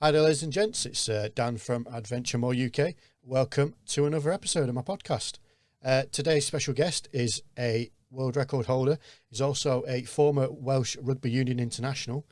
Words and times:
Hi 0.00 0.12
there, 0.12 0.22
ladies 0.22 0.44
and 0.44 0.52
gents. 0.52 0.86
It's 0.86 1.08
uh, 1.08 1.28
Dan 1.34 1.56
from 1.56 1.84
Adventure 1.92 2.38
More 2.38 2.54
UK. 2.54 2.94
Welcome 3.24 3.74
to 3.88 4.06
another 4.06 4.30
episode 4.30 4.68
of 4.68 4.74
my 4.76 4.82
podcast. 4.82 5.40
Uh, 5.84 6.04
today's 6.12 6.46
special 6.46 6.72
guest 6.72 7.08
is 7.12 7.42
a 7.58 7.90
world 8.08 8.36
record 8.36 8.66
holder. 8.66 9.00
He's 9.28 9.40
also 9.40 9.82
a 9.88 10.04
former 10.04 10.46
Welsh 10.52 10.96
Rugby 11.02 11.32
Union 11.32 11.58
international, 11.58 12.24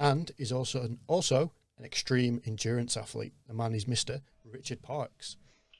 and 0.00 0.32
is 0.36 0.50
also 0.50 0.82
an, 0.82 0.98
also 1.06 1.52
an 1.78 1.84
extreme 1.84 2.42
endurance 2.44 2.96
athlete. 2.96 3.34
The 3.46 3.54
man 3.54 3.72
is 3.72 3.86
Mister 3.86 4.22
Richard 4.44 4.82
Parks. 4.82 5.36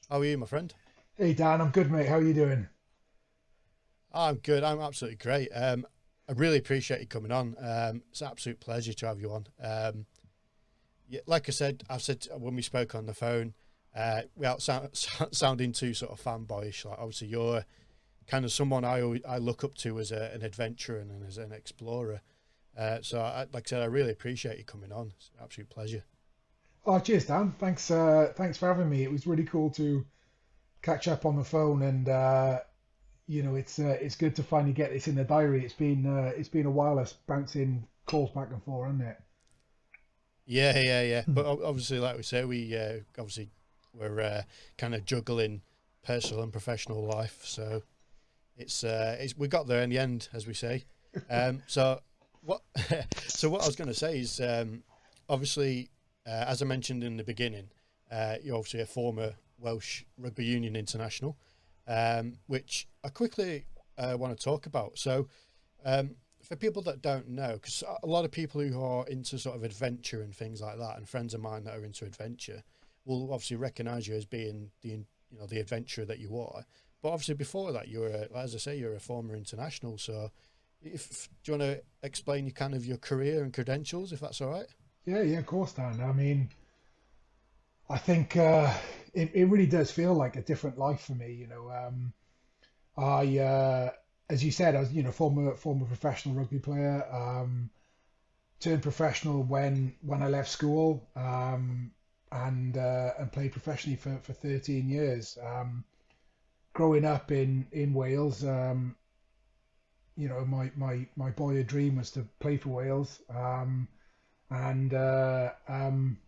How 0.09 0.21
are 0.21 0.25
you, 0.25 0.39
my 0.39 0.47
friend? 0.47 0.73
Hey 1.15 1.35
Dan, 1.35 1.61
I'm 1.61 1.71
good, 1.71 1.91
mate. 1.91 2.07
How 2.07 2.19
are 2.19 2.23
you 2.23 2.35
doing? 2.35 2.69
I'm 4.13 4.37
good. 4.37 4.63
I'm 4.63 4.81
absolutely 4.81 5.17
great. 5.17 5.49
Um, 5.53 5.89
I 6.29 6.35
really 6.35 6.59
appreciate 6.59 7.01
you 7.01 7.09
coming 7.09 7.33
on. 7.33 7.57
Um, 7.59 8.03
it's 8.13 8.21
an 8.21 8.29
absolute 8.29 8.61
pleasure 8.61 8.93
to 8.93 9.07
have 9.09 9.21
you 9.21 9.33
on. 9.33 9.47
Um, 9.61 10.07
like 11.27 11.49
I 11.49 11.53
said, 11.53 11.83
I've 11.89 12.03
said 12.03 12.27
when 12.39 12.55
we 12.55 12.63
spoke 12.63 12.95
on 12.95 13.07
the 13.07 13.15
phone, 13.15 13.55
uh, 13.95 14.23
without 14.36 14.63
sound, 14.63 14.91
sounding 15.32 15.73
too 15.73 15.95
sort 15.95 16.13
of 16.13 16.23
fanboyish, 16.23 16.85
like 16.85 16.99
obviously 16.99 17.29
you're 17.29 17.64
kind 18.27 18.45
of 18.45 18.53
someone 18.53 18.85
I 18.85 19.03
always, 19.03 19.22
I 19.29 19.39
look 19.39 19.64
up 19.64 19.75
to 19.77 19.99
as 19.99 20.13
a, 20.13 20.31
an 20.33 20.43
adventurer 20.43 20.99
and 20.99 21.27
as 21.27 21.39
an 21.39 21.53
explorer. 21.53 22.21
Uh, 22.77 22.99
so, 23.03 23.21
I, 23.21 23.46
like 23.53 23.67
I 23.67 23.69
said, 23.69 23.83
I 23.83 23.86
really 23.86 24.13
appreciate 24.13 24.59
you 24.59 24.64
coming 24.64 24.93
on. 24.93 25.13
It's 25.17 25.31
an 25.36 25.45
absolute 25.45 25.69
pleasure. 25.69 26.05
Oh, 26.86 26.99
cheers, 26.99 27.27
Dan. 27.27 27.55
Thanks, 27.58 27.91
uh, 27.91 28.33
thanks 28.35 28.57
for 28.58 28.67
having 28.69 28.89
me. 28.89 29.03
It 29.03 29.13
was 29.13 29.27
really 29.27 29.44
cool 29.44 29.71
to 29.71 30.05
catch 30.83 31.07
up 31.08 31.25
on 31.25 31.36
the 31.36 31.44
phone, 31.44 31.83
and 31.83 32.08
uh, 32.08 32.61
you 33.27 33.42
know, 33.42 33.55
it's 33.55 33.78
uh, 33.78 33.97
it's 34.00 34.17
good 34.17 34.36
to 34.36 34.42
finally 34.42 34.72
get 34.72 34.92
this 34.92 35.08
in 35.08 35.14
the 35.14 35.25
diary. 35.25 35.64
It's 35.64 35.75
been 35.75 36.06
uh, 36.06 36.33
it's 36.36 36.48
been 36.48 36.67
a 36.67 36.70
while 36.70 36.98
us 36.98 37.12
bouncing 37.27 37.86
calls 38.06 38.31
back 38.31 38.50
and 38.50 38.62
forth, 38.64 38.91
hasn't 38.91 39.08
it? 39.08 39.17
Yeah, 40.47 40.78
yeah, 40.78 41.03
yeah. 41.03 41.23
but 41.28 41.47
obviously, 41.47 41.98
like 41.98 42.17
we 42.17 42.23
say, 42.23 42.45
we 42.45 42.77
uh, 42.77 42.98
obviously 43.19 43.50
we're 43.95 44.20
uh, 44.20 44.42
kind 44.78 44.95
of 44.95 45.05
juggling 45.05 45.62
personal 46.05 46.42
and 46.42 46.53
professional 46.53 47.05
life, 47.05 47.42
so 47.44 47.83
it's 48.56 48.84
uh, 48.84 49.16
it's 49.20 49.36
we 49.36 49.48
got 49.48 49.66
there 49.66 49.83
in 49.83 49.91
the 49.91 49.98
end, 49.98 50.28
as 50.33 50.47
we 50.47 50.55
say. 50.55 50.84
Um, 51.28 51.62
so 51.66 52.00
what? 52.41 52.62
so 53.27 53.50
what 53.50 53.61
I 53.61 53.66
was 53.66 53.77
going 53.77 53.89
to 53.89 53.94
say 53.94 54.20
is, 54.20 54.41
um, 54.41 54.83
obviously, 55.28 55.91
uh, 56.27 56.44
as 56.48 56.62
I 56.62 56.64
mentioned 56.64 57.05
in 57.05 57.19
the 57.19 57.22
beginning, 57.22 57.69
uh, 58.11 58.36
you're 58.42 58.56
obviously 58.56 58.81
a 58.81 58.86
former 58.86 59.34
Welsh 59.59 60.05
Rugby 60.19 60.47
Union 60.47 60.75
international, 60.75 61.36
um, 61.86 62.38
which 62.47 62.88
I 63.05 63.11
quickly 63.11 63.66
uh, 63.98 64.16
want 64.19 64.34
to 64.34 64.42
talk 64.42 64.64
about. 64.64 64.98
So, 64.98 65.28
um, 65.84 66.16
for 66.42 66.56
people 66.56 66.82
that 66.82 67.02
don't 67.02 67.28
know, 67.28 67.54
because 67.54 67.82
a 68.02 68.06
lot 68.06 68.24
of 68.24 68.30
people 68.30 68.60
who 68.60 68.82
are 68.82 69.06
into 69.06 69.38
sort 69.38 69.56
of 69.56 69.62
adventure 69.62 70.22
and 70.22 70.34
things 70.34 70.60
like 70.60 70.78
that, 70.78 70.96
and 70.96 71.08
friends 71.08 71.34
of 71.34 71.40
mine 71.40 71.64
that 71.64 71.76
are 71.76 71.84
into 71.84 72.04
adventure, 72.04 72.62
will 73.04 73.32
obviously 73.32 73.56
recognise 73.56 74.06
you 74.06 74.14
as 74.14 74.24
being 74.24 74.70
the 74.82 74.88
you 74.88 75.38
know 75.38 75.46
the 75.46 75.60
adventurer 75.60 76.04
that 76.04 76.18
you 76.18 76.38
are. 76.38 76.64
But 77.02 77.10
obviously, 77.10 77.34
before 77.34 77.72
that, 77.72 77.88
you 77.88 78.00
were, 78.00 78.28
as 78.36 78.54
I 78.54 78.58
say, 78.58 78.76
you're 78.76 78.94
a 78.94 79.00
former 79.00 79.34
international. 79.34 79.98
So, 79.98 80.30
if 80.82 81.28
do 81.42 81.52
you 81.52 81.58
want 81.58 81.72
to 81.72 81.82
explain 82.02 82.46
your 82.46 82.54
kind 82.54 82.74
of 82.74 82.84
your 82.86 82.98
career 82.98 83.42
and 83.42 83.52
credentials, 83.52 84.12
if 84.12 84.20
that's 84.20 84.40
all 84.40 84.50
right? 84.50 84.66
Yeah, 85.04 85.22
yeah, 85.22 85.38
of 85.38 85.46
course, 85.46 85.72
Dan. 85.72 86.00
I 86.00 86.12
mean, 86.12 86.48
I 87.88 87.98
think 87.98 88.36
uh, 88.36 88.72
it, 89.14 89.30
it 89.34 89.44
really 89.46 89.66
does 89.66 89.90
feel 89.90 90.14
like 90.14 90.36
a 90.36 90.42
different 90.42 90.78
life 90.78 91.00
for 91.00 91.14
me. 91.14 91.32
You 91.32 91.48
know, 91.48 91.70
um, 91.70 92.12
I, 92.96 93.38
uh, 93.38 93.90
as 94.33 94.44
you 94.44 94.50
said, 94.50 94.75
I 94.75 94.80
was, 94.80 94.92
you 94.92 95.02
know, 95.02 95.12
former 95.12 95.55
former 95.56 95.86
professional 95.86 96.34
rugby 96.34 96.58
player. 96.58 97.05
Um, 97.12 97.70
turned 98.61 98.83
professional 98.83 99.42
when 99.42 99.94
when 100.02 100.22
I 100.22 100.28
left 100.28 100.48
school, 100.50 101.08
um, 101.16 101.92
and 102.30 102.77
uh, 102.77 103.10
and 103.19 103.33
played 103.33 103.53
professionally 103.53 103.97
for, 103.97 104.19
for 104.22 104.33
13 104.33 104.88
years. 104.88 105.38
Um, 105.44 105.84
growing 106.72 107.05
up 107.05 107.30
in 107.30 107.66
in 107.72 107.94
Wales, 107.94 108.44
um, 108.44 108.97
you 110.16 110.28
know, 110.28 110.44
my, 110.44 110.70
my, 110.76 111.06
my 111.16 111.31
boyhood 111.31 111.66
dream 111.66 111.97
was 111.97 112.10
to 112.12 112.26
play 112.41 112.56
for 112.56 112.70
Wales. 112.70 113.20
Um, 113.34 113.88
and 114.50 114.93
uh, 114.93 115.53
um, 115.69 116.19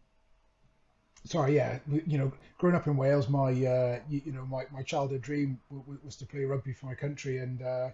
sorry, 1.24 1.56
yeah, 1.56 1.78
you 2.06 2.18
know, 2.18 2.32
growing 2.58 2.76
up 2.76 2.86
in 2.86 2.96
Wales, 2.96 3.28
my 3.28 3.50
uh, 3.50 3.98
you, 4.08 4.22
you, 4.26 4.32
know 4.32 4.44
my, 4.46 4.64
my 4.72 4.82
childhood 4.82 5.22
dream 5.22 5.58
was 6.04 6.16
to 6.16 6.26
play 6.26 6.44
rugby 6.44 6.72
for 6.72 6.86
my 6.86 6.94
country, 6.94 7.38
and 7.38 7.62
uh, 7.62 7.90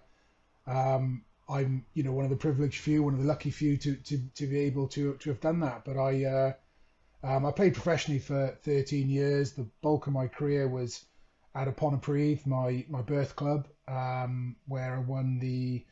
um, 0.67 1.23
I'm 1.49 1.85
you 1.93 2.03
know 2.03 2.11
one 2.11 2.25
of 2.25 2.31
the 2.31 2.37
privileged 2.37 2.81
few, 2.81 3.03
one 3.03 3.13
of 3.13 3.19
the 3.19 3.27
lucky 3.27 3.49
few 3.49 3.77
to 3.77 3.95
to, 3.95 4.19
to 4.35 4.47
be 4.47 4.59
able 4.59 4.87
to 4.89 5.15
to 5.15 5.29
have 5.29 5.39
done 5.39 5.59
that. 5.61 5.85
But 5.85 5.97
I 5.97 6.25
uh, 6.25 6.53
um, 7.23 7.45
I 7.45 7.51
played 7.51 7.73
professionally 7.73 8.19
for 8.19 8.57
13 8.63 9.09
years. 9.09 9.53
The 9.53 9.67
bulk 9.81 10.07
of 10.07 10.13
my 10.13 10.27
career 10.27 10.67
was 10.67 11.05
at 11.55 11.67
a 11.67 11.71
Pontypridd, 11.71 12.45
my 12.45 12.85
my 12.89 13.01
birth 13.01 13.35
club, 13.35 13.67
um, 13.87 14.55
where 14.67 14.95
I 14.95 14.99
won 14.99 15.39
the 15.39 15.85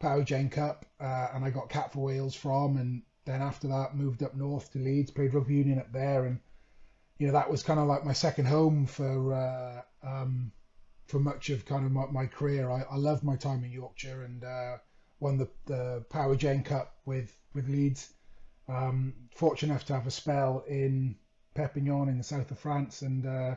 Powergen 0.00 0.50
Cup, 0.50 0.84
uh, 1.00 1.28
and 1.34 1.44
I 1.44 1.50
got 1.50 1.70
cap 1.70 1.92
for 1.92 2.04
Wales 2.04 2.34
from, 2.34 2.76
and 2.76 3.02
then 3.24 3.42
after 3.42 3.68
that 3.68 3.96
moved 3.96 4.22
up 4.22 4.34
north 4.34 4.72
to 4.72 4.78
Leeds, 4.78 5.10
played 5.10 5.34
rugby 5.34 5.54
union 5.54 5.78
up 5.78 5.90
there, 5.92 6.26
and 6.26 6.38
you 7.18 7.26
know 7.26 7.32
that 7.32 7.50
was 7.50 7.62
kind 7.62 7.80
of 7.80 7.86
like 7.86 8.04
my 8.04 8.12
second 8.12 8.46
home 8.46 8.86
for 8.86 9.34
uh, 9.34 9.82
um, 10.06 10.52
for 11.06 11.18
much 11.18 11.50
of 11.50 11.64
kind 11.64 11.86
of 11.86 11.92
my, 11.92 12.06
my 12.06 12.26
career. 12.26 12.70
I, 12.70 12.82
I 12.90 12.96
loved 12.96 13.24
my 13.24 13.36
time 13.36 13.64
in 13.64 13.70
Yorkshire 13.70 14.24
and 14.24 14.44
uh, 14.44 14.76
won 15.20 15.38
the, 15.38 15.48
the 15.66 16.04
Powergen 16.10 16.64
Cup 16.64 16.96
with 17.06 17.36
with 17.54 17.68
Leeds. 17.68 18.12
Um, 18.68 19.14
fortunate 19.30 19.72
enough 19.72 19.86
to 19.86 19.94
have 19.94 20.06
a 20.06 20.10
spell 20.10 20.64
in 20.68 21.16
Perpignan 21.54 22.08
in 22.08 22.18
the 22.18 22.24
south 22.24 22.50
of 22.50 22.58
France, 22.58 23.02
and 23.02 23.24
uh, 23.24 23.54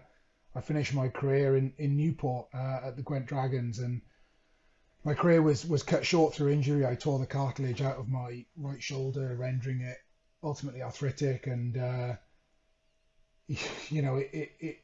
I 0.55 0.61
finished 0.61 0.93
my 0.93 1.09
career 1.09 1.57
in 1.57 1.73
in 1.77 1.97
Newport 1.97 2.47
uh, 2.53 2.81
at 2.83 2.95
the 2.95 3.03
Gwent 3.03 3.25
Dragons, 3.25 3.79
and 3.79 4.01
my 5.03 5.13
career 5.13 5.41
was 5.41 5.65
was 5.65 5.83
cut 5.83 6.05
short 6.05 6.33
through 6.33 6.51
injury. 6.51 6.85
I 6.85 6.95
tore 6.95 7.19
the 7.19 7.25
cartilage 7.25 7.81
out 7.81 7.97
of 7.97 8.07
my 8.07 8.45
right 8.55 8.81
shoulder, 8.81 9.35
rendering 9.35 9.81
it 9.81 9.97
ultimately 10.43 10.81
arthritic, 10.81 11.47
and 11.47 11.77
uh, 11.77 12.15
you 13.89 14.01
know 14.01 14.17
it, 14.17 14.29
it, 14.33 14.51
it. 14.59 14.77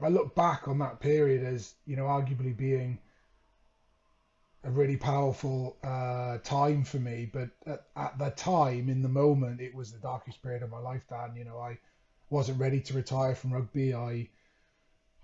I 0.00 0.08
look 0.08 0.34
back 0.34 0.68
on 0.68 0.78
that 0.78 1.00
period 1.00 1.44
as 1.44 1.74
you 1.86 1.96
know 1.96 2.04
arguably 2.04 2.56
being 2.56 2.98
a 4.64 4.70
really 4.70 4.96
powerful 4.96 5.76
uh, 5.84 6.38
time 6.38 6.84
for 6.84 6.98
me. 6.98 7.30
But 7.32 7.50
at, 7.66 7.84
at 7.96 8.18
the 8.18 8.30
time, 8.30 8.88
in 8.88 9.02
the 9.02 9.08
moment, 9.08 9.60
it 9.60 9.74
was 9.74 9.92
the 9.92 9.98
darkest 9.98 10.42
period 10.42 10.62
of 10.62 10.70
my 10.70 10.78
life. 10.80 11.02
Dan, 11.08 11.36
you 11.36 11.44
know, 11.44 11.58
I 11.58 11.78
wasn't 12.28 12.60
ready 12.60 12.80
to 12.80 12.94
retire 12.94 13.34
from 13.34 13.52
rugby. 13.52 13.94
I 13.94 14.28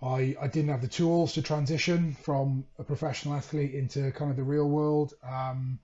I, 0.03 0.37
I 0.41 0.49
didn't 0.49 0.69
have 0.69 0.83
the 0.83 0.89
tools 0.89 1.33
to 1.35 1.43
transition 1.43 2.13
from 2.13 2.67
a 2.79 2.85
professional 2.85 3.35
athlete 3.35 3.75
into 3.75 4.11
kind 4.13 4.31
of 4.31 4.37
the 4.37 4.43
real 4.43 4.69
world. 4.69 5.15
Um, 5.23 5.79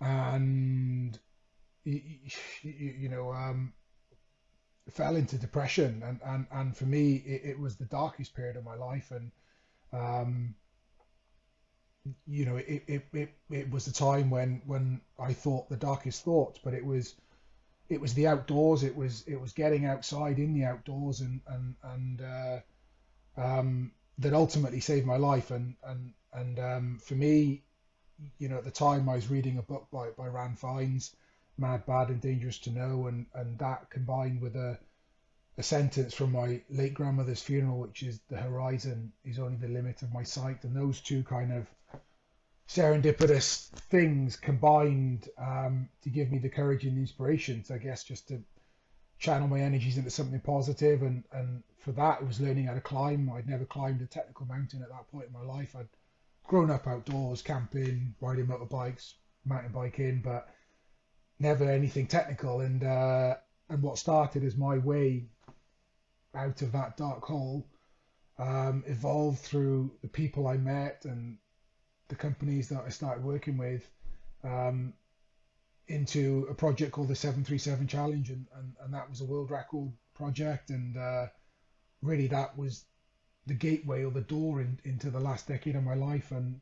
and, 0.00 1.18
you, 1.84 2.30
you 2.62 3.08
know, 3.08 3.32
um, 3.32 3.72
fell 4.92 5.16
into 5.16 5.38
depression. 5.38 6.02
And, 6.04 6.20
and, 6.24 6.46
and 6.50 6.76
for 6.76 6.86
me, 6.86 7.16
it, 7.16 7.50
it, 7.50 7.58
was 7.58 7.76
the 7.76 7.84
darkest 7.86 8.34
period 8.34 8.56
of 8.56 8.64
my 8.64 8.74
life. 8.74 9.10
And, 9.10 9.30
um, 9.92 10.54
you 12.26 12.46
know, 12.46 12.56
it, 12.56 12.82
it, 12.86 13.04
it, 13.12 13.30
it 13.50 13.70
was 13.70 13.84
the 13.84 13.92
time 13.92 14.30
when, 14.30 14.62
when 14.66 15.00
I 15.18 15.32
thought 15.32 15.68
the 15.68 15.76
darkest 15.76 16.24
thoughts, 16.24 16.58
but 16.62 16.74
it 16.74 16.84
was, 16.84 17.14
it 17.88 18.00
was 18.00 18.14
the 18.14 18.26
outdoors. 18.26 18.82
It 18.82 18.96
was, 18.96 19.24
it 19.26 19.40
was 19.40 19.52
getting 19.52 19.86
outside 19.86 20.38
in 20.38 20.54
the 20.54 20.64
outdoors 20.64 21.20
and, 21.20 21.40
and, 21.46 21.74
and, 21.82 22.20
uh, 22.22 22.60
um, 23.38 23.92
that 24.18 24.34
ultimately 24.34 24.80
saved 24.80 25.06
my 25.06 25.16
life. 25.16 25.50
And 25.50 25.74
and 25.84 26.12
and 26.32 26.58
um, 26.58 26.98
for 27.02 27.14
me, 27.14 27.62
you 28.38 28.48
know, 28.48 28.58
at 28.58 28.64
the 28.64 28.70
time 28.70 29.08
I 29.08 29.14
was 29.14 29.30
reading 29.30 29.58
a 29.58 29.62
book 29.62 29.86
by 29.92 30.10
by 30.10 30.26
Ran 30.26 30.56
Fiennes, 30.56 31.14
Mad, 31.58 31.86
Bad, 31.86 32.08
and 32.08 32.20
Dangerous 32.20 32.58
to 32.60 32.70
Know, 32.70 33.06
and 33.06 33.26
and 33.34 33.58
that 33.58 33.90
combined 33.90 34.40
with 34.40 34.56
a 34.56 34.78
a 35.56 35.62
sentence 35.62 36.14
from 36.14 36.32
my 36.32 36.62
late 36.70 36.94
grandmother's 36.94 37.42
funeral, 37.42 37.80
which 37.80 38.02
is 38.02 38.20
the 38.28 38.36
horizon 38.36 39.12
is 39.24 39.38
only 39.38 39.56
the 39.56 39.68
limit 39.68 40.02
of 40.02 40.12
my 40.12 40.22
sight, 40.22 40.64
and 40.64 40.76
those 40.76 41.00
two 41.00 41.22
kind 41.24 41.52
of 41.52 41.66
serendipitous 42.68 43.68
things 43.90 44.36
combined 44.36 45.28
um, 45.38 45.88
to 46.02 46.10
give 46.10 46.30
me 46.30 46.38
the 46.38 46.50
courage 46.50 46.84
and 46.84 46.96
the 46.96 47.00
inspiration. 47.00 47.64
So 47.64 47.74
I 47.74 47.78
guess 47.78 48.04
just 48.04 48.28
to 48.28 48.42
channel 49.18 49.48
my 49.48 49.60
energies 49.60 49.98
into 49.98 50.10
something 50.10 50.40
positive 50.40 51.02
and 51.02 51.24
and 51.32 51.62
for 51.80 51.92
that 51.92 52.20
it 52.20 52.26
was 52.26 52.40
learning 52.40 52.66
how 52.66 52.74
to 52.74 52.80
climb 52.80 53.30
i'd 53.34 53.48
never 53.48 53.64
climbed 53.64 54.00
a 54.00 54.06
technical 54.06 54.46
mountain 54.46 54.82
at 54.82 54.88
that 54.88 55.10
point 55.10 55.26
in 55.26 55.32
my 55.32 55.42
life 55.42 55.74
i'd 55.76 55.88
grown 56.46 56.70
up 56.70 56.86
outdoors 56.86 57.42
camping 57.42 58.14
riding 58.20 58.46
motorbikes 58.46 59.14
mountain 59.44 59.72
biking 59.72 60.20
but 60.22 60.48
never 61.38 61.70
anything 61.70 62.06
technical 62.06 62.60
and 62.60 62.84
uh, 62.84 63.34
and 63.68 63.82
what 63.82 63.98
started 63.98 64.44
as 64.44 64.56
my 64.56 64.78
way 64.78 65.26
out 66.34 66.62
of 66.62 66.72
that 66.72 66.96
dark 66.96 67.22
hole 67.24 67.66
um, 68.38 68.84
evolved 68.86 69.38
through 69.38 69.90
the 70.02 70.08
people 70.08 70.46
i 70.46 70.56
met 70.56 71.04
and 71.04 71.38
the 72.08 72.14
companies 72.14 72.68
that 72.68 72.82
i 72.86 72.88
started 72.88 73.24
working 73.24 73.56
with 73.56 73.88
um, 74.44 74.92
into 75.88 76.46
a 76.50 76.54
project 76.54 76.92
called 76.92 77.08
the 77.08 77.14
737 77.14 77.86
Challenge, 77.86 78.30
and, 78.30 78.46
and, 78.56 78.74
and 78.82 78.94
that 78.94 79.08
was 79.08 79.20
a 79.20 79.24
world 79.24 79.50
record 79.50 79.90
project. 80.14 80.70
And 80.70 80.96
uh, 80.96 81.26
really, 82.02 82.26
that 82.28 82.56
was 82.56 82.84
the 83.46 83.54
gateway 83.54 84.04
or 84.04 84.10
the 84.10 84.20
door 84.20 84.60
in, 84.60 84.78
into 84.84 85.10
the 85.10 85.20
last 85.20 85.48
decade 85.48 85.76
of 85.76 85.82
my 85.82 85.94
life. 85.94 86.30
And 86.30 86.60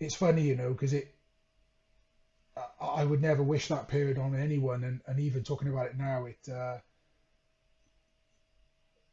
it's 0.00 0.16
funny, 0.16 0.42
you 0.42 0.56
know, 0.56 0.72
because 0.72 0.92
it, 0.92 1.14
I 2.80 3.04
would 3.04 3.22
never 3.22 3.42
wish 3.42 3.68
that 3.68 3.88
period 3.88 4.18
on 4.18 4.34
anyone. 4.34 4.84
And, 4.84 5.00
and 5.06 5.20
even 5.20 5.42
talking 5.44 5.68
about 5.68 5.86
it 5.86 5.98
now, 5.98 6.26
it, 6.26 6.48
uh, 6.48 6.78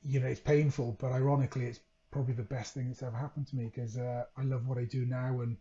you 0.04 0.20
know, 0.20 0.28
it's 0.28 0.40
painful, 0.40 0.98
but 1.00 1.12
ironically, 1.12 1.66
it's 1.66 1.80
probably 2.12 2.34
the 2.34 2.44
best 2.44 2.74
thing 2.74 2.88
that's 2.88 3.04
ever 3.04 3.16
happened 3.16 3.48
to 3.48 3.56
me 3.56 3.66
because 3.74 3.98
uh, 3.98 4.26
I 4.36 4.44
love 4.44 4.68
what 4.68 4.78
I 4.78 4.86
do 4.86 5.06
now 5.06 5.42
and 5.42 5.58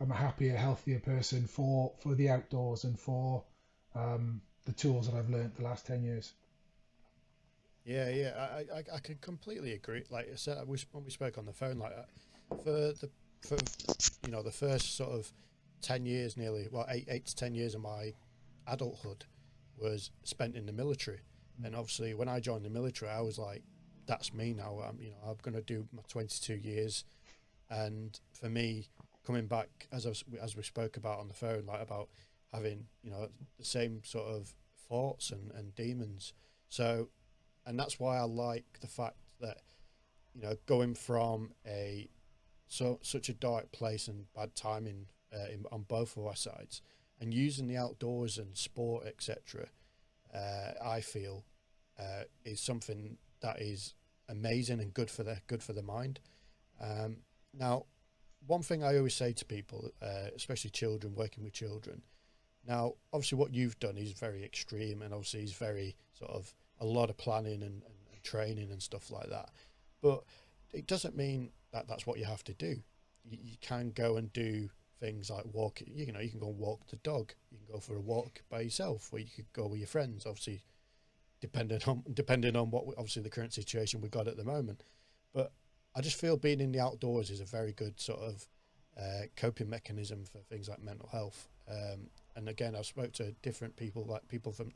I'm 0.00 0.10
a 0.10 0.14
happier, 0.14 0.56
healthier 0.56 0.98
person 1.00 1.46
for 1.46 1.92
for 1.98 2.14
the 2.14 2.30
outdoors 2.30 2.84
and 2.84 2.98
for 2.98 3.44
um, 3.94 4.40
the 4.64 4.72
tools 4.72 5.08
that 5.08 5.16
I've 5.16 5.28
learned 5.28 5.52
the 5.56 5.64
last 5.64 5.86
ten 5.86 6.02
years. 6.02 6.32
Yeah, 7.84 8.08
yeah, 8.10 8.32
I, 8.36 8.76
I, 8.76 8.82
I 8.94 8.98
can 9.00 9.16
completely 9.20 9.72
agree. 9.72 10.04
Like 10.10 10.28
I 10.32 10.36
said, 10.36 10.58
we, 10.66 10.78
when 10.92 11.04
we 11.04 11.10
spoke 11.10 11.38
on 11.38 11.46
the 11.46 11.52
phone, 11.52 11.78
like 11.78 11.92
uh, 11.92 12.56
for 12.56 12.70
the 12.70 13.10
for 13.40 13.56
you 14.26 14.32
know 14.32 14.42
the 14.42 14.50
first 14.50 14.96
sort 14.96 15.12
of 15.12 15.32
ten 15.80 16.06
years, 16.06 16.36
nearly 16.36 16.68
well 16.70 16.86
eight 16.88 17.06
eight 17.08 17.26
to 17.26 17.36
ten 17.36 17.54
years 17.54 17.74
of 17.74 17.82
my 17.82 18.14
adulthood 18.66 19.24
was 19.76 20.10
spent 20.24 20.56
in 20.56 20.66
the 20.66 20.72
military, 20.72 21.20
mm. 21.60 21.66
and 21.66 21.74
obviously 21.74 22.14
when 22.14 22.28
I 22.28 22.40
joined 22.40 22.64
the 22.64 22.70
military, 22.70 23.10
I 23.10 23.20
was 23.20 23.38
like, 23.38 23.62
that's 24.06 24.34
me 24.34 24.54
now. 24.54 24.80
I'm 24.86 25.00
you 25.00 25.10
know 25.10 25.30
I'm 25.30 25.36
going 25.42 25.54
to 25.54 25.62
do 25.62 25.86
my 25.92 26.02
22 26.08 26.54
years, 26.54 27.04
and 27.70 28.18
for 28.32 28.48
me, 28.48 28.88
coming 29.24 29.46
back 29.46 29.68
as 29.92 30.06
I 30.06 30.10
was, 30.10 30.24
as 30.42 30.56
we 30.56 30.62
spoke 30.62 30.96
about 30.96 31.20
on 31.20 31.28
the 31.28 31.34
phone, 31.34 31.66
like 31.66 31.82
about 31.82 32.08
having 32.52 32.86
you 33.02 33.10
know 33.10 33.28
the 33.58 33.64
same 33.64 34.02
sort 34.04 34.26
of 34.26 34.52
thoughts 34.88 35.30
and, 35.30 35.50
and 35.52 35.74
demons. 35.74 36.32
So, 36.68 37.08
and 37.66 37.78
that's 37.78 37.98
why 37.98 38.18
I 38.18 38.22
like 38.22 38.80
the 38.80 38.88
fact 38.88 39.16
that 39.40 39.58
you 40.34 40.42
know 40.42 40.56
going 40.66 40.94
from 40.94 41.52
a 41.66 42.08
so 42.66 42.98
such 43.02 43.28
a 43.28 43.34
dark 43.34 43.72
place 43.72 44.08
and 44.08 44.26
bad 44.34 44.54
timing 44.54 45.06
uh, 45.34 45.50
in, 45.52 45.64
on 45.70 45.82
both 45.82 46.16
of 46.16 46.26
our 46.26 46.36
sides, 46.36 46.82
and 47.20 47.34
using 47.34 47.66
the 47.66 47.76
outdoors 47.76 48.38
and 48.38 48.56
sport 48.56 49.06
etc. 49.06 49.66
Uh, 50.34 50.72
I 50.84 51.00
feel 51.00 51.44
uh, 51.98 52.24
is 52.44 52.60
something 52.60 53.18
that 53.40 53.60
is 53.60 53.94
amazing 54.28 54.80
and 54.80 54.94
good 54.94 55.10
for 55.10 55.22
the 55.22 55.38
good 55.46 55.62
for 55.62 55.72
the 55.72 55.82
mind. 55.82 56.20
Um, 56.80 57.18
now, 57.52 57.86
one 58.46 58.62
thing 58.62 58.82
I 58.82 58.96
always 58.96 59.14
say 59.14 59.32
to 59.32 59.44
people, 59.44 59.90
uh, 60.00 60.30
especially 60.34 60.70
children 60.70 61.14
working 61.14 61.44
with 61.44 61.52
children, 61.52 62.02
now 62.66 62.94
obviously 63.12 63.38
what 63.38 63.52
you've 63.52 63.78
done 63.80 63.98
is 63.98 64.12
very 64.12 64.44
extreme, 64.44 65.02
and 65.02 65.12
obviously 65.12 65.42
is 65.42 65.52
very 65.52 65.96
sort 66.12 66.30
of 66.30 66.54
a 66.80 66.86
lot 66.86 67.10
of 67.10 67.16
planning 67.16 67.62
and, 67.62 67.82
and, 67.82 67.94
and 68.12 68.22
training 68.22 68.70
and 68.70 68.82
stuff 68.82 69.10
like 69.10 69.28
that. 69.28 69.50
But 70.00 70.22
it 70.72 70.86
doesn't 70.86 71.16
mean 71.16 71.50
that 71.72 71.88
that's 71.88 72.06
what 72.06 72.18
you 72.18 72.24
have 72.24 72.44
to 72.44 72.54
do. 72.54 72.82
You, 73.24 73.38
you 73.42 73.56
can 73.60 73.90
go 73.90 74.16
and 74.16 74.32
do 74.32 74.70
things 75.00 75.30
like 75.30 75.44
walk. 75.52 75.82
You 75.86 76.12
know, 76.12 76.20
you 76.20 76.30
can 76.30 76.38
go 76.38 76.48
and 76.48 76.58
walk 76.58 76.86
the 76.88 76.96
dog. 76.96 77.32
You 77.50 77.58
can 77.58 77.74
go 77.74 77.80
for 77.80 77.96
a 77.96 78.00
walk 78.00 78.42
by 78.48 78.60
yourself, 78.60 79.08
or 79.12 79.18
you 79.18 79.26
could 79.34 79.52
go 79.52 79.66
with 79.66 79.80
your 79.80 79.88
friends. 79.88 80.26
Obviously, 80.26 80.62
depending 81.40 81.80
on 81.86 82.04
depending 82.12 82.56
on 82.56 82.70
what 82.70 82.84
obviously 82.96 83.22
the 83.22 83.30
current 83.30 83.52
situation 83.52 84.00
we've 84.00 84.10
got 84.10 84.28
at 84.28 84.36
the 84.36 84.44
moment. 84.44 84.84
But 85.32 85.52
I 85.96 86.00
just 86.00 86.20
feel 86.20 86.36
being 86.36 86.60
in 86.60 86.72
the 86.72 86.80
outdoors 86.80 87.30
is 87.30 87.40
a 87.40 87.44
very 87.44 87.72
good 87.72 87.98
sort 87.98 88.20
of 88.20 88.46
uh, 88.98 89.22
coping 89.36 89.70
mechanism 89.70 90.24
for 90.24 90.38
things 90.38 90.68
like 90.68 90.82
mental 90.82 91.08
health. 91.10 91.48
Um, 91.68 92.10
and 92.36 92.48
again, 92.48 92.74
I've 92.76 92.86
spoke 92.86 93.12
to 93.14 93.32
different 93.42 93.76
people, 93.76 94.04
like 94.04 94.28
people 94.28 94.52
from 94.52 94.72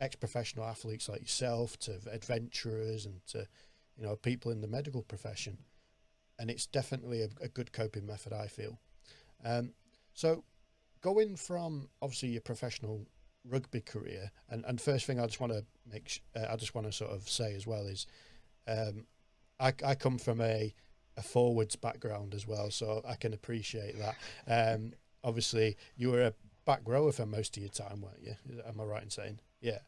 ex-professional 0.00 0.64
athletes 0.64 1.08
like 1.08 1.20
yourself, 1.20 1.78
to 1.80 1.98
adventurers, 2.10 3.06
and 3.06 3.24
to 3.28 3.46
you 3.96 4.04
know 4.04 4.16
people 4.16 4.50
in 4.50 4.60
the 4.60 4.68
medical 4.68 5.02
profession. 5.02 5.58
And 6.38 6.50
it's 6.50 6.66
definitely 6.66 7.22
a, 7.22 7.28
a 7.40 7.48
good 7.48 7.72
coping 7.72 8.06
method, 8.06 8.32
I 8.32 8.46
feel. 8.48 8.80
Um, 9.44 9.72
so, 10.14 10.44
going 11.00 11.36
from 11.36 11.88
obviously 12.00 12.30
your 12.30 12.42
professional 12.42 13.06
rugby 13.48 13.80
career, 13.80 14.30
and, 14.50 14.64
and 14.66 14.80
first 14.80 15.06
thing 15.06 15.20
I 15.20 15.26
just 15.26 15.40
want 15.40 15.52
to 15.52 15.64
make, 15.90 16.22
uh, 16.36 16.46
I 16.50 16.56
just 16.56 16.74
want 16.74 16.86
to 16.86 16.92
sort 16.92 17.10
of 17.10 17.28
say 17.28 17.54
as 17.54 17.66
well 17.66 17.86
is, 17.86 18.06
um, 18.68 19.06
I, 19.58 19.72
I 19.84 19.94
come 19.94 20.18
from 20.18 20.40
a, 20.40 20.74
a 21.16 21.22
forwards 21.22 21.76
background 21.76 22.34
as 22.34 22.46
well, 22.46 22.70
so 22.70 23.02
I 23.06 23.14
can 23.14 23.32
appreciate 23.34 23.96
that. 23.98 24.16
Um, 24.46 24.92
obviously, 25.24 25.76
you 25.96 26.10
were 26.10 26.22
a 26.22 26.34
back 26.64 26.80
rower 26.86 27.12
for 27.12 27.26
most 27.26 27.56
of 27.56 27.62
your 27.62 27.72
time, 27.72 28.00
weren't 28.00 28.22
you? 28.22 28.34
Am 28.66 28.80
I 28.80 28.84
right 28.84 29.02
in 29.02 29.10
saying? 29.10 29.38
Yeah. 29.60 29.78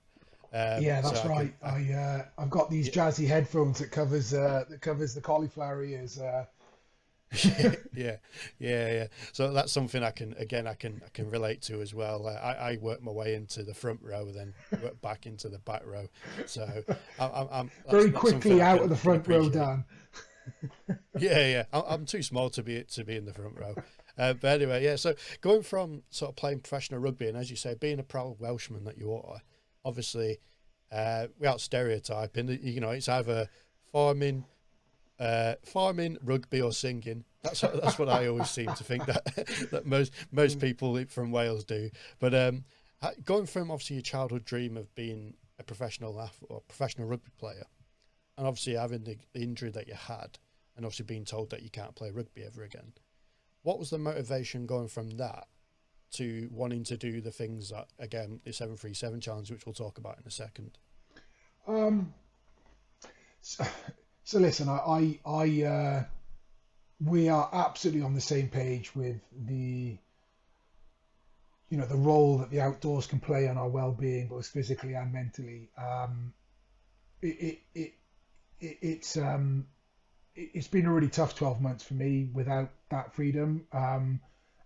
Um, 0.53 0.83
yeah, 0.83 1.01
that's 1.01 1.21
so 1.21 1.29
right. 1.29 1.53
I, 1.63 1.71
can, 1.71 1.95
I, 1.95 1.97
I 1.97 2.01
uh, 2.01 2.25
I've 2.39 2.51
got 2.51 2.71
these 2.71 2.87
yeah. 2.87 2.93
jazzy 2.93 3.27
headphones 3.27 3.81
that 3.81 3.91
covers 3.91 4.33
uh, 4.33 4.65
that 4.69 4.81
covers 4.81 5.13
the 5.13 5.21
cauliflower 5.21 5.83
ears. 5.83 6.21
Uh, 6.21 6.45
yeah, 7.95 8.17
yeah, 8.59 8.93
yeah. 8.93 9.07
So 9.33 9.53
that's 9.53 9.73
something 9.73 10.03
I 10.03 10.11
can 10.11 10.35
again 10.39 10.67
I 10.67 10.75
can 10.75 11.01
I 11.05 11.09
can 11.11 11.31
relate 11.31 11.63
to 11.63 11.81
as 11.81 11.95
well. 11.95 12.27
Uh, 12.27 12.33
I, 12.33 12.53
I 12.73 12.79
work 12.81 13.03
my 13.03 13.13
way 13.13 13.35
into 13.35 13.63
the 13.63 13.75
front 13.75 14.01
row, 14.03 14.31
then 14.31 14.55
work 14.83 15.01
back 15.01 15.27
into 15.27 15.49
the 15.49 15.59
back 15.59 15.83
row. 15.85 16.07
So 16.47 16.85
I'm, 17.19 17.49
I'm 17.51 17.71
very 17.91 18.11
quickly 18.11 18.61
out 18.61 18.83
of 18.83 18.89
the 18.89 18.97
front 18.97 19.27
row, 19.27 19.49
Dan. 19.49 19.85
yeah, 21.19 21.47
yeah. 21.47 21.65
I'm 21.73 22.07
too 22.07 22.23
small 22.23 22.51
to 22.51 22.63
be 22.63 22.85
to 22.85 23.05
be 23.05 23.17
in 23.17 23.25
the 23.25 23.35
front 23.35 23.59
row. 23.59 23.75
Uh, 24.17 24.35
but 24.35 24.61
anyway, 24.61 24.85
yeah. 24.85 24.97
So 24.97 25.15
going 25.41 25.63
from 25.63 26.03
sort 26.11 26.31
of 26.31 26.37
playing 26.37 26.61
professional 26.61 27.01
rugby 27.01 27.29
and 27.29 27.37
as 27.37 27.51
you 27.51 27.57
say, 27.57 27.75
being 27.75 27.99
a 27.99 28.05
proud 28.05 28.37
Welshman 28.39 28.85
that 28.85 28.99
you 28.99 29.13
are, 29.13 29.41
obviously, 29.85 30.39
uh, 30.93 31.27
without 31.39 31.61
stereotyping, 31.61 32.59
you 32.63 32.81
know, 32.81 32.91
it's 32.91 33.09
either 33.09 33.49
farming 33.93 34.45
uh, 35.19 35.55
farming, 35.65 36.19
rugby, 36.23 36.61
or 36.61 36.73
singing. 36.73 37.25
That's 37.43 37.63
what, 37.63 37.83
that's 37.83 37.99
what 37.99 38.09
I 38.09 38.27
always 38.27 38.51
seem 38.51 38.73
to 38.75 38.85
think 38.85 39.07
that 39.07 39.25
that 39.71 39.87
most 39.87 40.13
most 40.33 40.61
people 40.61 41.03
from 41.07 41.31
Wales 41.31 41.65
do. 41.65 41.91
But 42.19 42.35
um, 42.35 42.65
going 43.25 43.47
from 43.47 43.71
obviously 43.71 43.97
your 43.97 44.03
childhood 44.03 44.45
dream 44.45 44.77
of 44.77 44.95
being 44.95 45.35
a 45.59 45.63
professional 45.63 46.21
athlete 46.21 46.51
or 46.51 46.61
professional 46.63 47.09
rugby 47.09 47.31
player, 47.39 47.67
and 48.37 48.47
obviously 48.47 48.75
having 48.75 49.05
the, 49.05 49.17
the 49.33 49.43
injury 49.43 49.71
that 49.71 49.89
you 49.89 49.95
had, 49.95 50.39
and 50.77 50.85
obviously 50.85 51.05
being 51.05 51.25
told 51.25 51.51
that 51.51 51.63
you 51.63 51.71
can't 51.71 51.95
play 51.95 52.11
rugby 52.11 52.43
ever 52.45 52.63
again, 52.63 52.93
what 53.63 53.79
was 53.79 53.91
the 53.91 53.99
motivation 53.99 54.67
going 54.67 54.89
from 54.89 55.11
that 55.19 55.47
to 56.13 56.49
wanting 56.53 56.85
to 56.85 56.97
do 56.97 57.21
the 57.21 57.33
things 57.33 57.71
that 57.71 57.89
again 57.99 58.41
the 58.45 58.53
seven 58.53 58.77
three 58.77 58.95
seven 58.95 59.21
challenge, 59.21 59.51
which 59.51 59.67
we'll 59.67 59.75
talk 59.75 59.99
about 59.99 60.19
in 60.19 60.27
a 60.27 60.31
second? 60.31 60.79
Um. 61.67 62.13
So 64.27 64.39
listen, 64.39 64.71
I, 64.71 64.79
I, 64.79 65.21
I 65.27 65.63
uh, 65.65 66.05
we 67.05 67.29
are 67.29 67.49
absolutely 67.53 68.01
on 68.01 68.15
the 68.15 68.23
same 68.23 68.49
page 68.49 68.97
with 68.97 69.21
the, 69.47 69.99
you 71.69 71.77
know, 71.77 71.85
the 71.85 71.97
role 71.97 72.39
that 72.39 72.51
the 72.51 72.63
outdoors 72.63 73.07
can 73.07 73.21
play 73.21 73.49
on 73.49 73.59
our 73.59 73.69
well-being, 73.69 74.29
both 74.29 74.47
physically 74.47 74.95
and 74.95 75.13
mentally. 75.13 75.69
Um, 75.77 76.33
it, 77.21 77.27
it, 77.27 77.59
it, 77.75 77.95
it 78.61 78.79
it's 78.81 79.17
um, 79.19 79.67
it, 80.35 80.53
it's 80.55 80.69
been 80.69 80.87
a 80.87 80.93
really 80.93 81.11
tough 81.11 81.37
12 81.37 81.61
months 81.61 81.85
for 81.85 81.95
me 81.95 82.31
without 82.33 82.71
that 82.91 83.15
freedom. 83.15 83.67
Um, 83.73 84.21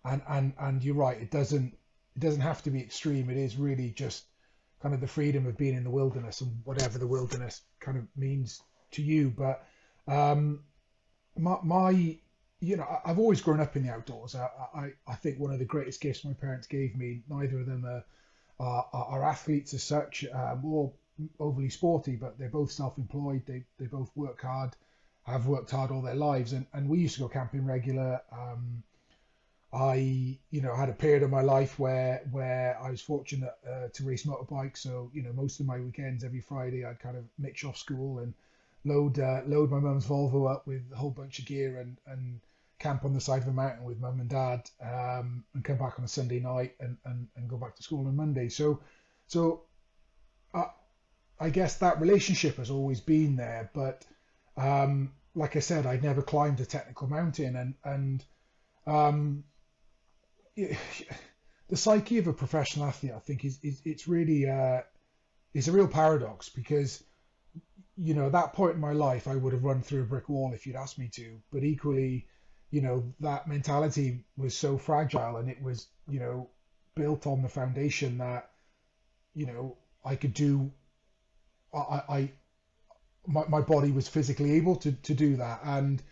and 0.04 0.22
and 0.28 0.52
and 0.60 0.84
you're 0.84 0.94
right, 0.94 1.20
it 1.20 1.32
doesn't 1.32 1.76
it 2.14 2.20
doesn't 2.20 2.42
have 2.42 2.62
to 2.62 2.70
be 2.70 2.80
extreme. 2.80 3.28
It 3.28 3.36
is 3.36 3.56
really 3.56 3.90
just 3.90 4.24
kind 4.80 4.94
of 4.94 5.00
the 5.00 5.08
freedom 5.08 5.46
of 5.46 5.58
being 5.58 5.74
in 5.74 5.82
the 5.82 5.90
wilderness 5.90 6.42
and 6.42 6.60
whatever 6.62 6.98
the 6.98 7.08
wilderness 7.08 7.60
kind 7.80 7.98
of 7.98 8.04
means 8.16 8.62
to 8.92 9.02
you, 9.02 9.30
but 9.30 9.66
um, 10.06 10.60
my, 11.36 11.56
my, 11.62 12.18
you 12.60 12.76
know, 12.76 13.00
I've 13.04 13.18
always 13.18 13.40
grown 13.40 13.60
up 13.60 13.76
in 13.76 13.86
the 13.86 13.92
outdoors. 13.92 14.34
I, 14.34 14.48
I, 14.74 14.92
I 15.06 15.14
think 15.14 15.38
one 15.38 15.52
of 15.52 15.58
the 15.58 15.64
greatest 15.64 16.00
gifts 16.00 16.24
my 16.24 16.32
parents 16.32 16.66
gave 16.66 16.96
me. 16.96 17.22
Neither 17.28 17.60
of 17.60 17.66
them 17.66 17.84
are 17.84 18.04
are, 18.60 18.88
are 18.92 19.24
athletes 19.24 19.72
as 19.74 19.84
such, 19.84 20.24
um, 20.32 20.64
or 20.64 20.92
overly 21.38 21.68
sporty, 21.68 22.16
but 22.16 22.36
they're 22.38 22.48
both 22.48 22.72
self-employed. 22.72 23.42
They 23.46 23.64
they 23.78 23.86
both 23.86 24.10
work 24.16 24.42
hard, 24.42 24.74
have 25.22 25.46
worked 25.46 25.70
hard 25.70 25.90
all 25.90 26.02
their 26.02 26.16
lives, 26.16 26.52
and, 26.52 26.66
and 26.72 26.88
we 26.88 26.98
used 26.98 27.14
to 27.14 27.20
go 27.20 27.28
camping 27.28 27.64
regular. 27.64 28.20
Um, 28.32 28.82
I, 29.72 30.38
you 30.50 30.62
know, 30.62 30.74
had 30.74 30.88
a 30.88 30.94
period 30.94 31.22
of 31.22 31.30
my 31.30 31.42
life 31.42 31.78
where 31.78 32.22
where 32.32 32.78
I 32.82 32.90
was 32.90 33.02
fortunate 33.02 33.54
uh, 33.68 33.88
to 33.92 34.04
race 34.04 34.24
motorbikes. 34.24 34.78
So, 34.78 35.10
you 35.12 35.22
know, 35.22 35.32
most 35.32 35.60
of 35.60 35.66
my 35.66 35.78
weekends, 35.78 36.24
every 36.24 36.40
Friday, 36.40 36.84
I'd 36.84 37.00
kind 37.00 37.16
of 37.16 37.24
mix 37.38 37.64
off 37.64 37.76
school 37.76 38.20
and 38.20 38.32
load 38.84 39.18
uh, 39.18 39.42
load 39.46 39.70
my 39.70 39.80
mum's 39.80 40.06
Volvo 40.06 40.50
up 40.50 40.66
with 40.66 40.82
a 40.92 40.96
whole 40.96 41.10
bunch 41.10 41.38
of 41.38 41.46
gear 41.46 41.80
and 41.80 41.98
and 42.06 42.40
camp 42.78 43.04
on 43.04 43.12
the 43.12 43.20
side 43.20 43.42
of 43.42 43.48
a 43.48 43.52
mountain 43.52 43.84
with 43.84 43.98
mum 43.98 44.20
and 44.20 44.30
dad 44.30 44.62
um, 44.80 45.44
and 45.54 45.64
come 45.64 45.78
back 45.78 45.98
on 45.98 46.04
a 46.04 46.08
Sunday 46.08 46.38
night 46.38 46.74
and, 46.78 46.96
and, 47.04 47.26
and 47.34 47.48
go 47.48 47.56
back 47.56 47.74
to 47.74 47.82
school 47.82 48.06
on 48.06 48.14
Monday. 48.14 48.48
So 48.48 48.80
so 49.26 49.62
uh, 50.54 50.66
I 51.40 51.50
guess 51.50 51.76
that 51.78 52.00
relationship 52.00 52.56
has 52.56 52.70
always 52.70 53.00
been 53.00 53.36
there, 53.36 53.70
but 53.74 54.04
um, 54.56 55.12
like 55.34 55.56
I 55.56 55.60
said, 55.60 55.86
I'd 55.86 56.02
never 56.02 56.22
climbed 56.22 56.60
a 56.60 56.66
technical 56.66 57.08
mountain 57.08 57.56
and 57.56 57.74
and 57.84 58.24
um, 58.86 59.44
the 60.56 61.76
psyche 61.76 62.18
of 62.18 62.26
a 62.26 62.32
professional 62.32 62.86
athlete, 62.86 63.12
I 63.14 63.18
think, 63.18 63.44
is, 63.44 63.58
is 63.62 63.82
it's 63.84 64.08
really 64.08 64.48
uh, 64.48 64.82
it's 65.52 65.68
a 65.68 65.72
real 65.72 65.88
paradox 65.88 66.48
because 66.48 67.02
you 67.98 68.14
know 68.14 68.26
at 68.26 68.32
that 68.32 68.52
point 68.52 68.74
in 68.74 68.80
my 68.80 68.92
life 68.92 69.26
I 69.26 69.36
would 69.36 69.52
have 69.52 69.64
run 69.64 69.82
through 69.82 70.02
a 70.02 70.06
brick 70.06 70.28
wall 70.28 70.52
if 70.54 70.66
you'd 70.66 70.76
asked 70.76 70.98
me 70.98 71.08
to, 71.14 71.40
but 71.52 71.64
equally, 71.64 72.26
you 72.70 72.80
know 72.80 73.12
that 73.20 73.48
mentality 73.48 74.24
was 74.36 74.56
so 74.56 74.78
fragile 74.78 75.36
and 75.36 75.50
it 75.50 75.62
was 75.62 75.88
you 76.08 76.20
know 76.20 76.50
built 76.94 77.26
on 77.26 77.42
the 77.42 77.48
foundation 77.48 78.18
that 78.18 78.50
you 79.34 79.46
know 79.46 79.76
I 80.04 80.16
could 80.16 80.34
do 80.34 80.72
I, 81.74 82.02
I 82.08 82.32
my, 83.28 83.46
my 83.48 83.60
body 83.60 83.92
was 83.92 84.08
physically 84.08 84.52
able 84.52 84.76
to, 84.76 84.92
to 84.92 85.14
do 85.14 85.36
that. 85.36 85.60
And 85.62 86.02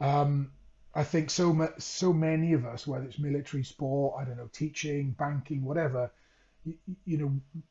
um, 0.00 0.52
I 0.94 1.04
think 1.04 1.30
so 1.30 1.52
much, 1.52 1.80
so 1.80 2.12
many 2.12 2.52
of 2.52 2.64
us, 2.64 2.86
whether 2.86 3.04
it's 3.04 3.18
military, 3.18 3.64
sport, 3.64 4.14
I 4.20 4.24
don't 4.24 4.36
know, 4.36 4.48
teaching, 4.52 5.14
banking, 5.18 5.64
whatever, 5.64 6.12
you, 6.64 6.74
you 7.04 7.18
know, 7.18 7.62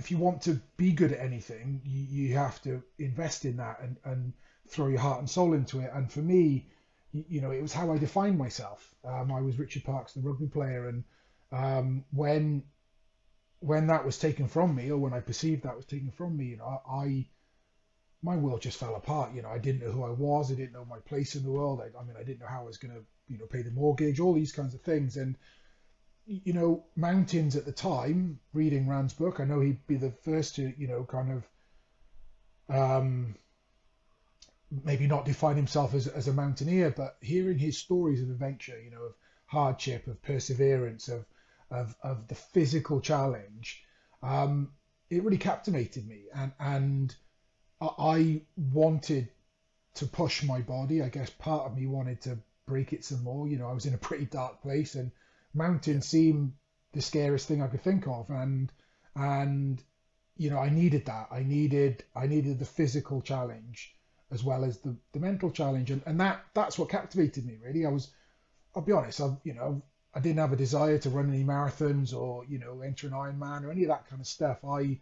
if 0.00 0.10
you 0.10 0.16
want 0.16 0.40
to 0.40 0.58
be 0.78 0.92
good 0.92 1.12
at 1.12 1.20
anything, 1.20 1.82
you, 1.84 2.00
you 2.00 2.34
have 2.34 2.60
to 2.62 2.82
invest 2.98 3.44
in 3.44 3.58
that 3.58 3.78
and, 3.82 3.96
and 4.04 4.32
throw 4.66 4.88
your 4.88 4.98
heart 4.98 5.18
and 5.18 5.28
soul 5.28 5.52
into 5.52 5.80
it. 5.80 5.90
And 5.92 6.10
for 6.10 6.20
me, 6.20 6.66
you, 7.12 7.24
you 7.28 7.40
know, 7.42 7.50
it 7.50 7.60
was 7.60 7.74
how 7.74 7.92
I 7.92 7.98
defined 7.98 8.38
myself. 8.38 8.94
Um, 9.04 9.30
I 9.30 9.42
was 9.42 9.58
Richard 9.58 9.84
Parks, 9.84 10.14
the 10.14 10.22
rugby 10.22 10.46
player, 10.46 10.88
and 10.88 11.04
um, 11.52 12.04
when 12.12 12.62
when 13.58 13.88
that 13.88 14.06
was 14.06 14.18
taken 14.18 14.48
from 14.48 14.74
me, 14.74 14.90
or 14.90 14.96
when 14.96 15.12
I 15.12 15.20
perceived 15.20 15.64
that 15.64 15.76
was 15.76 15.84
taken 15.84 16.10
from 16.10 16.34
me, 16.34 16.46
you 16.46 16.56
know, 16.56 16.80
I 16.90 17.26
my 18.22 18.36
world 18.36 18.62
just 18.62 18.78
fell 18.78 18.94
apart. 18.94 19.34
You 19.34 19.42
know, 19.42 19.50
I 19.50 19.58
didn't 19.58 19.82
know 19.82 19.92
who 19.92 20.04
I 20.04 20.10
was. 20.10 20.50
I 20.50 20.54
didn't 20.54 20.72
know 20.72 20.86
my 20.86 21.00
place 21.00 21.36
in 21.36 21.42
the 21.42 21.50
world. 21.50 21.82
I, 21.82 21.88
I 21.98 22.04
mean, 22.04 22.16
I 22.18 22.22
didn't 22.22 22.40
know 22.40 22.54
how 22.54 22.62
I 22.62 22.70
was 22.72 22.78
going 22.78 22.94
to, 22.94 23.02
you 23.28 23.38
know, 23.38 23.46
pay 23.46 23.62
the 23.62 23.70
mortgage, 23.70 24.18
all 24.18 24.32
these 24.32 24.52
kinds 24.52 24.72
of 24.74 24.80
things. 24.80 25.18
And, 25.18 25.36
you 26.30 26.52
know, 26.52 26.84
Mountains 26.94 27.56
at 27.56 27.64
the 27.64 27.72
time, 27.72 28.38
reading 28.52 28.86
Ran's 28.86 29.12
book, 29.12 29.40
I 29.40 29.44
know 29.44 29.60
he'd 29.60 29.86
be 29.86 29.96
the 29.96 30.12
first 30.22 30.56
to, 30.56 30.72
you 30.78 30.86
know, 30.86 31.04
kind 31.04 31.42
of 32.68 32.74
um, 32.74 33.34
maybe 34.84 35.08
not 35.08 35.24
define 35.24 35.56
himself 35.56 35.92
as, 35.94 36.06
as 36.06 36.28
a 36.28 36.32
mountaineer, 36.32 36.90
but 36.90 37.16
hearing 37.20 37.58
his 37.58 37.78
stories 37.78 38.22
of 38.22 38.30
adventure, 38.30 38.80
you 38.80 38.90
know, 38.90 39.02
of 39.02 39.14
hardship, 39.46 40.06
of 40.06 40.22
perseverance, 40.22 41.08
of, 41.08 41.24
of, 41.70 41.96
of 42.02 42.28
the 42.28 42.36
physical 42.36 43.00
challenge, 43.00 43.82
um, 44.22 44.70
it 45.08 45.24
really 45.24 45.38
captivated 45.38 46.06
me. 46.06 46.26
And, 46.32 46.52
and, 46.60 47.14
I 47.82 48.42
wanted 48.56 49.30
to 49.94 50.06
push 50.06 50.42
my 50.42 50.60
body. 50.60 51.02
I 51.02 51.08
guess 51.08 51.30
part 51.30 51.64
of 51.64 51.76
me 51.76 51.86
wanted 51.86 52.20
to 52.22 52.38
break 52.66 52.92
it 52.92 53.04
some 53.06 53.24
more. 53.24 53.48
You 53.48 53.56
know, 53.56 53.68
I 53.68 53.72
was 53.72 53.86
in 53.86 53.94
a 53.94 53.98
pretty 53.98 54.26
dark 54.26 54.60
place, 54.60 54.96
and 54.96 55.10
mountains 55.54 56.06
seemed 56.06 56.52
the 56.92 57.02
scariest 57.02 57.46
thing 57.48 57.62
I 57.62 57.68
could 57.68 57.82
think 57.82 58.06
of, 58.06 58.30
and 58.30 58.72
and 59.14 59.82
you 60.36 60.50
know, 60.50 60.58
I 60.58 60.70
needed 60.70 61.06
that. 61.06 61.28
I 61.30 61.42
needed 61.42 62.04
I 62.14 62.26
needed 62.26 62.58
the 62.58 62.64
physical 62.64 63.20
challenge 63.22 63.94
as 64.32 64.44
well 64.44 64.64
as 64.64 64.78
the, 64.78 64.96
the 65.12 65.18
mental 65.18 65.50
challenge, 65.50 65.90
and, 65.90 66.02
and 66.06 66.20
that 66.20 66.44
that's 66.54 66.78
what 66.78 66.88
captivated 66.88 67.44
me 67.44 67.58
really. 67.62 67.84
I 67.84 67.90
was, 67.90 68.10
I'll 68.74 68.82
be 68.82 68.92
honest, 68.92 69.20
I 69.20 69.36
you 69.44 69.54
know 69.54 69.82
I 70.14 70.20
didn't 70.20 70.38
have 70.38 70.52
a 70.52 70.56
desire 70.56 70.98
to 70.98 71.10
run 71.10 71.28
any 71.28 71.44
marathons 71.44 72.14
or 72.14 72.44
you 72.46 72.58
know 72.58 72.80
enter 72.80 73.06
an 73.06 73.12
Ironman 73.12 73.64
or 73.64 73.70
any 73.70 73.82
of 73.82 73.88
that 73.88 74.08
kind 74.08 74.20
of 74.20 74.26
stuff. 74.26 74.64
I 74.64 74.98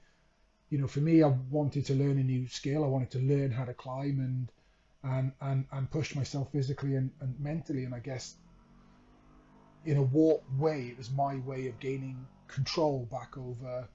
you 0.70 0.78
know, 0.78 0.86
for 0.86 1.00
me, 1.00 1.22
I 1.22 1.28
wanted 1.50 1.86
to 1.86 1.94
learn 1.94 2.18
a 2.18 2.22
new 2.22 2.46
skill. 2.46 2.84
I 2.84 2.88
wanted 2.88 3.10
to 3.12 3.20
learn 3.20 3.50
how 3.50 3.64
to 3.64 3.74
climb 3.74 4.20
and 4.20 4.52
and 5.02 5.32
and, 5.40 5.64
and 5.72 5.90
push 5.90 6.14
myself 6.14 6.52
physically 6.52 6.96
and, 6.96 7.10
and 7.20 7.38
mentally. 7.40 7.84
And 7.84 7.94
I 7.94 8.00
guess 8.00 8.34
in 9.88 9.96
a 9.96 10.02
warped 10.02 10.52
way, 10.58 10.88
it 10.88 10.98
was 10.98 11.10
my 11.10 11.36
way 11.36 11.68
of 11.68 11.78
gaining 11.80 12.26
control 12.46 13.08
back 13.10 13.36
over 13.36 13.88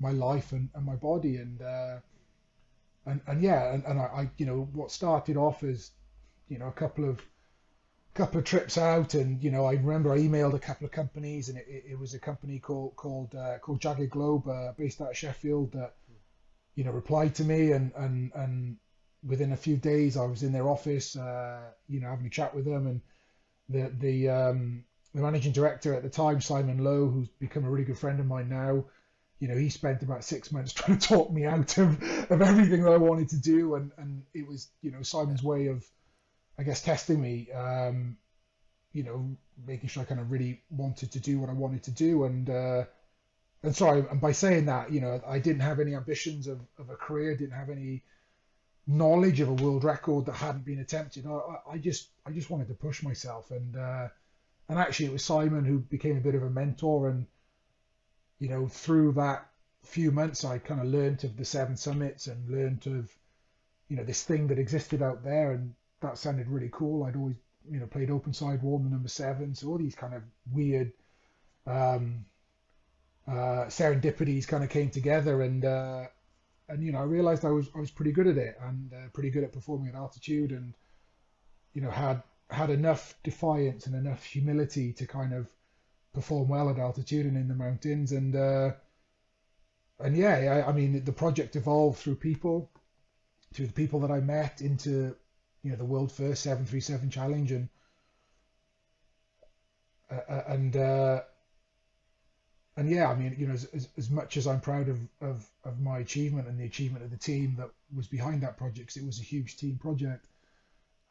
my 0.00 0.10
life 0.10 0.52
and, 0.52 0.68
and 0.74 0.84
my 0.84 0.96
body. 0.96 1.36
And 1.36 1.60
uh, 1.62 1.96
and 3.06 3.20
and 3.26 3.42
yeah, 3.42 3.72
and, 3.72 3.84
and 3.84 3.98
I, 3.98 4.04
I, 4.04 4.30
you 4.36 4.46
know, 4.46 4.68
what 4.72 4.90
started 4.90 5.36
off 5.36 5.62
as 5.62 5.90
you 6.48 6.58
know 6.58 6.68
a 6.68 6.72
couple 6.72 7.08
of 7.08 7.20
couple 8.14 8.38
of 8.38 8.44
trips 8.44 8.76
out 8.76 9.14
and 9.14 9.40
you 9.44 9.50
know 9.50 9.64
I 9.64 9.74
remember 9.74 10.12
I 10.12 10.18
emailed 10.18 10.54
a 10.54 10.58
couple 10.58 10.84
of 10.86 10.90
companies 10.90 11.50
and 11.50 11.58
it, 11.58 11.84
it 11.90 11.98
was 11.98 12.14
a 12.14 12.18
company 12.18 12.58
called 12.58 12.96
called 12.96 13.34
uh, 13.34 13.58
called 13.58 13.80
Jagged 13.80 14.10
Globe 14.10 14.48
uh, 14.48 14.72
based 14.72 15.00
out 15.00 15.10
of 15.10 15.16
Sheffield 15.16 15.72
that 15.72 15.94
you 16.78 16.84
know, 16.84 16.92
replied 16.92 17.34
to 17.34 17.42
me, 17.42 17.72
and 17.72 17.90
and 17.96 18.30
and 18.36 18.76
within 19.26 19.50
a 19.50 19.56
few 19.56 19.76
days, 19.76 20.16
I 20.16 20.24
was 20.26 20.44
in 20.44 20.52
their 20.52 20.68
office, 20.68 21.16
uh, 21.16 21.72
you 21.88 21.98
know, 21.98 22.08
having 22.08 22.26
a 22.26 22.30
chat 22.30 22.54
with 22.54 22.66
them, 22.66 22.86
and 22.86 23.00
the 23.68 23.92
the 23.98 24.28
um, 24.28 24.84
the 25.18 25.24
managing 25.24 25.52
director 25.52 25.94
at 25.94 26.04
the 26.04 26.08
time, 26.08 26.40
Simon 26.40 26.84
Lowe, 26.84 27.08
who's 27.08 27.28
become 27.40 27.64
a 27.64 27.70
really 27.70 27.84
good 27.84 27.98
friend 27.98 28.20
of 28.20 28.26
mine 28.26 28.48
now, 28.48 28.84
you 29.40 29.48
know, 29.48 29.56
he 29.56 29.68
spent 29.68 30.02
about 30.02 30.22
six 30.22 30.52
months 30.52 30.72
trying 30.74 30.98
to 30.98 31.08
talk 31.08 31.30
me 31.30 31.44
out 31.44 31.76
of, 31.78 32.00
of 32.30 32.40
everything 32.40 32.84
that 32.84 32.92
I 32.92 32.98
wanted 32.98 33.28
to 33.30 33.36
do, 33.36 33.74
and 33.74 33.90
and 33.98 34.22
it 34.32 34.46
was 34.46 34.68
you 34.80 34.92
know 34.92 35.02
Simon's 35.02 35.42
way 35.42 35.66
of, 35.66 35.84
I 36.58 36.62
guess, 36.62 36.82
testing 36.82 37.20
me, 37.20 37.50
um, 37.52 38.16
you 38.92 39.02
know, 39.02 39.36
making 39.66 39.88
sure 39.88 40.04
I 40.04 40.06
kind 40.06 40.20
of 40.20 40.30
really 40.30 40.62
wanted 40.70 41.10
to 41.12 41.20
do 41.20 41.40
what 41.40 41.50
I 41.50 41.54
wanted 41.54 41.82
to 41.84 41.90
do, 41.90 42.24
and 42.24 42.48
uh, 42.48 42.84
and 43.64 43.74
sorry, 43.74 44.04
and 44.08 44.20
by 44.20 44.32
saying 44.32 44.66
that, 44.66 44.92
you 44.92 45.00
know, 45.00 45.20
I 45.26 45.40
didn't 45.40 45.62
have 45.62 45.80
any 45.80 45.96
ambitions 45.96 46.46
of, 46.46 46.60
of 46.78 46.90
a 46.90 46.96
career, 46.96 47.36
didn't 47.36 47.58
have 47.58 47.70
any 47.70 48.04
knowledge 48.86 49.40
of 49.40 49.48
a 49.48 49.54
world 49.54 49.82
record 49.82 50.26
that 50.26 50.36
hadn't 50.36 50.64
been 50.64 50.78
attempted. 50.78 51.26
I, 51.26 51.72
I 51.72 51.78
just 51.78 52.08
I 52.24 52.30
just 52.30 52.50
wanted 52.50 52.68
to 52.68 52.74
push 52.74 53.02
myself, 53.02 53.50
and 53.50 53.76
uh, 53.76 54.08
and 54.68 54.78
actually 54.78 55.06
it 55.06 55.12
was 55.12 55.24
Simon 55.24 55.64
who 55.64 55.78
became 55.78 56.16
a 56.16 56.20
bit 56.20 56.34
of 56.34 56.42
a 56.42 56.50
mentor, 56.50 57.08
and 57.08 57.26
you 58.38 58.48
know 58.48 58.68
through 58.68 59.12
that 59.12 59.48
few 59.84 60.10
months 60.10 60.44
I 60.44 60.58
kind 60.58 60.80
of 60.80 60.86
learnt 60.88 61.24
of 61.24 61.36
the 61.36 61.44
seven 61.44 61.76
summits 61.76 62.26
and 62.26 62.50
learnt 62.50 62.86
of 62.86 63.10
you 63.88 63.96
know 63.96 64.04
this 64.04 64.22
thing 64.22 64.48
that 64.48 64.58
existed 64.58 65.02
out 65.02 65.24
there, 65.24 65.52
and 65.52 65.74
that 66.00 66.18
sounded 66.18 66.48
really 66.48 66.70
cool. 66.72 67.04
I'd 67.04 67.16
always 67.16 67.36
you 67.70 67.80
know 67.80 67.86
played 67.86 68.10
open 68.10 68.32
side, 68.32 68.60
the 68.60 68.66
number 68.66 69.08
seven, 69.08 69.54
so 69.54 69.68
all 69.68 69.78
these 69.78 69.94
kind 69.94 70.14
of 70.14 70.22
weird. 70.52 70.92
Um, 71.66 72.24
uh, 73.26 73.66
serendipities 73.68 74.48
kind 74.48 74.64
of 74.64 74.70
came 74.70 74.90
together, 74.90 75.42
and 75.42 75.64
uh, 75.64 76.06
and 76.68 76.82
you 76.82 76.92
know 76.92 76.98
I 76.98 77.04
realized 77.04 77.44
I 77.44 77.50
was 77.50 77.68
I 77.74 77.80
was 77.80 77.90
pretty 77.90 78.12
good 78.12 78.26
at 78.26 78.38
it 78.38 78.58
and 78.62 78.92
uh, 78.92 79.08
pretty 79.12 79.30
good 79.30 79.44
at 79.44 79.52
performing 79.52 79.88
at 79.88 79.94
altitude, 79.94 80.52
and 80.52 80.74
you 81.74 81.82
know 81.82 81.90
had 81.90 82.22
had 82.50 82.70
enough 82.70 83.14
defiance 83.22 83.86
and 83.86 83.94
enough 83.94 84.24
humility 84.24 84.92
to 84.94 85.06
kind 85.06 85.32
of 85.32 85.48
perform 86.14 86.48
well 86.48 86.70
at 86.70 86.78
altitude 86.78 87.26
and 87.26 87.36
in 87.36 87.48
the 87.48 87.54
mountains, 87.54 88.12
and 88.12 88.34
uh, 88.34 88.72
and 90.00 90.16
yeah, 90.16 90.64
I, 90.66 90.68
I 90.68 90.72
mean 90.72 91.04
the 91.04 91.12
project 91.12 91.56
evolved 91.56 91.98
through 91.98 92.16
people, 92.16 92.70
through 93.52 93.66
the 93.66 93.72
people 93.72 94.00
that 94.00 94.10
I 94.10 94.20
met 94.20 94.60
into 94.60 95.14
you 95.62 95.70
know 95.70 95.76
the 95.76 95.84
world 95.84 96.12
first 96.12 96.42
737 96.42 97.10
challenge 97.10 97.52
and 97.52 97.68
uh, 100.10 100.14
uh 100.28 100.44
and 100.48 100.76
uh, 100.76 101.20
and 102.78 102.88
yeah, 102.88 103.10
I 103.10 103.16
mean, 103.16 103.34
you 103.36 103.48
know, 103.48 103.54
as, 103.54 103.64
as, 103.74 103.88
as, 103.98 104.08
much 104.08 104.36
as 104.36 104.46
I'm 104.46 104.60
proud 104.60 104.88
of, 104.88 105.00
of, 105.20 105.44
of 105.64 105.80
my 105.80 105.98
achievement 105.98 106.46
and 106.46 106.56
the 106.60 106.64
achievement 106.64 107.04
of 107.04 107.10
the 107.10 107.16
team 107.16 107.56
that 107.58 107.70
was 107.92 108.06
behind 108.06 108.40
that 108.42 108.56
project, 108.56 108.96
it 108.96 109.04
was 109.04 109.18
a 109.18 109.24
huge 109.24 109.56
team 109.56 109.78
project. 109.78 110.28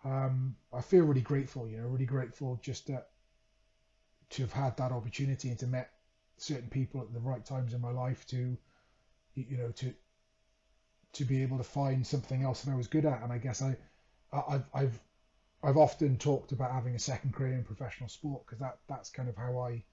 Um, 0.03 0.55
I 0.73 0.81
feel 0.81 1.03
really 1.05 1.21
grateful, 1.21 1.67
you 1.67 1.77
know, 1.77 1.87
really 1.87 2.05
grateful 2.05 2.59
just 2.61 2.87
to, 2.87 3.03
to 4.31 4.41
have 4.43 4.53
had 4.53 4.77
that 4.77 4.91
opportunity 4.91 5.49
and 5.49 5.59
to 5.59 5.67
met 5.67 5.91
certain 6.37 6.69
people 6.69 7.01
at 7.01 7.13
the 7.13 7.19
right 7.19 7.43
times 7.43 7.73
in 7.73 7.81
my 7.81 7.91
life 7.91 8.25
to, 8.27 8.57
you 9.35 9.57
know, 9.57 9.71
to 9.71 9.93
to 11.13 11.25
be 11.25 11.41
able 11.41 11.57
to 11.57 11.63
find 11.63 12.05
something 12.05 12.43
else 12.43 12.61
that 12.61 12.71
I 12.71 12.75
was 12.75 12.87
good 12.87 13.05
at. 13.05 13.23
And 13.23 13.33
I 13.33 13.37
guess 13.37 13.61
I, 13.61 13.75
I've 14.31 14.65
I've 14.73 14.99
I've 15.63 15.77
often 15.77 16.17
talked 16.17 16.51
about 16.51 16.71
having 16.71 16.95
a 16.95 16.99
second 16.99 17.33
career 17.33 17.53
in 17.53 17.63
professional 17.63 18.09
sport 18.09 18.45
because 18.45 18.59
that 18.59 18.77
that's 18.87 19.09
kind 19.09 19.29
of 19.29 19.35
how 19.35 19.59
I 19.59 19.83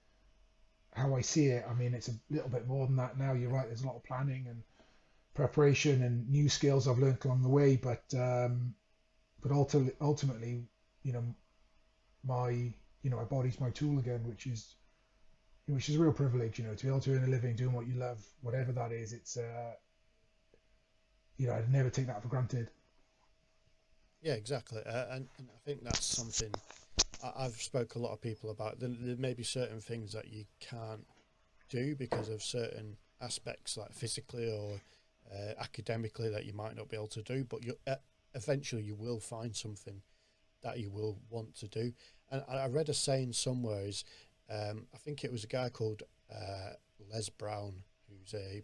how 0.95 1.15
I 1.15 1.21
see 1.21 1.47
it, 1.47 1.65
I 1.69 1.73
mean, 1.73 1.93
it's 1.93 2.07
a 2.07 2.13
little 2.29 2.49
bit 2.49 2.67
more 2.67 2.87
than 2.87 2.95
that 2.95 3.19
now. 3.19 3.33
You're 3.33 3.51
right. 3.51 3.67
There's 3.67 3.83
a 3.83 3.87
lot 3.87 3.97
of 3.97 4.03
planning 4.05 4.47
and 4.47 4.63
preparation 5.33 6.03
and 6.03 6.29
new 6.29 6.47
skills 6.47 6.87
I've 6.87 6.99
learned 6.99 7.23
along 7.25 7.43
the 7.43 7.49
way. 7.49 7.75
But 7.75 8.05
um, 8.17 8.73
but 9.41 9.51
ultimately, 9.51 10.63
you 11.03 11.13
know, 11.13 11.23
my 12.23 12.49
you 12.49 13.09
know 13.09 13.17
my 13.17 13.23
body's 13.23 13.59
my 13.59 13.69
tool 13.69 13.99
again, 13.99 14.21
which 14.27 14.47
is 14.47 14.75
which 15.67 15.89
is 15.89 15.95
a 15.95 15.99
real 15.99 16.13
privilege. 16.13 16.59
You 16.59 16.65
know, 16.65 16.75
to 16.75 16.83
be 16.83 16.89
able 16.89 17.01
to 17.01 17.15
earn 17.15 17.23
a 17.23 17.27
living 17.27 17.55
doing 17.55 17.73
what 17.73 17.87
you 17.87 17.95
love, 17.95 18.23
whatever 18.41 18.71
that 18.73 18.91
is. 18.91 19.13
It's 19.13 19.37
uh, 19.37 19.73
you 21.37 21.47
know, 21.47 21.53
I'd 21.53 21.71
never 21.71 21.89
take 21.89 22.07
that 22.07 22.21
for 22.21 22.27
granted. 22.27 22.69
Yeah, 24.21 24.33
exactly, 24.33 24.81
uh, 24.85 25.05
and, 25.11 25.27
and 25.37 25.49
I 25.53 25.59
think 25.65 25.83
that's 25.83 26.03
something 26.03 26.51
I've 27.37 27.61
spoke 27.61 27.95
a 27.95 27.99
lot 27.99 28.11
of 28.11 28.21
people 28.21 28.49
about. 28.49 28.79
There, 28.79 28.89
there 28.89 29.17
may 29.17 29.33
be 29.33 29.43
certain 29.43 29.79
things 29.79 30.13
that 30.13 30.27
you 30.27 30.45
can't 30.59 31.05
do 31.69 31.95
because 31.95 32.29
of 32.29 32.41
certain 32.41 32.97
aspects, 33.21 33.77
like 33.77 33.93
physically 33.93 34.49
or 34.49 34.79
uh, 35.31 35.53
academically, 35.59 36.29
that 36.29 36.45
you 36.45 36.53
might 36.53 36.75
not 36.75 36.89
be 36.89 36.95
able 36.95 37.07
to 37.07 37.21
do. 37.21 37.43
But 37.43 37.63
you 37.63 37.75
uh, 37.87 37.95
eventually 38.35 38.83
you 38.83 38.95
will 38.95 39.19
find 39.19 39.55
something 39.55 40.01
that 40.61 40.77
you 40.79 40.91
will 40.91 41.17
want 41.29 41.55
to 41.55 41.67
do. 41.67 41.93
And 42.29 42.43
I 42.47 42.67
read 42.67 42.89
a 42.89 42.93
saying 42.93 43.33
somewhere 43.33 43.87
is 43.87 44.05
Um, 44.47 44.85
I 44.93 44.97
think 44.97 45.23
it 45.23 45.31
was 45.31 45.43
a 45.43 45.47
guy 45.47 45.69
called 45.69 46.03
uh, 46.29 46.73
Les 47.11 47.29
Brown, 47.29 47.83
who's 48.07 48.33
a 48.33 48.63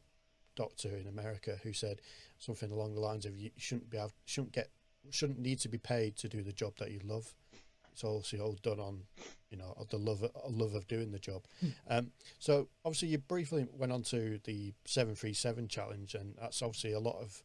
doctor 0.56 0.96
in 0.96 1.08
America, 1.08 1.58
who 1.64 1.74
said 1.74 2.02
something 2.38 2.72
along 2.72 2.94
the 2.94 3.02
lines 3.02 3.26
of 3.26 3.36
you 3.36 3.50
shouldn't 3.58 3.90
be 3.90 3.98
able, 3.98 4.12
shouldn't 4.26 4.54
get 4.54 4.70
shouldn't 5.10 5.40
need 5.40 5.60
to 5.60 5.70
be 5.70 5.80
paid 5.80 6.16
to 6.18 6.30
do 6.30 6.44
the 6.44 6.54
job 6.54 6.74
that 6.78 6.92
you 6.92 7.00
love. 7.04 7.34
It's 7.92 8.04
also 8.04 8.38
all 8.38 8.58
done 8.62 8.80
on, 8.80 9.02
you 9.50 9.58
know, 9.58 9.76
the 9.90 9.98
love 9.98 10.24
love 10.50 10.76
of 10.76 10.88
doing 10.88 11.12
the 11.12 11.20
job. 11.20 11.42
Um, 11.90 12.12
so 12.40 12.68
obviously 12.86 13.10
you 13.10 13.18
briefly 13.18 13.68
went 13.74 13.92
on 13.92 14.04
to 14.04 14.40
the 14.44 14.74
seven 14.86 15.16
three 15.16 15.34
seven 15.34 15.68
challenge, 15.68 16.14
and 16.14 16.36
that's 16.40 16.62
obviously 16.62 16.94
a 16.94 17.00
lot 17.00 17.20
of 17.20 17.44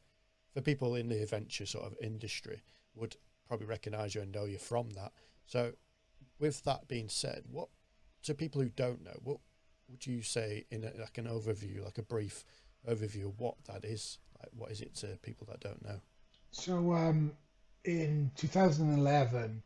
for 0.56 0.62
people 0.62 0.94
in 0.94 1.10
the 1.10 1.22
adventure 1.22 1.66
sort 1.66 1.84
of 1.84 1.94
industry 2.00 2.62
would 2.94 3.14
probably 3.46 3.66
recognise 3.66 4.14
you 4.14 4.22
and 4.22 4.32
know 4.32 4.46
you 4.46 4.56
from 4.56 4.88
that. 4.94 5.12
So 5.44 5.72
with 6.38 6.64
that 6.64 6.88
being 6.88 7.10
said, 7.10 7.42
what 7.50 7.68
to 8.22 8.32
people 8.32 8.62
who 8.62 8.70
don't 8.70 9.04
know, 9.04 9.18
what 9.22 9.36
would 9.90 10.06
you 10.06 10.22
say 10.22 10.64
in 10.70 10.82
a, 10.82 10.98
like 10.98 11.18
an 11.18 11.26
overview, 11.26 11.84
like 11.84 11.98
a 11.98 12.02
brief 12.02 12.46
overview 12.88 13.26
of 13.26 13.38
what 13.38 13.56
that 13.66 13.84
is? 13.84 14.16
Like, 14.38 14.48
what 14.56 14.70
is 14.70 14.80
it 14.80 14.94
to 14.96 15.18
people 15.20 15.46
that 15.50 15.60
don't 15.60 15.84
know? 15.84 16.00
So 16.52 16.94
um, 16.94 17.32
in 17.84 18.30
2011, 18.36 19.62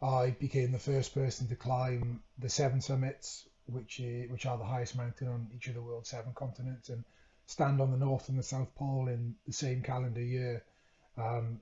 I 0.00 0.30
became 0.38 0.70
the 0.70 0.78
first 0.78 1.12
person 1.12 1.48
to 1.48 1.56
climb 1.56 2.22
the 2.38 2.48
seven 2.48 2.80
summits, 2.80 3.48
which 3.66 3.98
is, 3.98 4.30
which 4.30 4.46
are 4.46 4.56
the 4.56 4.64
highest 4.64 4.96
mountain 4.96 5.26
on 5.26 5.48
each 5.56 5.66
of 5.66 5.74
the 5.74 5.82
world's 5.82 6.08
seven 6.08 6.32
continents, 6.36 6.88
and 6.88 7.02
stand 7.50 7.80
on 7.80 7.90
the 7.90 7.96
North 7.96 8.28
and 8.28 8.38
the 8.38 8.44
South 8.44 8.72
Pole 8.76 9.08
in 9.08 9.34
the 9.44 9.52
same 9.52 9.82
calendar 9.82 10.22
year. 10.22 10.62
Um, 11.18 11.60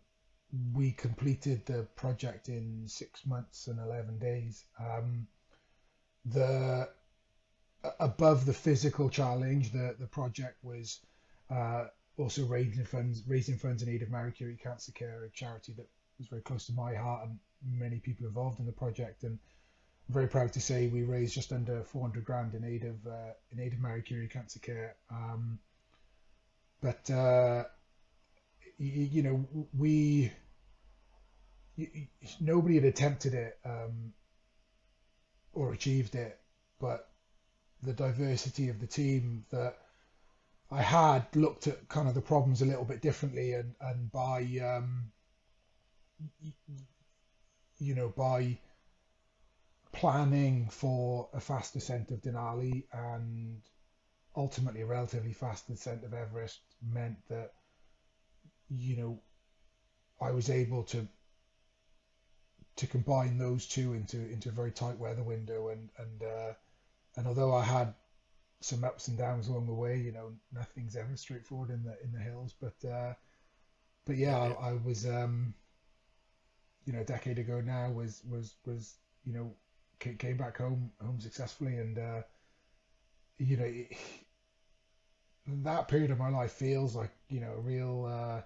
we 0.74 0.92
completed 0.92 1.64
the 1.64 1.84
project 1.96 2.50
in 2.50 2.84
six 2.86 3.24
months 3.24 3.68
and 3.68 3.78
11 3.80 4.18
days. 4.18 4.66
Um, 4.78 5.26
the 6.26 6.90
above 8.00 8.44
the 8.44 8.52
physical 8.52 9.08
challenge, 9.08 9.72
the, 9.72 9.96
the 9.98 10.06
project 10.06 10.62
was 10.62 11.00
uh, 11.50 11.86
also 12.18 12.44
raising 12.44 12.84
funds, 12.84 13.22
raising 13.26 13.56
funds 13.56 13.82
in 13.82 13.88
aid 13.88 14.02
of 14.02 14.10
Marie 14.10 14.32
Curie 14.32 14.60
Cancer 14.62 14.92
Care, 14.92 15.24
a 15.24 15.30
charity 15.30 15.72
that 15.72 15.88
was 16.18 16.28
very 16.28 16.42
close 16.42 16.66
to 16.66 16.72
my 16.74 16.94
heart 16.94 17.26
and 17.26 17.38
many 17.66 17.98
people 17.98 18.26
involved 18.26 18.60
in 18.60 18.66
the 18.66 18.72
project. 18.72 19.22
And 19.22 19.38
I'm 20.06 20.14
very 20.14 20.28
proud 20.28 20.52
to 20.52 20.60
say 20.60 20.88
we 20.88 21.04
raised 21.04 21.34
just 21.34 21.50
under 21.50 21.82
400 21.82 22.26
grand 22.26 22.52
in 22.54 22.64
aid 22.64 22.84
of 22.84 23.10
uh, 23.10 23.32
in 23.52 23.58
aid 23.58 23.72
of 23.72 23.80
Marie 23.80 24.02
Curie 24.02 24.28
Cancer 24.28 24.58
Care. 24.58 24.96
Um, 25.10 25.58
but 26.80 27.10
uh, 27.10 27.64
you, 28.78 29.02
you, 29.04 29.22
know, 29.22 29.66
we 29.76 30.32
nobody 32.40 32.76
had 32.76 32.84
attempted 32.84 33.34
it 33.34 33.58
um, 33.64 34.12
or 35.52 35.72
achieved 35.72 36.14
it, 36.14 36.38
but 36.80 37.08
the 37.82 37.92
diversity 37.92 38.68
of 38.68 38.80
the 38.80 38.86
team 38.86 39.44
that 39.50 39.76
I 40.70 40.82
had 40.82 41.24
looked 41.34 41.66
at 41.66 41.88
kind 41.88 42.08
of 42.08 42.14
the 42.14 42.20
problems 42.20 42.62
a 42.62 42.66
little 42.66 42.84
bit 42.84 43.00
differently, 43.00 43.54
and 43.54 43.74
and 43.80 44.12
by 44.12 44.42
um, 44.62 45.10
you 47.78 47.94
know 47.94 48.08
by 48.08 48.58
planning 49.92 50.68
for 50.68 51.28
a 51.32 51.40
fast 51.40 51.74
ascent 51.74 52.10
of 52.10 52.20
Denali 52.20 52.84
and 52.92 53.60
ultimately 54.36 54.82
a 54.82 54.86
relatively 54.86 55.32
fast 55.32 55.68
ascent 55.70 56.04
of 56.04 56.14
Everest 56.14 56.60
meant 56.82 57.16
that 57.28 57.52
you 58.68 58.96
know 58.96 59.20
I 60.20 60.30
was 60.30 60.50
able 60.50 60.84
to 60.84 61.06
to 62.76 62.86
combine 62.86 63.38
those 63.38 63.66
two 63.66 63.94
into 63.94 64.18
into 64.30 64.48
a 64.48 64.52
very 64.52 64.70
tight 64.70 64.98
weather 64.98 65.22
window 65.22 65.68
and 65.68 65.88
and 65.98 66.22
uh, 66.22 66.52
and 67.16 67.26
although 67.26 67.54
I 67.54 67.64
had 67.64 67.94
some 68.60 68.84
ups 68.84 69.08
and 69.08 69.16
downs 69.16 69.48
along 69.48 69.66
the 69.66 69.74
way, 69.74 69.98
you 69.98 70.12
know, 70.12 70.32
nothing's 70.52 70.96
ever 70.96 71.16
straightforward 71.16 71.70
in 71.70 71.82
the 71.84 71.96
in 72.02 72.12
the 72.12 72.18
hills. 72.18 72.54
But 72.60 72.88
uh, 72.88 73.14
but 74.04 74.16
yeah, 74.16 74.36
I, 74.36 74.70
I 74.70 74.72
was 74.72 75.06
um, 75.06 75.54
you 76.84 76.92
know 76.92 77.00
a 77.00 77.04
decade 77.04 77.38
ago 77.38 77.60
now 77.60 77.90
was 77.90 78.22
was 78.28 78.54
was 78.66 78.94
you 79.24 79.32
know 79.32 79.54
came 79.98 80.36
back 80.36 80.56
home 80.56 80.90
home 81.00 81.20
successfully 81.20 81.76
and 81.76 81.98
uh, 81.98 82.22
you 83.38 83.56
know 83.56 83.64
it, 83.64 83.96
that 85.64 85.88
period 85.88 86.10
of 86.10 86.18
my 86.18 86.28
life 86.28 86.52
feels 86.52 86.94
like 86.94 87.10
you 87.28 87.40
know 87.40 87.52
a 87.52 87.60
real 87.60 88.06
uh, 88.06 88.42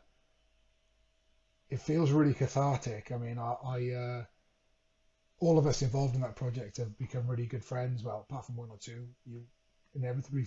it 1.71 1.81
feels 1.81 2.11
really 2.11 2.35
cathartic. 2.35 3.11
I 3.13 3.17
mean, 3.17 3.39
I, 3.39 3.55
I 3.65 3.91
uh, 3.91 4.25
all 5.41 5.59
of 5.59 5.67
us 5.67 5.83
involved 5.83 6.15
in 6.15 6.21
that 6.21 6.37
project 6.37 6.77
have 6.77 6.97
become 6.99 7.27
really 7.27 7.47
good 7.47 7.65
friends. 7.65 8.03
Well, 8.03 8.27
apart 8.29 8.47
from 8.47 8.57
one 8.57 8.69
or 8.71 8.79
two, 8.79 9.09
you 9.27 9.43
inevitably 9.95 10.47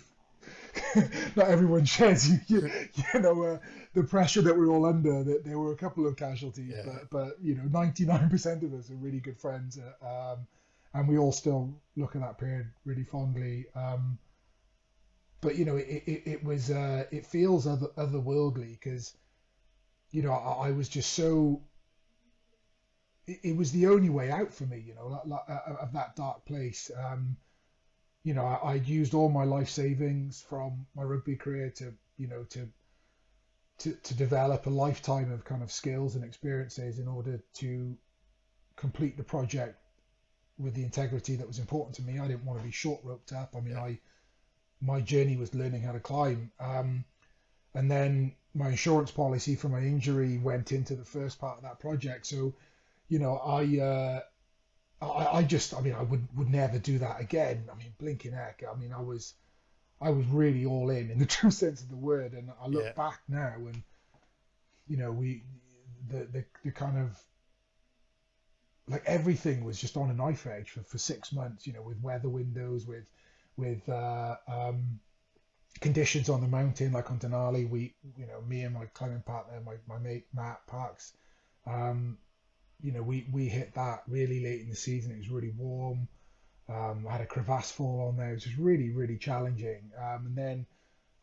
not 1.35 1.47
everyone 1.47 1.85
shares 1.85 2.29
you, 2.29 2.39
you, 2.47 2.71
you 3.13 3.19
know 3.19 3.43
uh, 3.43 3.57
the 3.93 4.03
pressure 4.03 4.41
that 4.41 4.55
we're 4.55 4.69
all 4.69 4.85
under 4.85 5.23
that 5.23 5.43
there 5.43 5.57
were 5.57 5.71
a 5.71 5.75
couple 5.75 6.07
of 6.07 6.15
casualties 6.15 6.73
yeah. 6.75 6.83
but 6.85 7.09
but 7.09 7.37
you 7.41 7.55
know 7.55 7.63
99% 7.63 8.63
of 8.63 8.73
us 8.73 8.89
are 8.91 8.95
really 8.95 9.19
good 9.19 9.39
friends 9.39 9.79
uh, 9.79 10.33
um, 10.33 10.47
and 10.93 11.07
we 11.07 11.17
all 11.17 11.31
still 11.31 11.73
look 11.95 12.15
at 12.15 12.21
that 12.21 12.37
period 12.37 12.67
really 12.85 13.03
fondly 13.03 13.65
um, 13.75 14.17
but 15.45 15.55
you 15.57 15.63
know 15.63 15.77
it, 15.77 16.03
it, 16.05 16.23
it 16.25 16.43
was 16.43 16.71
uh, 16.71 17.05
it 17.11 17.25
feels 17.25 17.65
other 17.67 17.87
otherworldly 17.97 18.79
because 18.79 19.15
you 20.11 20.21
know 20.21 20.31
I, 20.31 20.67
I 20.67 20.71
was 20.71 20.89
just 20.89 21.13
so 21.13 21.61
it, 23.27 23.55
was 23.55 23.71
the 23.71 23.87
only 23.87 24.09
way 24.09 24.31
out 24.31 24.53
for 24.53 24.65
me, 24.65 24.83
you 24.85 24.93
know, 24.93 25.07
like, 25.07 25.25
like, 25.25 25.49
uh, 25.49 25.73
of 25.81 25.93
that 25.93 26.15
dark 26.15 26.45
place. 26.45 26.91
Um, 26.95 27.37
you 28.23 28.33
know, 28.33 28.45
I, 28.45 28.73
I'd 28.73 28.87
used 28.87 29.13
all 29.13 29.29
my 29.29 29.43
life 29.43 29.69
savings 29.69 30.45
from 30.47 30.85
my 30.95 31.03
rugby 31.03 31.35
career 31.35 31.71
to, 31.77 31.93
you 32.17 32.27
know, 32.27 32.43
to, 32.51 32.67
to, 33.79 33.93
to 33.93 34.13
develop 34.13 34.65
a 34.65 34.69
lifetime 34.69 35.31
of 35.31 35.43
kind 35.43 35.63
of 35.63 35.71
skills 35.71 36.15
and 36.15 36.23
experiences 36.23 36.99
in 36.99 37.07
order 37.07 37.43
to 37.55 37.97
complete 38.75 39.17
the 39.17 39.23
project 39.23 39.79
with 40.57 40.73
the 40.73 40.83
integrity 40.83 41.35
that 41.35 41.47
was 41.47 41.59
important 41.59 41.95
to 41.95 42.03
me. 42.03 42.19
I 42.19 42.27
didn't 42.27 42.45
want 42.45 42.59
to 42.59 42.65
be 42.65 42.71
short 42.71 43.01
roped 43.03 43.33
up. 43.33 43.55
I 43.57 43.59
mean, 43.59 43.73
yeah. 43.73 43.83
I, 43.83 43.99
my 44.81 45.01
journey 45.01 45.37
was 45.37 45.53
learning 45.53 45.81
how 45.81 45.91
to 45.91 45.99
climb. 45.99 46.51
Um, 46.59 47.05
and 47.73 47.89
then 47.89 48.33
my 48.53 48.69
insurance 48.69 49.11
policy 49.11 49.55
for 49.55 49.69
my 49.69 49.79
injury 49.79 50.37
went 50.37 50.71
into 50.71 50.95
the 50.95 51.05
first 51.05 51.39
part 51.39 51.57
of 51.57 51.63
that 51.63 51.79
project. 51.79 52.25
So 52.25 52.53
you 53.07 53.19
know, 53.19 53.37
I, 53.37 53.79
uh, 53.79 54.19
I, 55.05 55.37
I 55.37 55.43
just, 55.43 55.73
I 55.73 55.81
mean, 55.81 55.93
I 55.93 56.01
would 56.01 56.27
would 56.35 56.49
never 56.49 56.79
do 56.79 56.99
that 56.99 57.19
again. 57.19 57.65
I 57.71 57.77
mean, 57.77 57.93
blinking 57.99 58.33
heck. 58.33 58.63
I 58.69 58.75
mean, 58.77 58.91
I 58.93 59.01
was, 59.01 59.33
I 60.01 60.09
was 60.09 60.25
really 60.27 60.65
all 60.65 60.89
in 60.89 61.11
in 61.11 61.19
the 61.19 61.25
true 61.37 61.51
sense 61.51 61.81
of 61.81 61.89
the 61.89 61.95
word. 61.95 62.33
And 62.33 62.49
I 62.61 62.67
look 62.67 62.83
yeah. 62.83 62.91
back 62.93 63.21
now, 63.27 63.53
and 63.57 63.83
you 64.87 64.97
know, 64.97 65.11
we, 65.11 65.43
the 66.09 66.25
the 66.25 66.45
the 66.63 66.71
kind 66.71 66.97
of 66.97 67.19
like 68.87 69.03
everything 69.05 69.63
was 69.63 69.79
just 69.79 69.97
on 69.97 70.09
a 70.09 70.13
knife 70.13 70.45
edge 70.45 70.69
for, 70.71 70.81
for 70.83 70.97
six 70.97 71.31
months. 71.31 71.67
You 71.67 71.73
know, 71.73 71.81
with 71.81 72.01
weather 72.01 72.29
windows, 72.29 72.87
with 72.87 73.09
with 73.57 73.87
uh, 73.89 74.35
um, 74.47 74.99
conditions 75.81 76.29
on 76.29 76.41
the 76.41 76.47
mountain, 76.47 76.93
like 76.93 77.11
on 77.11 77.19
Denali. 77.19 77.69
We, 77.69 77.95
you 78.17 78.27
know, 78.27 78.41
me 78.41 78.63
and 78.63 78.73
my 78.73 78.85
climbing 78.93 79.23
partner, 79.23 79.61
my 79.65 79.75
my 79.87 79.99
mate 79.99 80.27
Matt 80.33 80.65
Parks. 80.67 81.13
Um, 81.65 82.17
you 82.81 82.91
know, 82.91 83.01
we, 83.01 83.27
we 83.31 83.47
hit 83.47 83.73
that 83.75 84.03
really 84.07 84.43
late 84.43 84.61
in 84.61 84.69
the 84.69 84.75
season. 84.75 85.11
It 85.11 85.17
was 85.17 85.29
really 85.29 85.53
warm. 85.57 86.07
Um, 86.67 87.05
I 87.07 87.13
had 87.13 87.21
a 87.21 87.25
crevasse 87.25 87.71
fall 87.71 88.07
on 88.07 88.17
there, 88.17 88.33
which 88.33 88.45
was 88.45 88.57
really, 88.57 88.91
really 88.91 89.17
challenging. 89.17 89.91
Um, 89.97 90.27
and 90.27 90.35
then 90.35 90.65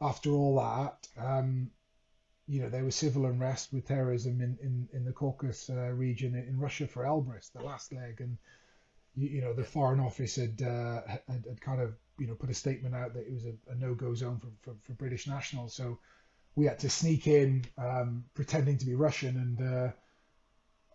after 0.01 0.31
all 0.31 0.57
that, 0.57 1.09
um, 1.19 1.71
you 2.49 2.61
know, 2.61 2.69
there 2.69 2.85
was 2.85 2.97
civil 2.97 3.27
unrest 3.27 3.73
with 3.73 3.87
terrorism 3.87 4.41
in, 4.41 4.59
in, 4.63 4.89
in 4.93 5.05
the 5.05 5.13
Caucasus 5.13 5.71
uh, 5.71 5.91
region 5.93 6.35
in, 6.35 6.59
Russia 6.59 6.87
for 6.87 7.05
Elbrus, 7.05 7.53
the 7.53 7.63
last 7.63 7.93
leg. 7.93 8.21
And, 8.21 8.39
you, 9.15 9.29
you 9.29 9.41
know, 9.41 9.53
the 9.53 9.65
Foreign 9.65 10.01
Office 10.01 10.37
had, 10.37 10.63
uh, 10.63 11.03
had, 11.07 11.45
had, 11.47 11.61
kind 11.61 11.81
of, 11.81 11.95
you 12.19 12.27
know, 12.27 12.35
put 12.35 12.51
a 12.51 12.55
statement 12.55 12.95
out 12.95 13.15
that 13.15 13.27
it 13.27 13.33
was 13.33 13.45
a, 13.47 13.55
a 13.71 13.75
no-go 13.75 14.15
zone 14.15 14.39
for, 14.39 14.49
for, 14.63 14.77
for, 14.85 14.93
British 14.93 15.27
nationals. 15.27 15.75
So 15.75 15.99
we 16.55 16.67
had 16.67 16.79
to 16.81 16.91
sneak 16.91 17.27
in 17.27 17.65
um, 17.79 18.25
pretending 18.35 18.79
to 18.79 18.87
be 18.87 18.95
Russian 18.95 19.37
and, 19.37 19.75
uh, 19.75 19.93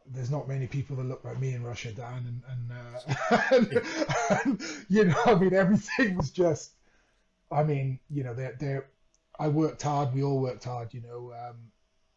there's 0.09 0.31
not 0.31 0.47
many 0.47 0.67
people 0.67 0.95
that 0.95 1.03
look 1.03 1.25
like 1.25 1.37
me 1.37 1.53
in 1.53 1.63
Russia, 1.63 1.91
Dan, 1.91 2.25
and, 2.27 2.41
and, 2.49 2.71
uh, 2.71 3.41
and, 3.51 3.81
and, 4.45 4.63
you 4.87 5.03
know, 5.03 5.21
I 5.25 5.35
mean, 5.35 5.53
everything 5.53 6.15
was 6.15 6.31
just, 6.31 6.71
I 7.51 7.63
mean, 7.63 7.99
you 8.09 8.23
know, 8.23 8.33
they're, 8.33 8.55
they're, 8.57 8.89
I 9.39 9.47
worked 9.47 9.81
hard. 9.81 10.13
We 10.13 10.23
all 10.23 10.39
worked 10.39 10.63
hard, 10.63 10.93
you 10.93 11.01
know. 11.01 11.33
Um, 11.33 11.57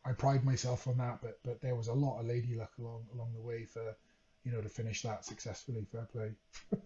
I 0.05 0.13
pride 0.13 0.45
myself 0.45 0.89
on 0.89 0.99
that, 0.99 1.21
but 1.21 1.39
but 1.45 1.61
there 1.61 1.75
was 1.75 1.89
a 1.89 1.93
lot 1.93 2.19
of 2.19 2.27
lady 2.27 2.55
luck 2.55 2.73
along 2.79 3.07
along 3.15 3.35
the 3.35 3.43
way 3.43 3.65
for, 3.65 3.95
you 4.45 4.53
know, 4.53 4.61
to 4.61 4.69
finish 4.69 5.03
that 5.03 5.25
successfully. 5.25 5.87
Fair 5.91 6.09
play. 6.13 6.33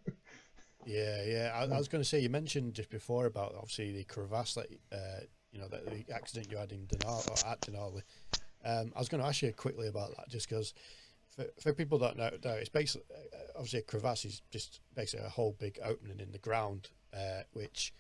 yeah, 0.86 1.22
yeah. 1.24 1.52
I, 1.54 1.64
I 1.64 1.78
was 1.78 1.88
going 1.88 2.02
to 2.02 2.08
say 2.08 2.20
you 2.20 2.28
mentioned 2.28 2.74
just 2.74 2.90
before 2.90 3.26
about 3.26 3.54
obviously 3.56 3.92
the 3.92 4.04
crevasse 4.04 4.54
that 4.54 4.66
uh, 4.92 5.24
you 5.52 5.60
know 5.60 5.68
that 5.68 5.86
the 5.86 6.14
accident 6.14 6.50
you 6.50 6.56
had 6.56 6.72
in 6.72 6.86
Denali 6.86 7.28
or 7.28 7.48
at 7.48 7.60
Denali. 7.60 8.02
Um, 8.64 8.92
I 8.96 8.98
was 8.98 9.08
going 9.08 9.22
to 9.22 9.28
ask 9.28 9.42
you 9.42 9.52
quickly 9.52 9.88
about 9.88 10.16
that 10.16 10.28
just 10.28 10.48
because 10.48 10.72
for, 11.34 11.44
for 11.60 11.72
people 11.72 11.98
that 11.98 12.16
know, 12.16 12.30
it's 12.44 12.68
basically 12.68 13.06
uh, 13.14 13.38
obviously 13.56 13.80
a 13.80 13.82
crevasse 13.82 14.24
is 14.24 14.42
just 14.50 14.80
basically 14.94 15.26
a 15.26 15.30
whole 15.30 15.54
big 15.58 15.78
opening 15.84 16.20
in 16.20 16.32
the 16.32 16.38
ground, 16.38 16.90
uh, 17.12 17.42
which 17.52 17.92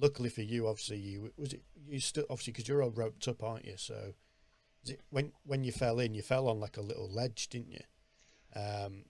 luckily 0.00 0.28
for 0.28 0.42
you, 0.42 0.66
obviously 0.68 0.98
you 0.98 1.32
was 1.36 1.52
it 1.52 1.62
you 1.88 2.00
still 2.00 2.24
obviously 2.30 2.52
because 2.52 2.68
you're 2.68 2.82
all 2.82 2.90
roped 2.90 3.26
up, 3.28 3.42
aren't 3.42 3.64
you? 3.64 3.74
So 3.76 4.14
it 4.86 5.00
when 5.10 5.32
when 5.44 5.64
you 5.64 5.72
fell 5.72 5.98
in, 5.98 6.14
you 6.14 6.22
fell 6.22 6.48
on 6.48 6.60
like 6.60 6.76
a 6.76 6.82
little 6.82 7.10
ledge, 7.10 7.48
didn't 7.48 7.72
you? 7.72 7.84
Um, 8.54 9.04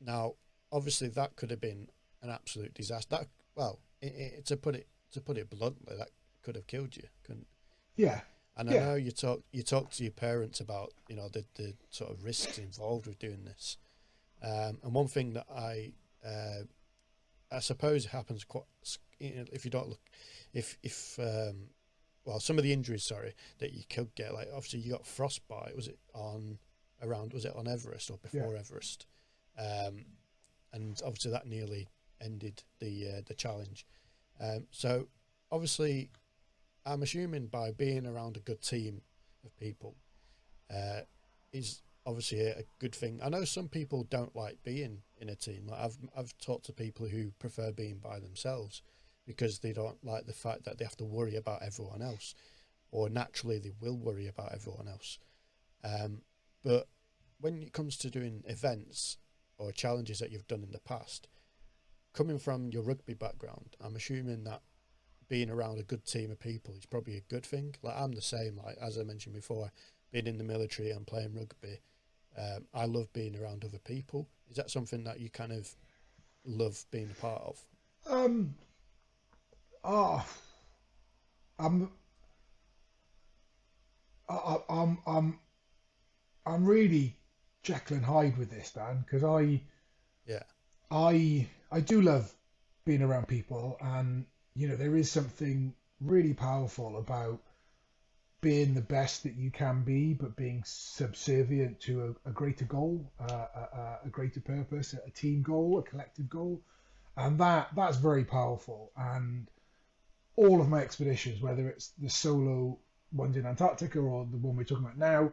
now, 0.00 0.34
obviously, 0.70 1.08
that 1.08 1.36
could 1.36 1.50
have 1.50 1.60
been 1.60 1.88
an 2.22 2.30
absolute 2.30 2.74
disaster. 2.74 3.08
That 3.10 3.26
well, 3.54 3.80
it, 4.00 4.06
it, 4.06 4.46
to 4.46 4.56
put 4.56 4.74
it 4.74 4.86
to 5.12 5.20
put 5.20 5.38
it 5.38 5.50
bluntly, 5.50 5.96
that 5.96 6.10
could 6.42 6.56
have 6.56 6.66
killed 6.66 6.96
you. 6.96 7.04
Couldn't? 7.24 7.46
Yeah. 7.96 8.20
And 8.56 8.70
Yeah. 8.70 8.82
I 8.82 8.84
know 8.86 8.94
you 8.94 9.10
talk 9.12 9.42
you 9.52 9.62
talk 9.62 9.90
to 9.92 10.02
your 10.02 10.12
parents 10.12 10.60
about 10.60 10.92
you 11.08 11.16
know 11.16 11.28
the 11.28 11.44
the 11.54 11.74
sort 11.90 12.10
of 12.10 12.24
risks 12.24 12.58
involved 12.58 13.06
with 13.06 13.18
doing 13.18 13.44
this. 13.44 13.78
Um, 14.42 14.78
and 14.82 14.92
one 14.92 15.08
thing 15.08 15.34
that 15.34 15.46
I 15.54 15.92
uh, 16.26 16.64
I 17.50 17.60
suppose 17.60 18.06
happens 18.06 18.44
quite 18.44 18.64
you 19.18 19.36
know, 19.36 19.44
if 19.52 19.64
you 19.64 19.70
don't 19.70 19.88
look 19.88 20.00
if 20.52 20.76
if 20.82 21.18
um, 21.18 21.68
well 22.24 22.40
some 22.40 22.58
of 22.58 22.64
the 22.64 22.72
injuries 22.72 23.04
sorry 23.04 23.34
that 23.58 23.72
you 23.72 23.84
could 23.88 24.14
get 24.14 24.34
like 24.34 24.48
obviously 24.54 24.80
you 24.80 24.92
got 24.92 25.06
frostbite 25.06 25.76
was 25.76 25.88
it 25.88 25.98
on 26.12 26.58
around 27.02 27.32
was 27.32 27.44
it 27.44 27.54
on 27.56 27.68
Everest 27.68 28.10
or 28.10 28.18
before 28.18 28.56
Everest 28.56 29.06
um, 29.58 30.04
and 30.72 31.00
obviously 31.04 31.30
that 31.30 31.46
nearly 31.46 31.88
ended 32.20 32.62
the 32.78 33.08
uh, 33.08 33.20
the 33.26 33.34
challenge 33.34 33.86
um, 34.40 34.66
so 34.70 35.08
obviously 35.50 36.10
I'm 36.84 37.02
assuming 37.02 37.46
by 37.46 37.70
being 37.70 38.06
around 38.06 38.36
a 38.36 38.40
good 38.40 38.60
team 38.62 39.02
of 39.44 39.56
people 39.58 39.94
uh, 40.72 41.00
is 41.52 41.82
obviously 42.06 42.40
a, 42.40 42.58
a 42.58 42.62
good 42.78 42.94
thing. 42.94 43.20
I 43.22 43.28
know 43.28 43.44
some 43.44 43.68
people 43.68 44.04
don't 44.04 44.34
like 44.34 44.62
being 44.64 45.02
in 45.18 45.28
a 45.28 45.34
team. 45.34 45.66
Like 45.68 45.80
I've 45.80 45.96
I've 46.16 46.36
talked 46.38 46.66
to 46.66 46.72
people 46.72 47.06
who 47.06 47.30
prefer 47.38 47.72
being 47.72 47.98
by 47.98 48.18
themselves 48.18 48.82
because 49.26 49.60
they 49.60 49.72
don't 49.72 50.04
like 50.04 50.26
the 50.26 50.32
fact 50.32 50.64
that 50.64 50.78
they 50.78 50.84
have 50.84 50.96
to 50.96 51.04
worry 51.04 51.36
about 51.36 51.62
everyone 51.62 52.02
else, 52.02 52.34
or 52.90 53.08
naturally 53.08 53.58
they 53.58 53.72
will 53.80 53.96
worry 53.96 54.26
about 54.26 54.52
everyone 54.52 54.88
else. 54.88 55.18
Um, 55.84 56.22
but 56.64 56.88
when 57.40 57.62
it 57.62 57.72
comes 57.72 57.96
to 57.98 58.10
doing 58.10 58.42
events 58.46 59.18
or 59.58 59.72
challenges 59.72 60.18
that 60.20 60.30
you've 60.30 60.46
done 60.46 60.62
in 60.62 60.70
the 60.72 60.78
past, 60.80 61.28
coming 62.12 62.38
from 62.38 62.70
your 62.70 62.82
rugby 62.82 63.14
background, 63.14 63.76
I'm 63.80 63.96
assuming 63.96 64.44
that 64.44 64.62
being 65.28 65.50
around 65.50 65.78
a 65.78 65.82
good 65.84 66.04
team 66.04 66.30
of 66.30 66.38
people 66.38 66.74
is 66.74 66.86
probably 66.86 67.16
a 67.16 67.22
good 67.32 67.44
thing. 67.46 67.74
Like 67.82 67.96
I'm 67.96 68.12
the 68.12 68.22
same. 68.22 68.60
Like 68.62 68.76
as 68.80 68.98
I 68.98 69.02
mentioned 69.02 69.34
before, 69.34 69.70
being 70.12 70.26
in 70.26 70.38
the 70.38 70.44
military 70.44 70.90
and 70.90 71.06
playing 71.06 71.34
rugby, 71.34 71.80
um, 72.36 72.66
I 72.74 72.84
love 72.84 73.12
being 73.12 73.36
around 73.36 73.64
other 73.64 73.78
people. 73.78 74.28
Is 74.50 74.56
that 74.56 74.70
something 74.70 75.04
that 75.04 75.20
you 75.20 75.30
kind 75.30 75.52
of 75.52 75.74
love 76.44 76.84
being 76.90 77.10
a 77.10 77.20
part 77.20 77.42
of? 77.42 77.60
Um. 78.08 78.54
Ah. 79.84 80.26
I'm. 81.58 81.90
I, 84.28 84.34
I- 84.34 84.62
I'm. 84.68 84.98
I'm. 85.06 85.38
I'm 86.46 86.64
really 86.64 87.16
Jekyll 87.62 87.96
and 87.98 88.06
Hyde 88.06 88.36
with 88.38 88.50
this, 88.50 88.72
Dan, 88.72 89.04
because 89.04 89.24
I. 89.24 89.60
Yeah. 90.26 90.42
I 90.90 91.48
I 91.70 91.80
do 91.80 92.02
love 92.02 92.32
being 92.84 93.02
around 93.02 93.28
people, 93.28 93.76
and 93.80 94.26
you 94.54 94.68
know 94.68 94.76
there 94.76 94.96
is 94.96 95.10
something 95.10 95.74
really 96.00 96.34
powerful 96.34 96.98
about 96.98 97.40
being 98.40 98.74
the 98.74 98.80
best 98.82 99.22
that 99.22 99.34
you 99.36 99.50
can 99.50 99.82
be, 99.84 100.14
but 100.14 100.36
being 100.36 100.62
subservient 100.66 101.80
to 101.80 102.16
a, 102.26 102.30
a 102.30 102.32
greater 102.32 102.64
goal, 102.64 103.10
uh, 103.20 103.46
a, 103.54 103.60
a- 103.76 103.98
a 104.06 104.08
greater 104.08 104.40
purpose, 104.40 104.94
a 104.94 105.10
team 105.10 105.42
goal, 105.42 105.78
a 105.78 105.82
collective 105.82 106.28
goal, 106.28 106.60
and 107.16 107.38
that 107.38 107.68
that's 107.74 107.96
very 107.96 108.24
powerful. 108.24 108.90
And 108.96 109.48
all 110.36 110.60
of 110.60 110.68
my 110.68 110.80
expeditions, 110.82 111.40
whether 111.40 111.68
it's 111.68 111.88
the 111.98 112.08
solo 112.10 112.78
ones 113.12 113.36
in 113.36 113.46
Antarctica 113.46 113.98
or 114.00 114.26
the 114.30 114.38
one 114.38 114.56
we're 114.56 114.64
talking 114.64 114.84
about 114.84 114.98
now, 114.98 115.32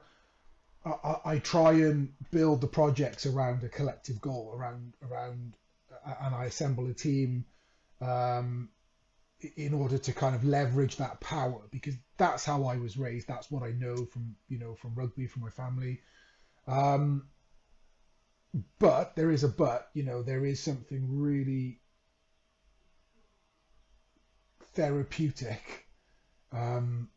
I, 0.85 1.15
I, 1.25 1.39
try 1.39 1.71
and 1.71 2.13
build 2.31 2.61
the 2.61 2.67
projects 2.67 3.25
around 3.25 3.63
a 3.63 3.69
collective 3.69 4.21
goal, 4.21 4.53
around 4.55 4.93
around, 5.09 5.55
and 6.21 6.33
I 6.33 6.45
assemble 6.45 6.89
a 6.89 6.93
team 6.93 7.45
um, 7.99 8.69
in 9.57 9.73
order 9.73 9.97
to 9.97 10.13
kind 10.13 10.35
of 10.35 10.45
leverage 10.45 10.97
that 10.97 11.19
power 11.19 11.61
because 11.71 11.95
that's 12.17 12.45
how 12.45 12.63
I 12.65 12.77
was 12.77 12.97
raised. 12.97 13.27
That's 13.27 13.51
what 13.51 13.63
I 13.63 13.71
know 13.71 14.05
from 14.05 14.35
you 14.47 14.57
know 14.57 14.75
from 14.75 14.95
rugby, 14.95 15.27
from 15.27 15.41
my 15.41 15.49
family. 15.49 15.99
Um, 16.67 17.27
but 18.79 19.15
there 19.15 19.31
is 19.31 19.43
a 19.43 19.49
but. 19.49 19.89
You 19.93 20.03
know, 20.03 20.23
there 20.23 20.45
is 20.45 20.61
something 20.61 21.19
really 21.19 21.81
therapeutic 24.73 25.87
um, 26.51 27.09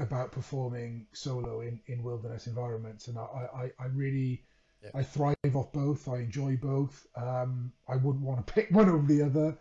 about 0.00 0.32
performing 0.32 1.06
solo 1.12 1.60
in, 1.62 1.80
in 1.86 2.02
wilderness 2.02 2.46
environments, 2.46 3.08
and 3.08 3.18
I, 3.18 3.22
I, 3.54 3.72
I 3.84 3.86
really 3.94 4.44
Yeah. 4.82 4.90
I 4.94 5.02
thrive 5.04 5.36
off 5.56 5.72
both. 5.72 6.08
I 6.08 6.18
enjoy 6.20 6.56
both. 6.56 7.06
Um, 7.16 7.72
I 7.88 7.96
wouldn't 7.96 8.24
want 8.24 8.46
to 8.46 8.52
pick 8.56 8.70
one 8.70 8.88
over 8.88 9.06
the 9.06 9.22
other. 9.22 9.58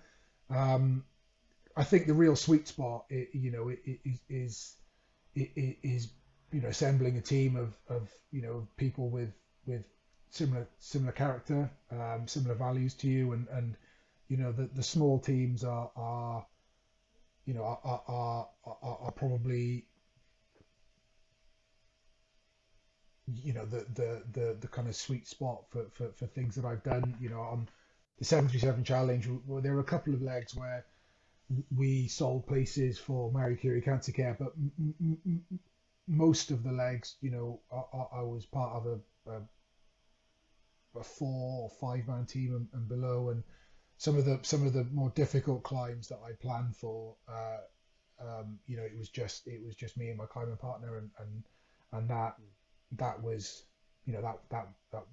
Um, 0.49 1.06
I 1.75 1.84
think 1.84 2.08
the 2.08 2.13
real 2.13 2.36
sweet 2.36 2.67
spot, 2.67 3.06
i 3.12 3.28
you 3.34 3.52
know, 3.52 3.69
i- 3.69 3.80
i- 3.88 3.99
is 4.06 4.19
is 4.30 4.78
is 5.36 6.13
you 6.52 6.62
know 6.62 6.69
assembling 6.69 7.17
a 7.17 7.21
team 7.21 7.56
of, 7.56 7.78
of 7.88 8.12
you 8.32 8.41
know 8.41 8.67
people 8.78 9.10
with 9.10 9.34
with 9.65 9.84
similar 10.32 10.67
similar 10.80 11.12
character, 11.12 11.69
um, 11.91 12.28
similar 12.28 12.56
values 12.56 12.93
to 12.95 13.08
you, 13.08 13.34
and 13.34 13.47
and 13.49 13.75
you 14.28 14.38
know 14.38 14.52
the, 14.52 14.67
the 14.75 14.84
small 14.84 15.19
teams 15.19 15.63
are 15.63 15.91
are 15.95 16.45
you 17.45 17.54
know 17.54 17.63
are, 17.63 18.02
are, 18.08 18.47
are 18.65 18.97
are 19.06 19.12
probably 19.12 19.86
you 23.44 23.54
know 23.54 23.65
the, 23.65 23.86
the 23.94 24.24
the 24.32 24.58
the 24.60 24.68
kind 24.68 24.88
of 24.88 24.96
sweet 24.96 25.28
spot 25.28 25.63
for, 25.70 25.86
for, 25.92 26.12
for 26.13 26.28
things 26.28 26.56
that 26.56 26.65
I've 26.65 26.84
done. 26.84 27.15
You 27.20 27.30
know, 27.30 27.42
on 27.42 27.68
the 28.20 28.26
737 28.26 28.84
challenge, 28.84 29.28
well, 29.46 29.62
there 29.62 29.74
were 29.74 29.80
a 29.82 29.84
couple 29.84 30.13
of 30.13 30.22
legs 30.22 30.56
where 30.56 30.86
we 31.76 32.08
sold 32.08 32.46
places 32.48 32.98
for 33.00 33.32
Marie 33.32 33.56
Curie 33.56 33.82
Cancer 33.82 34.12
Care, 34.12 34.36
but 34.39 34.54
m- 34.58 34.96
m- 35.02 35.20
m- 35.26 35.60
most 36.08 36.52
of 36.52 36.63
the 36.63 36.72
legs, 36.72 37.15
you 37.22 37.32
know, 37.32 37.62
I, 37.72 38.18
I- 38.20 38.20
was 38.24 38.46
part 38.46 38.76
of 38.76 38.86
a, 38.88 39.32
a, 39.32 39.42
a 41.00 41.04
four 41.04 41.63
or 41.63 41.70
five 41.70 42.08
man 42.08 42.26
team 42.26 42.56
and, 42.56 42.68
and 42.74 42.88
below, 42.88 43.30
and 43.30 43.44
some 43.98 44.18
of 44.18 44.26
the 44.26 44.39
some 44.44 44.65
of 44.65 44.74
the 44.74 44.86
more 44.86 45.10
difficult 45.12 45.63
climbs 45.63 46.08
that 46.10 46.20
I 46.26 46.34
planned 46.34 46.76
for, 46.76 47.15
uh, 47.28 47.58
um, 48.22 48.60
you 48.68 48.78
know, 48.78 48.84
it 48.84 48.98
was 48.98 49.10
just 49.10 49.48
it 49.48 49.63
was 49.63 49.76
just 49.76 49.98
me 49.98 50.10
and 50.10 50.18
my 50.18 50.26
climbing 50.26 50.58
partner, 50.58 50.98
and 50.98 51.10
and 51.20 51.44
and 51.94 52.10
that 52.10 52.36
that 52.97 53.21
was, 53.21 53.63
you 54.06 54.13
know, 54.13 54.21
that 54.21 54.39
that 54.49 54.67
that 54.91 55.04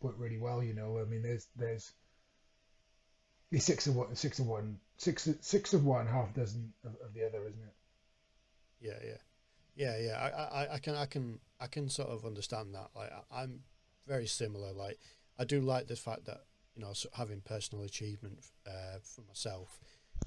worked 0.00 0.18
really 0.18 0.38
well. 0.38 0.62
You 0.62 0.74
know, 0.74 0.98
I 0.98 1.04
mean, 1.04 1.22
there's 1.22 1.48
there's 1.56 1.92
it's 3.50 3.64
six 3.64 3.86
of 3.86 3.96
one, 3.96 4.14
six 4.14 4.38
of 4.38 4.46
one, 4.46 4.78
six 4.96 5.28
six 5.40 5.72
of 5.74 5.84
one, 5.84 6.06
half 6.06 6.34
dozen 6.34 6.72
of, 6.84 6.92
of 7.04 7.14
the 7.14 7.26
other, 7.26 7.46
isn't 7.46 7.62
it? 7.62 7.74
Yeah, 8.80 8.98
yeah, 9.04 9.16
yeah, 9.76 9.98
yeah. 9.98 10.18
I, 10.18 10.64
I, 10.64 10.74
I 10.74 10.78
can, 10.78 10.94
I 10.94 11.06
can, 11.06 11.38
I 11.60 11.66
can 11.66 11.88
sort 11.88 12.08
of 12.08 12.24
understand 12.24 12.74
that. 12.74 12.90
Like, 12.94 13.10
I, 13.12 13.42
I'm 13.42 13.60
very 14.06 14.26
similar. 14.26 14.72
Like, 14.72 14.98
I 15.38 15.44
do 15.44 15.60
like 15.60 15.86
the 15.86 15.96
fact 15.96 16.26
that 16.26 16.42
you 16.74 16.82
know 16.82 16.92
having 17.14 17.40
personal 17.40 17.84
achievement 17.84 18.38
uh, 18.66 18.98
for 19.02 19.22
myself, 19.22 19.78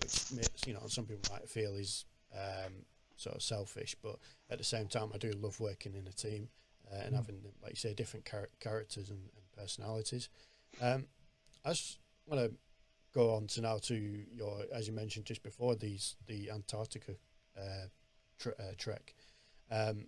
which 0.01 0.31
makes, 0.31 0.65
you 0.65 0.73
know 0.73 0.83
some 0.87 1.05
people 1.05 1.31
might 1.31 1.49
feel 1.49 1.75
is 1.75 2.05
um, 2.33 2.73
sort 3.15 3.35
of 3.35 3.43
selfish, 3.43 3.95
but 4.01 4.17
at 4.49 4.57
the 4.57 4.63
same 4.63 4.87
time, 4.87 5.09
I 5.13 5.17
do 5.17 5.31
love 5.31 5.59
working 5.59 5.93
in 5.93 6.07
a 6.07 6.13
team 6.13 6.49
uh, 6.91 6.95
and 6.95 7.13
Mm. 7.13 7.17
having, 7.17 7.53
like 7.61 7.71
you 7.71 7.75
say, 7.77 7.93
different 7.93 8.25
char- 8.25 8.49
characters 8.59 9.09
and, 9.09 9.19
and 9.35 9.51
personalities. 9.55 10.29
Um, 10.81 11.07
I 11.65 11.69
just 11.69 11.99
want 12.25 12.41
to 12.41 12.57
go 13.13 13.33
on 13.35 13.47
to 13.47 13.61
now 13.61 13.77
to 13.79 13.95
your, 13.95 14.63
as 14.73 14.87
you 14.87 14.93
mentioned 14.93 15.25
just 15.25 15.43
before, 15.43 15.75
these 15.75 16.15
the 16.27 16.49
Antarctica 16.51 17.13
uh, 17.57 17.87
tr- 18.37 18.57
uh, 18.59 18.73
trek. 18.77 19.15
Um, 19.71 20.07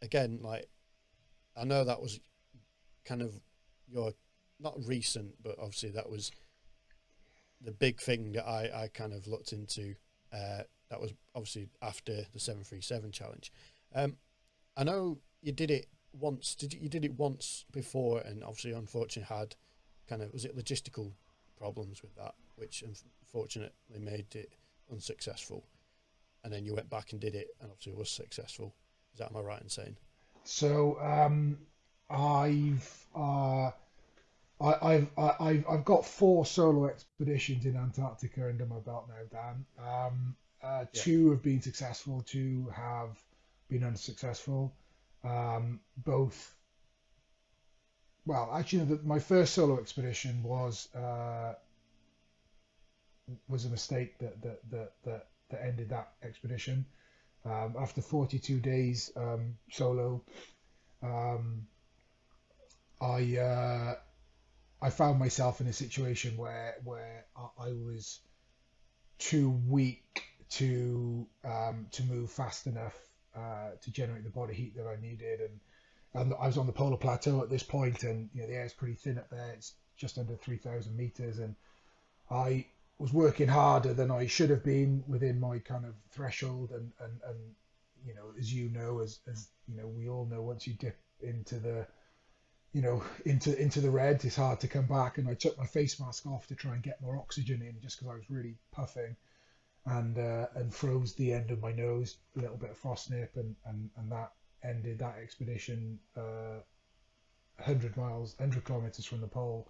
again, 0.00 0.40
like 0.42 0.68
I 1.56 1.64
know 1.64 1.84
that 1.84 2.00
was 2.02 2.20
kind 3.04 3.22
of 3.22 3.40
your 3.88 4.12
not 4.60 4.74
recent, 4.86 5.42
but 5.42 5.58
obviously 5.58 5.90
that 5.90 6.08
was 6.08 6.30
the 7.60 7.72
big 7.72 8.00
thing 8.00 8.32
that 8.32 8.46
I, 8.46 8.84
I 8.84 8.88
kind 8.88 9.12
of 9.12 9.26
looked 9.26 9.52
into. 9.52 9.94
Uh, 10.32 10.62
that 10.90 11.00
was 11.00 11.12
obviously 11.34 11.68
after 11.80 12.24
the 12.32 12.40
seven 12.40 12.64
three 12.64 12.80
seven 12.80 13.12
challenge. 13.12 13.52
Um, 13.94 14.16
I 14.76 14.84
know 14.84 15.18
you 15.40 15.52
did 15.52 15.70
it 15.70 15.86
once. 16.12 16.54
Did 16.54 16.72
you, 16.74 16.80
you 16.82 16.88
did 16.88 17.04
it 17.04 17.18
once 17.18 17.64
before, 17.72 18.20
and 18.20 18.42
obviously, 18.44 18.72
unfortunately, 18.72 19.34
had 19.34 19.56
kind 20.08 20.22
of 20.22 20.32
was 20.32 20.44
it 20.44 20.56
logistical 20.56 21.12
problems 21.56 22.02
with 22.02 22.14
that, 22.16 22.34
which 22.56 22.82
unfortunately 22.82 23.72
made 23.98 24.34
it 24.34 24.52
unsuccessful. 24.90 25.64
And 26.44 26.52
then 26.52 26.64
you 26.64 26.74
went 26.74 26.90
back 26.90 27.12
and 27.12 27.20
did 27.20 27.34
it, 27.34 27.48
and 27.60 27.70
obviously 27.70 27.92
was 27.94 28.10
successful. 28.10 28.74
Is 29.12 29.18
that 29.18 29.30
am 29.30 29.36
I 29.36 29.40
right 29.40 29.62
in 29.62 29.68
saying? 29.68 29.96
So 30.44 30.98
um, 31.00 31.58
I've 32.10 33.06
uh, 33.14 33.70
I, 34.60 34.74
I've 34.82 35.06
I, 35.16 35.34
I've 35.40 35.64
I've 35.68 35.84
got 35.84 36.04
four 36.04 36.44
solo 36.46 36.86
expeditions 36.86 37.64
in 37.64 37.76
Antarctica 37.76 38.48
under 38.48 38.66
my 38.66 38.78
belt 38.80 39.08
now, 39.08 39.24
Dan. 39.30 39.64
Um, 39.78 40.36
uh, 40.62 40.84
Yeah. 40.92 41.02
two 41.02 41.30
have 41.30 41.42
been 41.42 41.60
successful, 41.60 42.22
two 42.22 42.68
have 42.74 43.18
been 43.68 43.84
unsuccessful. 43.84 44.72
Um, 45.24 45.80
both. 45.96 46.54
Well, 48.26 48.50
actually, 48.54 48.84
the, 48.84 49.00
my 49.02 49.18
first 49.18 49.54
solo 49.54 49.80
expedition 49.80 50.42
was 50.42 50.92
uh, 50.94 51.54
was 53.48 53.64
a 53.64 53.68
mistake 53.68 54.18
that 54.18 54.40
that 54.42 54.70
that 54.70 54.92
that, 55.04 55.26
that 55.50 55.62
ended 55.64 55.90
that 55.90 56.12
expedition. 56.22 56.86
Um, 57.44 57.74
after 57.78 58.00
42 58.00 58.60
days 58.60 59.10
um, 59.16 59.56
solo, 59.70 60.22
um, 61.02 61.66
I 63.00 63.36
uh, 63.36 63.94
I 64.80 64.90
found 64.90 65.18
myself 65.18 65.60
in 65.60 65.66
a 65.66 65.72
situation 65.72 66.36
where 66.36 66.76
where 66.84 67.24
I, 67.36 67.66
I 67.66 67.72
was 67.72 68.20
too 69.18 69.50
weak 69.68 70.22
to 70.50 71.26
um, 71.44 71.86
to 71.92 72.02
move 72.04 72.30
fast 72.30 72.66
enough 72.66 72.96
uh, 73.34 73.70
to 73.80 73.90
generate 73.90 74.24
the 74.24 74.30
body 74.30 74.54
heat 74.54 74.76
that 74.76 74.86
I 74.86 75.00
needed, 75.00 75.40
and, 75.40 75.60
and 76.14 76.34
I 76.40 76.46
was 76.46 76.58
on 76.58 76.66
the 76.66 76.72
polar 76.72 76.96
plateau 76.96 77.42
at 77.42 77.50
this 77.50 77.62
point, 77.62 78.02
and 78.04 78.28
you 78.34 78.42
know 78.42 78.48
the 78.48 78.74
pretty 78.76 78.94
thin 78.94 79.18
up 79.18 79.30
there. 79.30 79.52
It's 79.54 79.74
just 79.96 80.18
under 80.18 80.36
3,000 80.36 80.96
meters, 80.96 81.38
and 81.38 81.54
I 82.30 82.66
was 82.98 83.12
working 83.12 83.48
harder 83.48 83.94
than 83.94 84.10
I 84.10 84.26
should 84.26 84.50
have 84.50 84.64
been 84.64 85.02
within 85.06 85.40
my 85.40 85.58
kind 85.58 85.84
of 85.84 85.94
threshold, 86.10 86.70
and 86.70 86.92
and, 87.00 87.20
and 87.26 87.38
you 88.04 88.14
know 88.14 88.32
as 88.38 88.52
you 88.52 88.68
know 88.68 89.00
as 89.00 89.20
as 89.30 89.48
you 89.66 89.76
know 89.76 89.86
we 89.86 90.08
all 90.08 90.26
know 90.26 90.42
once 90.42 90.66
you 90.66 90.74
dip 90.74 90.98
into 91.20 91.58
the 91.58 91.86
you 92.72 92.82
know 92.82 93.02
into 93.24 93.56
into 93.60 93.80
the 93.80 93.90
red 93.90 94.24
it's 94.24 94.36
hard 94.36 94.60
to 94.60 94.68
come 94.68 94.86
back. 94.86 95.18
And 95.18 95.28
I 95.28 95.34
took 95.34 95.58
my 95.58 95.66
face 95.66 95.98
mask 96.00 96.26
off 96.26 96.46
to 96.48 96.54
try 96.54 96.74
and 96.74 96.82
get 96.82 97.00
more 97.00 97.16
oxygen 97.16 97.62
in 97.62 97.80
just 97.80 97.98
because 97.98 98.12
I 98.12 98.16
was 98.16 98.30
really 98.30 98.56
puffing 98.72 99.16
and 99.86 100.18
uh, 100.18 100.46
and 100.54 100.72
froze 100.74 101.14
the 101.14 101.32
end 101.32 101.50
of 101.50 101.60
my 101.60 101.72
nose 101.72 102.18
a 102.36 102.40
little 102.40 102.56
bit 102.56 102.70
of 102.70 102.76
frost 102.78 103.10
nip 103.10 103.32
and 103.36 103.56
and, 103.66 103.90
and 103.96 104.10
that 104.12 104.32
ended 104.64 104.98
that 105.00 105.16
expedition 105.18 105.98
uh, 106.16 106.60
100 107.58 107.96
miles 107.96 108.34
100 108.38 108.64
kilometers 108.64 109.04
from 109.06 109.20
the 109.20 109.28
pole 109.28 109.68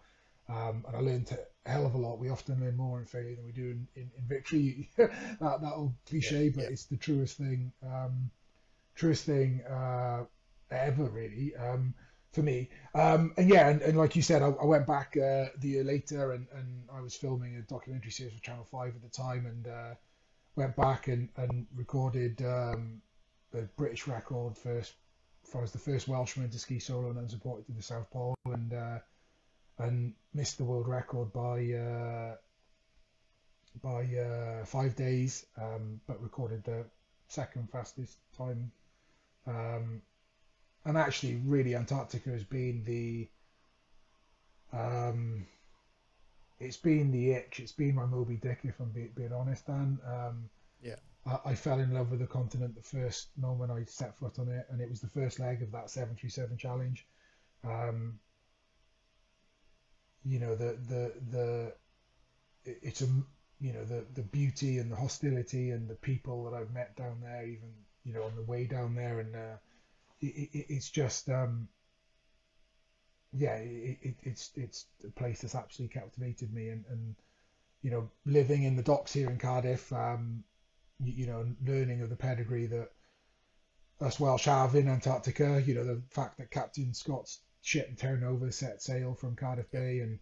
um, 0.49 0.85
and 0.89 0.97
I 0.97 1.01
learned 1.01 1.31
a 1.65 1.71
hell 1.71 1.87
of 1.87 1.95
a 1.95 1.99
lot. 1.99 2.19
We 2.19 2.29
often 2.29 2.61
learn 2.61 2.77
more 2.77 2.99
in 2.99 3.07
failure 3.07 3.37
than 3.37 3.45
we 3.45 3.53
do 3.53 3.71
in, 3.71 3.89
in, 3.95 4.11
in 4.19 4.27
victory. 4.27 4.91
That 4.97 5.61
that 5.63 5.73
old 5.75 5.95
cliche 6.05 6.47
Yeah, 6.47 6.51
but 6.57 6.65
yeah. 6.65 6.71
it's 6.71 6.87
the 6.87 6.97
truest 6.97 7.39
thing 7.39 7.73
um, 7.83 8.31
truest 8.95 9.25
thing 9.25 9.63
uh, 9.65 10.25
ever 10.71 11.05
really. 11.05 11.55
Um, 11.57 11.95
for 12.33 12.43
me. 12.43 12.69
Um, 12.95 13.33
and 13.37 13.49
yeah, 13.49 13.69
and, 13.69 13.83
and 13.83 13.97
like 13.99 14.17
you 14.17 14.23
said, 14.23 14.43
I, 14.43 14.49
I 14.49 14.65
went 14.65 14.87
back 14.87 15.17
uh, 15.17 15.47
the 15.59 15.69
year 15.69 15.85
later, 15.85 16.33
and, 16.33 16.47
and 16.55 16.85
I 16.95 17.01
was 17.01 17.15
filming 17.15 17.57
a 17.57 17.63
documentary 17.63 18.11
series 18.11 18.35
for 18.35 18.41
Channel 18.41 18.65
Five 18.65 18.95
at 18.95 19.03
the 19.03 19.09
time, 19.09 19.47
and 19.47 19.69
uh, 19.69 19.95
went 20.57 20.75
back 20.77 21.09
and 21.09 21.29
and 21.37 21.67
recorded 21.77 22.43
um, 22.43 23.01
the 23.51 23.69
British 23.77 24.07
record 24.07 24.57
first. 24.57 24.95
I 25.55 25.61
was 25.61 25.73
the 25.73 25.79
first 25.79 26.09
Welshman 26.09 26.49
to 26.51 26.59
ski 26.59 26.79
solo 26.79 27.11
and 27.11 27.19
unsupported 27.19 27.67
to 27.67 27.73
the 27.73 27.83
South 27.83 28.11
Pole, 28.11 28.35
and 28.47 28.73
uh, 28.73 28.99
and 29.79 30.15
missed 30.33 30.57
the 30.57 30.65
world 30.65 30.89
record 30.89 31.33
by 31.33 31.73
uh, 31.73 32.37
by 33.83 34.05
uh, 34.17 34.65
five 34.65 34.97
days, 34.97 35.47
um, 35.61 36.01
but 36.07 36.23
recorded 36.23 36.65
the 36.65 36.85
second 37.29 37.71
fastest 37.71 38.19
time. 38.37 38.73
And 40.85 40.99
actually, 40.99 41.37
really, 41.37 41.75
Antarctica 41.75 42.31
has 42.31 42.45
been 42.45 42.83
the 42.85 43.29
um, 44.73 45.47
it's 46.59 46.77
been 46.77 47.11
the 47.11 47.33
itch. 47.33 47.61
It's 47.61 47.73
been 47.73 47.95
my 47.95 48.07
Moby 48.07 48.37
Dick, 48.37 48.61
if 48.65 48.81
I'm 48.81 48.91
be, 48.91 49.09
being 49.15 49.33
honest, 49.33 49.67
Dan. 49.67 49.99
Um, 50.07 50.51
Yeah. 50.83 50.97
I, 51.27 51.39
I 51.51 51.55
fell 51.55 51.81
in 51.81 51.93
love 51.93 52.11
with 52.11 52.21
the 52.21 52.27
continent 52.27 52.75
the 52.75 52.83
first 52.83 53.29
moment 53.37 53.71
I 53.71 53.85
set 53.85 54.17
foot 54.17 54.39
on 54.39 54.49
it, 54.49 54.67
and 54.71 54.81
it 54.81 54.89
was 54.89 55.01
the 55.01 55.09
first 55.09 55.39
leg 55.41 55.63
of 55.63 55.73
that 55.73 55.91
737 55.91 56.57
challenge. 56.57 57.07
Um, 57.65 58.21
you 60.25 60.39
know 60.39 60.55
the 60.55 60.77
the 60.89 61.13
the 61.31 61.75
it's 62.65 63.03
a 63.03 63.07
you 63.61 63.73
know 63.73 63.85
the 63.85 64.05
the 64.15 64.23
beauty 64.23 64.79
and 64.79 64.91
the 64.91 64.97
hostility 64.97 65.71
and 65.71 65.89
the 65.89 65.95
people 65.97 66.45
that 66.45 66.55
I've 66.57 66.73
met 66.73 66.97
down 66.97 67.21
there, 67.21 67.45
even 67.47 67.73
you 68.05 68.13
know 68.13 68.25
on 68.25 68.37
the 68.37 68.43
way 68.43 68.65
down 68.67 68.95
there, 68.95 69.21
and 69.21 69.35
uh, 69.35 69.57
it, 70.23 70.51
it, 70.53 70.67
it's 70.69 70.91
just 70.91 71.29
um, 71.29 71.69
yeah, 73.33 73.57
it, 73.57 73.99
it, 74.03 74.15
it's 74.23 74.51
it's 74.55 74.87
a 75.05 75.11
place 75.11 75.41
that's 75.41 75.55
absolutely 75.55 75.99
captivated 75.99 76.53
me, 76.53 76.69
and, 76.69 76.85
and 76.91 77.15
you 77.83 77.91
know 77.91 78.11
living 78.25 78.63
in 78.63 78.77
the 78.77 78.83
docks 78.83 79.13
here 79.13 79.31
in 79.31 79.39
Cardiff, 79.39 79.93
um, 79.93 80.45
you, 81.03 81.13
you 81.13 81.27
know 81.27 81.47
learning 81.65 82.03
of 82.03 82.11
the 82.11 82.17
pedigree 82.17 82.67
that 82.67 82.91
us 84.01 84.21
Welsh 84.21 84.45
have 84.45 84.75
in 84.75 84.89
Antarctica, 84.89 85.63
you 85.65 85.75
know 85.75 85.85
the 85.85 86.03
fact 86.11 86.39
that 86.39 86.51
Captain 86.51 86.95
Scott's 86.95 87.41
ship 87.63 87.97
Terra 87.97 88.19
Nova 88.19 88.53
set 88.53 88.83
sail 88.83 89.15
from 89.15 89.37
Cardiff 89.37 89.71
Bay 89.71 90.01
and 90.01 90.19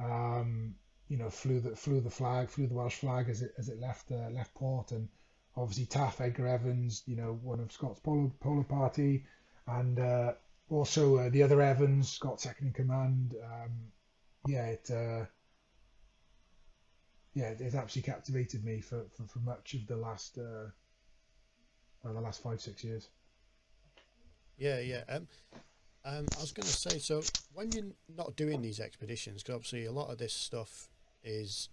um, 0.00 0.74
you 1.08 1.16
know 1.16 1.30
flew 1.30 1.60
the 1.60 1.76
flew 1.76 2.00
the 2.00 2.10
flag, 2.10 2.48
flew 2.50 2.66
the 2.66 2.74
Welsh 2.74 2.96
flag 2.96 3.28
as 3.28 3.42
it 3.42 3.54
as 3.56 3.68
it 3.68 3.80
left 3.80 4.10
uh, 4.10 4.30
left 4.30 4.54
port, 4.54 4.92
and 4.92 5.08
obviously 5.56 5.86
Taff 5.86 6.20
Edgar 6.20 6.46
Evans, 6.46 7.02
you 7.06 7.16
know 7.16 7.38
one 7.42 7.60
of 7.60 7.72
Scott's 7.72 8.00
polo 8.00 8.32
polo 8.40 8.62
party, 8.62 9.24
and 9.66 9.98
uh, 9.98 10.32
also 10.70 11.16
uh, 11.16 11.28
the 11.30 11.42
other 11.42 11.60
Evans, 11.60 12.10
Scott 12.10 12.40
second 12.40 12.68
in 12.68 12.72
command. 12.72 13.34
Um, 13.42 13.70
yeah, 14.46 14.66
it 14.66 14.90
uh, 14.90 15.24
yeah 17.34 17.50
it, 17.50 17.74
absolutely 17.74 18.12
captivated 18.12 18.64
me 18.64 18.80
for, 18.80 19.04
for, 19.16 19.24
for 19.24 19.38
much 19.40 19.74
of 19.74 19.86
the 19.86 19.96
last 19.96 20.38
uh, 20.38 20.70
the 22.04 22.20
last 22.20 22.42
five 22.42 22.60
six 22.60 22.84
years. 22.84 23.08
Yeah, 24.56 24.80
yeah. 24.80 25.02
Um, 25.08 25.28
um, 26.04 26.26
I 26.36 26.40
was 26.40 26.52
going 26.52 26.66
to 26.66 26.72
say, 26.72 26.98
so 26.98 27.22
when 27.52 27.70
you're 27.72 27.92
not 28.16 28.34
doing 28.36 28.62
these 28.62 28.80
expeditions, 28.80 29.42
because 29.42 29.54
obviously 29.54 29.84
a 29.86 29.92
lot 29.92 30.10
of 30.10 30.18
this 30.18 30.32
stuff 30.32 30.88
is, 31.22 31.68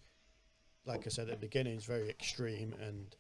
like 0.86 1.06
I 1.06 1.10
said 1.10 1.30
at 1.30 1.40
the 1.40 1.48
beginning, 1.48 1.78
is 1.78 1.86
very 1.86 2.10
extreme, 2.10 2.74
and 2.82 3.16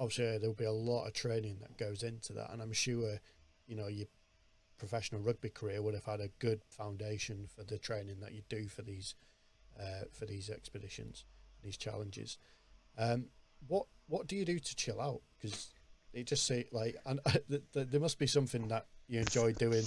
obviously 0.00 0.38
there'll 0.38 0.54
be 0.54 0.64
a 0.64 0.72
lot 0.72 1.06
of 1.06 1.12
training 1.12 1.58
that 1.60 1.76
goes 1.76 2.02
into 2.02 2.32
that. 2.32 2.50
And 2.50 2.62
I'm 2.62 2.72
sure, 2.72 3.20
you 3.68 3.76
know, 3.76 3.86
your 3.86 4.06
professional 4.78 5.20
rugby 5.20 5.50
career 5.50 5.82
would 5.82 5.94
have 5.94 6.06
had 6.06 6.20
a 6.20 6.30
good 6.38 6.62
foundation 6.70 7.46
for 7.54 7.62
the 7.62 7.78
training 7.78 8.16
that 8.20 8.32
you 8.32 8.40
do 8.48 8.66
for 8.66 8.80
these, 8.82 9.14
uh, 9.78 10.04
for 10.10 10.24
these 10.24 10.48
expeditions, 10.48 11.26
these 11.62 11.76
challenges. 11.76 12.38
Um, 12.98 13.26
what 13.68 13.86
what 14.08 14.26
do 14.26 14.34
you 14.34 14.44
do 14.44 14.58
to 14.58 14.76
chill 14.76 15.00
out? 15.00 15.20
Because 15.38 15.68
it 16.14 16.26
just 16.26 16.46
say 16.46 16.66
like, 16.72 16.96
and 17.04 17.20
th- 17.48 17.62
th- 17.72 17.88
there 17.88 18.00
must 18.00 18.18
be 18.18 18.26
something 18.26 18.68
that 18.68 18.86
you 19.06 19.20
enjoy 19.20 19.52
doing, 19.52 19.84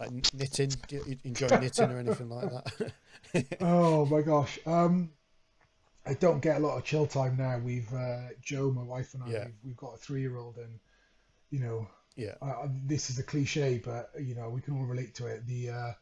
like 0.00 0.10
knitting. 0.34 0.72
Do 0.88 0.96
you 1.06 1.16
enjoy 1.22 1.48
knitting 1.48 1.90
or 1.90 1.98
anything 1.98 2.28
like 2.28 2.50
that? 2.50 3.56
oh 3.60 4.06
my 4.06 4.22
gosh. 4.22 4.58
Um, 4.66 5.10
I 6.06 6.14
don't 6.14 6.40
get 6.40 6.56
a 6.56 6.60
lot 6.60 6.76
of 6.76 6.84
chill 6.84 7.06
time 7.06 7.36
now. 7.36 7.58
We've 7.58 7.92
uh, 7.92 8.28
Joe, 8.40 8.70
my 8.70 8.82
wife, 8.82 9.14
and 9.14 9.22
I. 9.24 9.30
Yeah. 9.30 9.44
We've, 9.46 9.54
we've 9.64 9.76
got 9.76 9.94
a 9.94 9.98
three-year-old, 9.98 10.56
and 10.56 10.78
you 11.50 11.60
know, 11.60 11.88
yeah, 12.16 12.34
this 12.86 13.10
is 13.10 13.18
a 13.18 13.22
cliche, 13.22 13.80
but 13.84 14.10
you 14.20 14.34
know, 14.34 14.48
we 14.50 14.60
can 14.60 14.74
all 14.76 14.84
relate 14.84 15.14
to 15.16 15.26
it. 15.26 15.46
The 15.46 15.70
uh, 15.70 15.92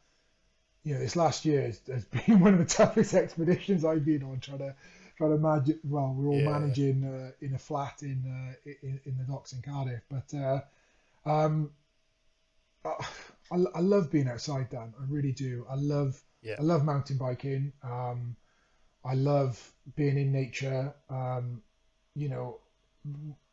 you 0.84 0.94
know, 0.94 1.00
this 1.00 1.16
last 1.16 1.44
year 1.44 1.62
has, 1.62 1.80
has 1.86 2.04
been 2.26 2.40
one 2.40 2.52
of 2.54 2.58
the 2.58 2.66
toughest 2.66 3.14
expeditions 3.14 3.84
I've 3.84 4.04
been 4.04 4.22
on. 4.22 4.40
Trying 4.40 4.58
to 4.58 4.74
trying 5.16 5.30
to 5.30 5.38
manage. 5.38 5.76
Well, 5.84 6.14
we're 6.16 6.28
all 6.28 6.40
Yeah. 6.40 6.58
managing 6.58 7.04
uh, 7.04 7.30
in 7.40 7.54
a 7.54 7.58
flat 7.58 8.02
in, 8.02 8.24
uh, 8.26 8.70
in 8.82 9.00
in 9.04 9.16
the 9.16 9.24
docks 9.24 9.52
in 9.52 9.62
Cardiff, 9.62 10.02
but 10.10 10.34
uh, 10.34 10.60
um, 11.24 11.70
I, 12.84 13.56
I 13.74 13.80
love 13.80 14.10
being 14.10 14.28
outside, 14.28 14.68
Dan. 14.70 14.92
I 15.00 15.04
really 15.08 15.32
do. 15.32 15.66
I 15.68 15.76
love 15.76 16.22
Yeah. 16.42 16.56
I 16.58 16.62
love 16.62 16.84
mountain 16.84 17.16
biking. 17.16 17.72
Um, 17.82 18.36
I 19.04 19.14
love 19.14 19.72
being 19.96 20.18
in 20.18 20.32
nature. 20.32 20.94
Um, 21.10 21.62
you 22.14 22.28
know, 22.28 22.58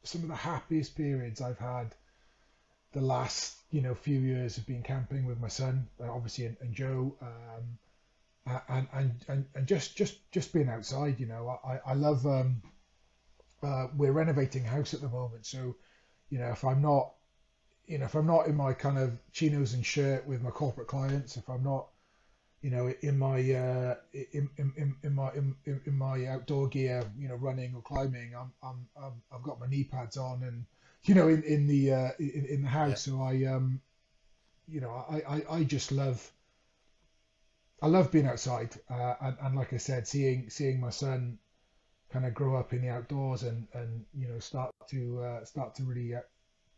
some 0.03 0.21
of 0.23 0.29
the 0.29 0.35
happiest 0.35 0.95
periods 0.95 1.41
I've 1.41 1.59
had 1.59 1.93
the 2.93 3.01
last 3.01 3.57
you 3.71 3.81
know 3.81 3.95
few 3.95 4.19
years 4.19 4.55
have 4.55 4.65
been 4.67 4.83
camping 4.83 5.25
with 5.25 5.39
my 5.39 5.47
son, 5.47 5.87
uh, 6.01 6.11
obviously, 6.11 6.45
and, 6.45 6.57
and 6.61 6.73
Joe, 6.73 7.15
um, 7.21 8.61
and, 8.67 8.87
and 8.93 9.11
and 9.27 9.45
and 9.55 9.67
just 9.67 9.95
just 9.95 10.17
just 10.31 10.53
being 10.53 10.69
outside. 10.69 11.19
You 11.19 11.27
know, 11.27 11.59
I 11.63 11.79
I 11.85 11.93
love. 11.93 12.25
Um, 12.25 12.61
uh, 13.63 13.87
we're 13.95 14.11
renovating 14.11 14.63
house 14.63 14.95
at 14.95 15.01
the 15.01 15.07
moment, 15.07 15.45
so 15.45 15.75
you 16.29 16.39
know 16.39 16.49
if 16.49 16.65
I'm 16.65 16.81
not, 16.81 17.13
you 17.85 17.99
know 17.99 18.05
if 18.05 18.15
I'm 18.15 18.25
not 18.25 18.47
in 18.47 18.55
my 18.55 18.73
kind 18.73 18.97
of 18.97 19.17
chinos 19.31 19.73
and 19.73 19.85
shirt 19.85 20.25
with 20.27 20.41
my 20.41 20.49
corporate 20.49 20.87
clients, 20.87 21.37
if 21.37 21.47
I'm 21.47 21.63
not 21.63 21.87
you 22.61 22.69
know, 22.69 22.93
in 23.01 23.17
my 23.17 23.39
uh, 23.53 23.95
in, 24.13 24.49
in, 24.57 24.95
in, 25.03 25.13
my 25.15 25.31
in, 25.33 25.55
in 25.65 25.97
my 25.97 26.27
outdoor 26.27 26.67
gear, 26.67 27.03
you 27.17 27.27
know, 27.27 27.35
running 27.35 27.73
or 27.73 27.81
climbing, 27.81 28.33
I'm, 28.35 28.51
I'm, 28.61 28.87
I'm 29.01 29.13
I've 29.33 29.41
got 29.41 29.59
my 29.59 29.67
knee 29.67 29.83
pads 29.83 30.15
on, 30.17 30.43
and 30.43 30.65
you 31.03 31.15
know, 31.15 31.27
in 31.27 31.41
in 31.43 31.65
the 31.65 31.91
uh, 31.91 32.11
in, 32.19 32.45
in 32.49 32.61
the 32.61 32.69
house, 32.69 33.01
so 33.03 33.21
I 33.21 33.45
um, 33.45 33.81
you 34.67 34.79
know, 34.79 34.91
I, 34.91 35.21
I, 35.27 35.55
I 35.57 35.63
just 35.63 35.91
love, 35.91 36.31
I 37.81 37.87
love 37.87 38.11
being 38.11 38.27
outside, 38.27 38.69
uh, 38.89 39.15
and, 39.21 39.37
and 39.41 39.55
like 39.55 39.73
I 39.73 39.77
said, 39.77 40.07
seeing 40.07 40.49
seeing 40.49 40.79
my 40.79 40.91
son 40.91 41.39
kind 42.11 42.25
of 42.25 42.33
grow 42.33 42.55
up 42.55 42.73
in 42.73 42.81
the 42.81 42.89
outdoors 42.89 43.43
and 43.43 43.67
and 43.73 44.05
you 44.13 44.27
know 44.27 44.37
start 44.37 44.71
to 44.89 45.21
uh, 45.21 45.45
start 45.45 45.73
to 45.75 45.83
really 45.83 46.13
uh, 46.13 46.19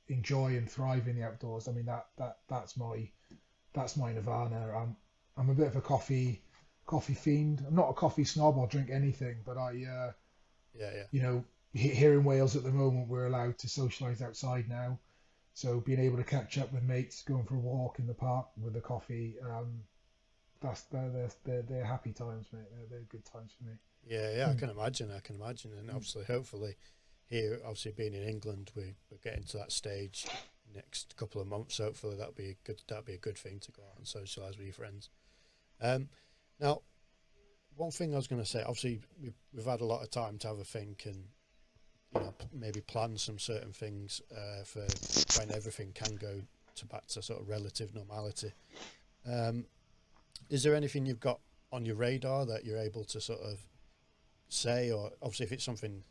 enjoy 0.07 0.55
and 0.55 0.69
thrive 0.69 1.07
in 1.09 1.17
the 1.17 1.23
outdoors. 1.23 1.67
I 1.67 1.71
mean 1.71 1.85
that 1.85 2.05
that 2.17 2.37
that's 2.47 2.77
my 2.77 3.09
that's 3.73 3.97
my 3.97 4.13
nirvana. 4.13 4.71
I'm 4.77 4.95
I'm 5.37 5.49
a 5.49 5.53
bit 5.53 5.67
of 5.67 5.75
a 5.75 5.81
coffee 5.81 6.41
coffee 6.85 7.13
fiend. 7.13 7.63
I'm 7.67 7.75
not 7.75 7.89
a 7.89 7.93
coffee 7.93 8.25
snob. 8.25 8.57
I'll 8.57 8.67
drink 8.67 8.89
anything, 8.91 9.37
but 9.45 9.57
I 9.57 9.69
uh, 9.69 10.11
yeah 10.73 10.91
yeah 10.93 11.03
you 11.11 11.21
know 11.21 11.43
here 11.73 12.13
in 12.13 12.23
Wales 12.23 12.55
at 12.55 12.63
the 12.63 12.71
moment 12.71 13.07
we're 13.07 13.25
allowed 13.25 13.57
to 13.59 13.67
socialise 13.67 14.21
outside 14.21 14.69
now. 14.69 14.99
So 15.55 15.79
being 15.79 15.99
able 15.99 16.17
to 16.17 16.23
catch 16.23 16.57
up 16.57 16.71
with 16.73 16.83
mates, 16.83 17.21
going 17.23 17.45
for 17.45 17.55
a 17.55 17.59
walk 17.59 17.99
in 17.99 18.07
the 18.07 18.13
park 18.13 18.47
with 18.57 18.75
a 18.75 18.81
coffee, 18.81 19.35
um, 19.43 19.81
that's 20.61 20.81
they're, 20.83 21.29
they're, 21.43 21.61
they're 21.61 21.85
happy 21.85 22.11
times, 22.11 22.47
mate. 22.51 22.63
They're, 22.71 22.87
they're 22.89 23.07
good 23.09 23.25
times 23.25 23.51
for 23.57 23.65
me. 23.65 23.75
Yeah, 24.05 24.35
yeah, 24.35 24.49
I 24.49 24.55
can 24.55 24.69
imagine. 24.69 25.11
I 25.15 25.19
can 25.19 25.35
imagine, 25.35 25.71
and 25.77 25.89
obviously, 25.89 26.23
hopefully, 26.25 26.75
here, 27.27 27.59
obviously 27.63 27.91
being 27.91 28.13
in 28.13 28.23
England, 28.23 28.71
we, 28.75 28.95
we're 29.09 29.17
getting 29.23 29.43
to 29.45 29.57
that 29.57 29.71
stage 29.71 30.25
next 30.75 31.15
couple 31.17 31.41
of 31.41 31.47
months. 31.47 31.77
Hopefully, 31.77 32.15
that'll 32.17 32.33
be 32.33 32.49
a 32.49 32.57
good. 32.63 32.81
That'll 32.87 33.03
be 33.03 33.13
a 33.13 33.19
good 33.19 33.37
thing 33.37 33.59
to 33.59 33.71
go 33.71 33.83
out 33.83 33.97
and 33.97 34.05
socialise 34.05 34.57
with 34.57 34.65
your 34.65 34.73
friends. 34.73 35.09
Um, 35.83 36.07
now, 36.59 36.81
one 37.75 37.91
thing 37.91 38.13
I 38.13 38.17
was 38.17 38.27
going 38.27 38.41
to 38.41 38.47
say, 38.47 38.61
obviously, 38.61 39.01
we've, 39.21 39.35
we've 39.53 39.65
had 39.65 39.81
a 39.81 39.85
lot 39.85 40.01
of 40.01 40.09
time 40.09 40.37
to 40.39 40.47
have 40.47 40.59
a 40.59 40.63
think 40.63 41.03
and 41.05 41.25
you 42.15 42.21
know 42.21 42.33
maybe 42.53 42.81
plan 42.81 43.17
some 43.17 43.37
certain 43.37 43.73
things 43.73 44.21
uh, 44.31 44.63
for 44.63 44.85
when 45.39 45.51
everything 45.53 45.91
can 45.93 46.15
go 46.15 46.41
to 46.75 46.85
back 46.85 47.05
to 47.07 47.21
sort 47.21 47.41
of 47.41 47.49
relative 47.49 47.93
normality. 47.93 48.51
Um, 49.29 49.65
is 50.49 50.63
there 50.63 50.75
anything 50.75 51.05
you've 51.05 51.19
got 51.19 51.39
on 51.71 51.85
your 51.85 51.95
radar 51.95 52.45
that 52.45 52.65
you're 52.65 52.77
able 52.77 53.03
to 53.05 53.19
sort 53.19 53.41
of 53.41 53.59
say, 54.49 54.91
or 54.91 55.11
obviously 55.21 55.45
if 55.47 55.51
it's 55.51 55.63
something 55.63 56.03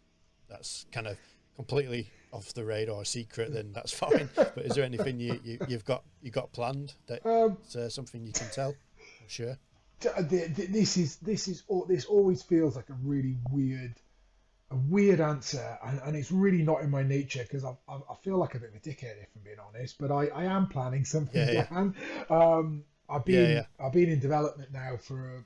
that's 0.49 0.87
kind 0.93 1.07
of 1.07 1.17
completely 1.55 2.11
off 2.33 2.53
the 2.55 2.65
radar 2.65 3.05
secret, 3.05 3.53
then 3.53 3.73
that's 3.73 3.93
fine. 3.99 4.29
but 4.35 4.59
is 4.59 4.75
there 4.75 4.85
anything 4.85 5.21
you, 5.21 5.39
you 5.45 5.59
have 5.71 5.85
got 5.85 6.03
you 6.21 6.31
got 6.31 6.53
planned 6.53 6.95
that 7.07 7.25
um, 7.25 7.57
uh, 7.77 7.89
something 7.89 8.27
you 8.27 8.33
can 8.33 8.49
tell? 8.51 8.75
Sure. 9.29 9.59
This 10.01 10.97
is 10.97 11.17
this 11.17 11.47
is 11.47 11.63
all 11.69 11.85
this 11.87 12.07
always 12.07 12.43
feels 12.43 12.75
like 12.75 12.89
a 12.89 12.97
really 13.05 13.39
weird 13.51 13.95
a 14.73 14.77
weird 14.77 15.21
answer, 15.21 15.79
and, 15.85 16.01
and 16.05 16.17
it's 16.17 16.33
really 16.33 16.63
not 16.63 16.81
in 16.81 16.91
my 16.91 17.03
nature 17.03 17.43
because 17.43 17.65
I, 17.65 17.77
I, 17.89 17.97
I, 17.97 18.15
feel 18.23 18.39
like 18.39 18.55
a 18.55 18.59
bit 18.59 18.71
of 18.71 18.77
a 18.77 18.79
dickhead 18.79 19.23
if 19.23 19.29
I'm 19.37 19.43
being 19.45 19.57
honest. 19.69 19.99
But 19.99 20.11
I, 20.11 20.29
I 20.29 20.45
am 20.45 20.67
planning 20.67 21.05
something. 21.05 21.47
Yeah, 21.47 21.67
yeah. 21.71 21.91
Um, 22.31 22.85
I've 23.09 23.25
been 23.25 23.51
yeah, 23.51 23.55
yeah. 23.55 23.87
I've 23.87 23.93
been 23.93 24.09
in 24.09 24.19
development 24.19 24.73
now 24.73 24.97
for 24.97 25.45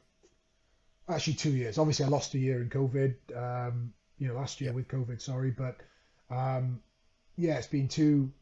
actually 1.08 1.34
two 1.34 1.50
years. 1.50 1.78
Obviously, 1.78 2.04
I 2.04 2.08
lost 2.08 2.34
a 2.34 2.38
year 2.38 2.62
in 2.62 2.70
COVID. 2.70 3.14
Um, 3.36 3.92
you 4.18 4.28
know, 4.28 4.34
last 4.34 4.60
year 4.60 4.72
with 4.72 4.88
COVID. 4.88 5.20
Sorry, 5.20 5.50
but 5.50 5.76
um, 6.30 6.80
yeah, 7.36 7.56
it's 7.56 7.66
been 7.66 7.88
two. 7.88 8.32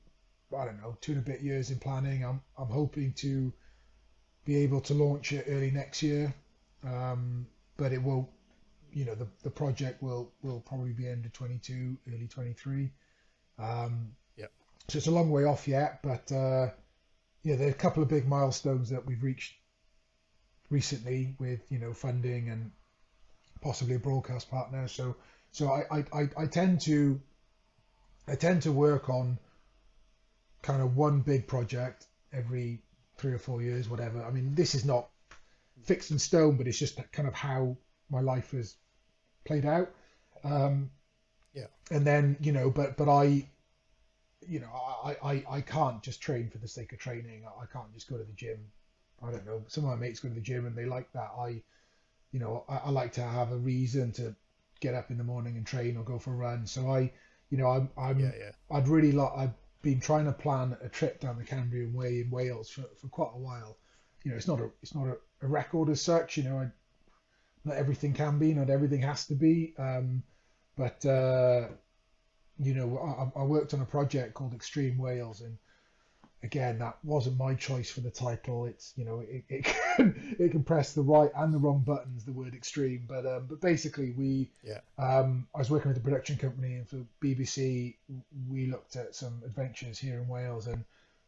I 0.57 0.66
don't 0.66 0.81
know, 0.81 0.97
two 1.01 1.12
and 1.12 1.20
a 1.20 1.25
bit 1.25 1.40
years 1.40 1.70
in 1.70 1.79
planning. 1.79 2.25
I'm 2.25 2.42
I'm 2.59 2.68
hoping 2.68 3.14
to 3.14 3.53
be 4.44 4.57
able 4.57 4.80
to 4.83 4.94
launch 4.94 5.33
it 5.33 5.46
early 5.48 5.70
next 5.70 6.02
year, 6.02 6.35
um, 6.85 7.46
but 7.76 7.92
it 7.92 8.02
will. 8.02 8.28
You 8.92 9.04
know, 9.04 9.16
the, 9.16 9.26
the 9.42 9.50
project 9.50 10.00
will 10.02 10.30
will 10.42 10.61
probably 10.61 10.92
be 10.92 11.09
end 11.09 11.26
of 11.26 11.33
22, 11.33 11.96
early 12.14 12.28
23. 12.28 12.90
Um, 13.59 14.12
yeah. 14.37 14.46
So 14.88 14.98
it's 14.98 15.09
a 15.09 15.11
long 15.11 15.30
way 15.30 15.44
off 15.44 15.66
yet, 15.66 16.00
but 16.02 16.30
uh, 16.30 16.68
yeah, 17.42 17.57
there 17.57 17.66
are 17.66 17.72
a 17.72 17.74
couple 17.74 18.04
of 18.04 18.09
big 18.09 18.28
milestones 18.28 18.90
that 18.90 19.04
we've 19.04 19.22
reached 19.22 19.54
recently 20.70 21.35
with 21.38 21.61
you 21.70 21.78
know 21.78 21.92
funding 21.92 22.48
and 22.50 22.70
possibly 23.61 23.96
a 23.96 23.98
broadcast 23.98 24.50
partner. 24.50 24.87
So 24.88 25.16
so 25.50 25.70
I, 25.70 26.04
I, 26.12 26.28
I 26.37 26.46
tend 26.46 26.80
to 26.83 27.20
I 28.26 28.35
tend 28.35 28.62
to 28.62 28.72
work 28.72 29.09
on 29.09 29.38
kind 30.62 30.83
of 30.83 30.96
one 30.96 31.20
big 31.20 31.46
project 31.46 32.07
every 32.33 32.83
three 33.16 33.33
or 33.33 33.38
four 33.38 33.62
years, 33.62 33.88
whatever. 33.88 34.22
I 34.22 34.31
mean, 34.31 34.55
this 34.55 34.74
is 34.74 34.85
not 34.85 35.09
fixed 35.83 36.11
in 36.11 36.18
stone, 36.18 36.57
but 36.57 36.66
it's 36.66 36.79
just 36.79 36.98
kind 37.12 37.29
of 37.29 37.35
how 37.35 37.77
my 38.11 38.20
life 38.20 38.53
has 38.53 38.77
played 39.44 39.66
out. 39.66 39.90
Um, 40.42 40.90
yeah. 41.55 41.66
And 41.90 42.07
then 42.07 42.37
you 42.40 42.53
know, 42.53 42.70
but 42.70 42.96
but 42.96 43.09
I, 43.09 43.46
you 44.46 44.61
know, 44.61 44.70
I, 45.05 45.16
I 45.22 45.44
I 45.48 45.61
can't 45.61 46.03
just 46.03 46.20
train 46.20 46.50
for 46.50 46.59
the 46.59 46.68
sake 46.68 46.92
of 46.92 46.98
training. 46.98 47.44
I 47.61 47.66
can't 47.72 47.92
just 47.92 48.09
go 48.09 48.16
to 48.16 48.24
the 48.24 48.33
gym 48.33 48.70
I 49.27 49.31
don't 49.31 49.46
know. 49.46 49.62
Some 49.68 49.85
of 49.85 49.90
my 49.90 49.96
mates 49.96 50.20
go 50.20 50.29
to 50.29 50.35
the 50.35 50.40
gym 50.40 50.66
and 50.66 50.77
they 50.77 50.85
like 50.85 51.12
that. 51.12 51.31
I, 51.38 51.62
you 52.33 52.40
know, 52.40 52.64
I, 52.68 52.77
I 52.87 52.90
like 52.90 53.12
to 53.14 53.22
have 53.22 53.53
a 53.53 53.57
reason 53.57 54.12
to 54.12 54.35
get 54.81 54.94
up 54.94 55.11
in 55.11 55.18
the 55.18 55.24
morning 55.24 55.57
and 55.57 55.66
train 55.66 55.96
or 55.96 56.05
go 56.05 56.18
for 56.18 56.33
a 56.33 56.37
run. 56.37 56.66
So 56.66 56.90
I, 56.90 57.12
you 57.50 57.59
know, 57.59 57.68
I'm, 57.68 57.90
I'm 57.96 58.20
yeah, 58.20 58.33
yeah. 58.38 58.50
I'd 58.70 58.88
really 58.88 59.12
like. 59.12 59.33
I've 59.37 59.55
been 59.85 60.01
trying 60.01 60.25
to 60.25 60.33
plan 60.33 60.77
a 60.83 60.88
trip 60.88 61.20
down 61.20 61.38
the 61.38 61.44
Cambrian 61.44 61.92
Way 61.92 62.23
in 62.23 62.31
Wales 62.31 62.70
for, 62.70 62.85
for 63.01 63.09
quite 63.09 63.31
a 63.35 63.38
while. 63.38 63.77
You 64.25 64.31
know, 64.31 64.37
it's 64.37 64.49
not 64.49 64.59
a 64.59 64.70
it's 64.83 64.94
not 64.94 65.07
a, 65.07 65.16
a 65.42 65.47
record 65.47 65.90
as 65.90 66.01
such. 66.01 66.37
You 66.37 66.44
know, 66.44 66.59
I, 66.59 66.70
not 67.64 67.77
everything 67.77 68.14
can 68.14 68.38
be, 68.38 68.55
not 68.55 68.70
everything 68.70 69.03
has 69.03 69.27
to 69.27 69.35
be. 69.35 69.75
Um, 69.79 70.23
but 70.77 71.05
uh, 71.07 71.68
you 72.59 72.75
know, 72.75 73.31
I, 73.37 73.40
I 73.40 73.44
worked 73.44 73.75
on 73.75 73.81
a 73.81 73.87
project 73.87 74.35
called 74.35 74.55
Extreme 74.55 74.99
Wales, 74.99 75.42
and 75.42 75.57
again, 76.44 76.78
that 76.78 76.98
wasn't 77.02 77.38
my 77.38 77.54
choice 77.54 77.90
for 77.90 78.00
the 78.00 78.11
title. 78.11 78.66
It's 78.66 78.92
you 78.96 79.04
know 79.04 79.20
it, 79.20 79.44
it 79.48 79.64
can 79.96 80.37
it 80.38 80.50
can 80.50 80.62
press 80.62 80.92
the 80.92 81.02
right 81.02 81.30
and 81.35 81.52
the 81.52 81.59
wrong 81.59 81.80
buttons. 81.80 82.24
The 82.24 82.33
word 82.33 82.54
extreme, 82.54 83.07
but 83.09 83.26
um, 83.26 83.46
but 83.48 83.61
basically 83.61 84.12
we 84.12 84.50
yeah. 84.62 84.80
Um, 84.98 85.48
I 85.54 85.59
was 85.59 85.70
working 85.70 85.88
with 85.88 85.96
a 85.96 86.04
production 86.04 86.37
company 86.37 86.74
and 86.74 86.88
for 86.88 87.04
BBC 87.22 87.96
we 88.48 88.66
looked 88.66 88.96
at 88.96 89.14
some 89.14 89.42
adventures 89.44 89.98
here 89.98 90.20
in 90.20 90.28
Wales 90.28 90.66
and 90.66 90.85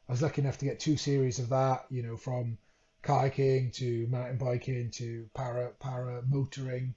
I 0.08 0.12
was 0.12 0.22
lucky 0.22 0.42
enough 0.42 0.58
to 0.58 0.66
get 0.66 0.78
two 0.78 0.96
series 0.96 1.38
of 1.38 1.48
that. 1.48 1.86
You 1.90 2.02
know 2.02 2.16
from 2.16 2.58
kayaking 3.02 3.72
to 3.74 4.06
mountain 4.08 4.36
biking 4.36 4.90
to 4.90 5.28
para 5.34 5.70
para 5.80 6.22
motoring. 6.28 6.94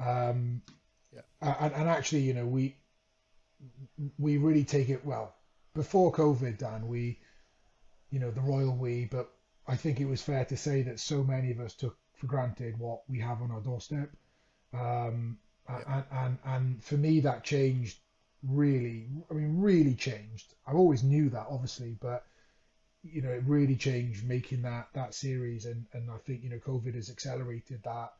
Um, 0.00 0.62
yeah. 1.12 1.54
And, 1.60 1.74
and 1.74 1.88
actually, 1.88 2.22
you 2.22 2.34
know, 2.34 2.46
we 2.46 2.76
we 4.18 4.36
really 4.36 4.64
take 4.64 4.88
it 4.88 5.04
well 5.04 5.34
before 5.74 6.12
COVID, 6.12 6.58
Dan. 6.58 6.86
We 6.86 7.18
you 8.10 8.18
know, 8.18 8.30
the 8.30 8.40
royal 8.40 8.74
we, 8.74 9.06
but 9.06 9.30
I 9.66 9.76
think 9.76 10.00
it 10.00 10.06
was 10.06 10.22
fair 10.22 10.44
to 10.46 10.56
say 10.56 10.82
that 10.82 11.00
so 11.00 11.22
many 11.22 11.50
of 11.50 11.60
us 11.60 11.74
took 11.74 11.96
for 12.14 12.26
granted 12.26 12.78
what 12.78 13.02
we 13.08 13.20
have 13.20 13.42
on 13.42 13.50
our 13.50 13.60
doorstep. 13.60 14.10
Um, 14.72 15.38
yeah. 15.68 15.82
and, 15.86 16.04
and, 16.10 16.38
and 16.44 16.84
for 16.84 16.96
me, 16.96 17.20
that 17.20 17.44
changed 17.44 17.98
really, 18.42 19.08
I 19.30 19.34
mean, 19.34 19.60
really 19.60 19.94
changed. 19.94 20.54
I 20.66 20.72
always 20.72 21.02
knew 21.02 21.28
that, 21.30 21.46
obviously, 21.50 21.96
but 22.00 22.24
you 23.02 23.22
know, 23.22 23.30
it 23.30 23.42
really 23.46 23.76
changed 23.76 24.26
making 24.26 24.62
that 24.62 24.88
that 24.94 25.14
series, 25.14 25.66
and 25.66 25.86
and 25.92 26.10
I 26.10 26.18
think 26.18 26.42
you 26.42 26.50
know, 26.50 26.58
COVID 26.58 26.94
has 26.94 27.10
accelerated 27.10 27.82
that. 27.84 28.12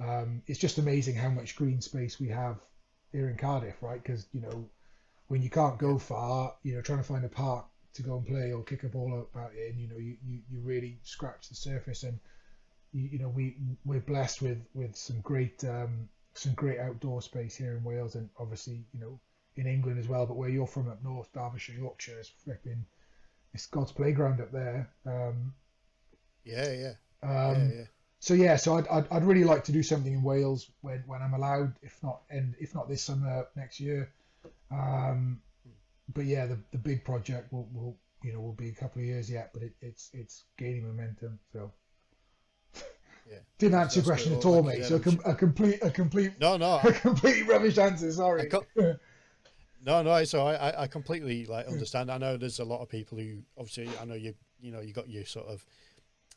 Um, 0.00 0.42
it's 0.46 0.58
just 0.58 0.78
amazing 0.78 1.16
how 1.16 1.30
much 1.30 1.56
green 1.56 1.80
space 1.80 2.20
we 2.20 2.28
have 2.28 2.56
here 3.12 3.28
in 3.28 3.36
Cardiff, 3.36 3.82
right? 3.82 4.02
Because 4.02 4.26
you 4.32 4.40
know, 4.40 4.68
when 5.28 5.42
you 5.42 5.50
can't 5.50 5.78
go 5.78 5.98
far, 5.98 6.54
you 6.62 6.74
know, 6.74 6.82
trying 6.82 6.98
to 6.98 7.04
find 7.04 7.24
a 7.24 7.28
park 7.28 7.66
to 7.98 8.02
go 8.02 8.16
and 8.16 8.26
play 8.26 8.52
or 8.52 8.62
kick 8.62 8.82
a 8.84 8.88
ball 8.88 9.26
about 9.32 9.52
it, 9.54 9.70
and 9.70 9.80
you 9.80 9.88
know 9.88 9.96
you, 9.96 10.16
you, 10.26 10.40
you 10.50 10.60
really 10.60 10.98
scratch 11.02 11.48
the 11.48 11.54
surface. 11.54 12.02
And 12.02 12.18
you, 12.92 13.08
you 13.12 13.18
know 13.18 13.28
we 13.28 13.56
we're 13.84 14.00
blessed 14.00 14.42
with 14.42 14.58
with 14.74 14.96
some 14.96 15.20
great 15.20 15.62
um, 15.64 16.08
some 16.34 16.54
great 16.54 16.80
outdoor 16.80 17.22
space 17.22 17.56
here 17.56 17.76
in 17.76 17.84
Wales, 17.84 18.14
and 18.14 18.28
obviously 18.38 18.84
you 18.92 19.00
know 19.00 19.20
in 19.56 19.66
England 19.66 19.98
as 19.98 20.08
well. 20.08 20.26
But 20.26 20.36
where 20.36 20.48
you're 20.48 20.66
from 20.66 20.88
up 20.88 21.04
north, 21.04 21.32
Derbyshire, 21.32 21.74
Yorkshire, 21.74 22.20
is 22.20 22.28
flipping 22.28 22.86
it's 23.54 23.66
God's 23.66 23.92
playground 23.92 24.40
up 24.40 24.52
there. 24.52 24.90
Um, 25.06 25.54
yeah, 26.44 26.72
yeah. 26.72 26.92
Um, 27.22 27.70
yeah, 27.70 27.70
yeah. 27.74 27.84
So 28.20 28.34
yeah, 28.34 28.56
so 28.56 28.76
I'd, 28.76 28.88
I'd, 28.88 29.06
I'd 29.10 29.24
really 29.24 29.44
like 29.44 29.64
to 29.64 29.72
do 29.72 29.82
something 29.82 30.12
in 30.12 30.22
Wales 30.22 30.70
when, 30.80 31.02
when 31.06 31.22
I'm 31.22 31.34
allowed, 31.34 31.74
if 31.82 32.02
not 32.02 32.22
and 32.30 32.54
if 32.58 32.74
not 32.74 32.88
this 32.88 33.02
summer, 33.02 33.46
next 33.56 33.80
year. 33.80 34.12
Um, 34.70 35.40
but 36.14 36.24
yeah, 36.24 36.46
the, 36.46 36.58
the 36.72 36.78
big 36.78 37.04
project 37.04 37.52
will, 37.52 37.68
will 37.72 37.96
you 38.22 38.32
know 38.32 38.40
will 38.40 38.54
be 38.54 38.68
a 38.68 38.74
couple 38.74 39.00
of 39.00 39.06
years 39.06 39.30
yet, 39.30 39.50
but 39.52 39.62
it, 39.62 39.74
it's 39.80 40.10
it's 40.12 40.44
gaining 40.56 40.86
momentum. 40.86 41.38
So 41.52 41.72
yeah, 43.28 43.38
didn't 43.58 43.78
answer 43.78 44.00
your 44.00 44.06
question 44.06 44.34
at 44.34 44.44
all, 44.44 44.62
mate. 44.62 44.84
So 44.84 44.96
a, 44.96 45.00
com- 45.00 45.20
a, 45.24 45.34
complete 45.34 45.78
a 45.82 45.90
complete 45.90 46.32
no 46.40 46.56
no 46.56 46.80
a 46.84 46.92
complete 46.92 47.46
rubbish 47.46 47.78
answer. 47.78 48.10
Sorry. 48.12 48.50
no, 49.84 50.02
no. 50.02 50.24
So 50.24 50.46
I, 50.46 50.82
I 50.82 50.86
completely 50.86 51.46
like 51.46 51.66
understand. 51.66 52.10
I 52.10 52.18
know 52.18 52.36
there's 52.36 52.58
a 52.58 52.64
lot 52.64 52.80
of 52.80 52.88
people 52.88 53.18
who 53.18 53.38
obviously 53.56 53.88
I 54.00 54.04
know 54.04 54.14
you 54.14 54.34
you 54.60 54.72
know 54.72 54.80
you 54.80 54.92
got 54.92 55.08
your 55.08 55.24
sort 55.24 55.46
of 55.46 55.66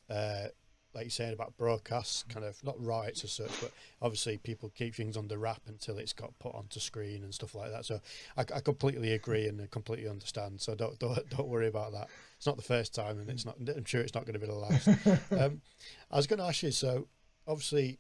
uh, 0.10 0.48
like 0.94 1.06
you 1.06 1.10
said 1.10 1.34
about 1.34 1.58
broadcasts, 1.58 2.24
kind 2.24 2.46
of 2.46 2.62
not 2.64 2.84
rights 2.84 3.24
as 3.24 3.32
such, 3.32 3.62
but 3.62 3.72
obviously 4.02 4.38
people 4.38 4.72
keep 4.76 4.94
things 4.94 5.16
under 5.16 5.38
wrap 5.38 5.62
until 5.68 5.98
it's 5.98 6.14
got 6.14 6.38
put 6.40 6.54
onto 6.54 6.80
screen 6.80 7.24
and 7.24 7.34
stuff 7.34 7.56
like 7.56 7.72
that. 7.72 7.86
So 7.86 8.02
I, 8.38 8.42
I 8.42 8.60
completely 8.60 9.14
agree 9.14 9.48
and 9.48 9.62
I 9.62 9.68
completely 9.72 10.10
understand. 10.10 10.60
So 10.60 10.76
don't, 10.76 11.00
don't 11.00 11.30
don't 11.38 11.48
worry 11.48 11.68
about 11.68 11.94
that. 11.94 12.10
It's 12.38 12.46
not 12.48 12.58
the 12.58 12.64
first 12.64 12.94
time, 12.94 13.20
and 13.20 13.30
it's 13.30 13.46
not. 13.46 13.56
I'm 13.60 13.86
sure 13.86 14.02
it's 14.02 14.16
not 14.16 14.26
going 14.26 14.34
to 14.34 14.40
be 14.40 14.48
the 14.48 14.54
last. 14.54 14.88
um, 15.32 15.62
I 16.10 16.18
was 16.18 16.28
going 16.28 16.40
to 16.40 16.46
ask 16.46 16.64
you. 16.64 16.72
So 16.72 17.08
obviously, 17.48 18.00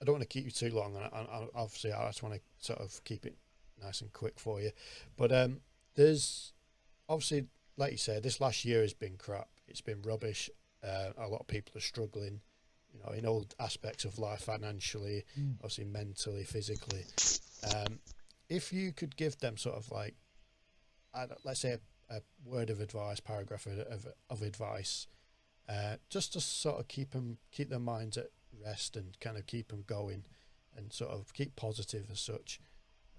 I 0.00 0.04
don't 0.04 0.14
want 0.14 0.22
to 0.22 0.28
keep 0.28 0.44
you 0.44 0.50
too 0.50 0.70
long, 0.70 0.94
and 0.96 1.04
I, 1.04 1.18
I, 1.18 1.46
obviously 1.54 1.92
I 1.92 2.06
just 2.06 2.22
want 2.22 2.36
to 2.36 2.40
sort 2.64 2.80
of 2.80 3.02
keep 3.04 3.26
it 3.26 3.36
nice 3.82 4.00
and 4.00 4.12
quick 4.12 4.38
for 4.38 4.60
you. 4.60 4.70
But 5.16 5.32
um, 5.32 5.60
there's 5.94 6.52
obviously, 7.08 7.46
like 7.76 7.92
you 7.92 7.98
said, 7.98 8.22
this 8.22 8.40
last 8.40 8.64
year 8.64 8.82
has 8.82 8.94
been 8.94 9.16
crap. 9.18 9.48
It's 9.68 9.80
been 9.80 10.02
rubbish. 10.02 10.50
Uh, 10.82 11.10
a 11.18 11.28
lot 11.28 11.40
of 11.40 11.46
people 11.46 11.76
are 11.76 11.80
struggling, 11.80 12.40
you 12.92 13.00
know, 13.04 13.12
in 13.12 13.26
all 13.26 13.46
aspects 13.58 14.04
of 14.04 14.18
life, 14.18 14.42
financially, 14.42 15.24
mm. 15.38 15.54
obviously 15.56 15.84
mentally, 15.84 16.44
physically. 16.44 17.04
Um, 17.74 18.00
if 18.48 18.72
you 18.72 18.92
could 18.92 19.16
give 19.16 19.38
them 19.38 19.56
sort 19.56 19.76
of 19.76 19.90
like, 19.90 20.14
let's 21.44 21.60
say, 21.60 21.72
a, 22.10 22.16
a, 22.16 22.20
word 22.44 22.70
of 22.70 22.80
advice, 22.80 23.20
paragraph 23.20 23.66
of, 23.66 23.78
of, 23.78 24.06
of 24.30 24.42
advice, 24.42 25.06
uh, 25.68 25.96
just 26.08 26.32
to 26.32 26.40
sort 26.40 26.80
of 26.80 26.88
keep 26.88 27.10
them, 27.10 27.38
keep 27.52 27.68
their 27.70 27.78
minds 27.78 28.16
at 28.16 28.28
rest 28.64 28.96
and 28.96 29.18
kind 29.20 29.36
of 29.36 29.46
keep 29.46 29.68
them 29.68 29.84
going, 29.86 30.24
and 30.76 30.92
sort 30.92 31.10
of 31.10 31.32
keep 31.32 31.56
positive 31.56 32.06
as 32.10 32.20
such. 32.20 32.60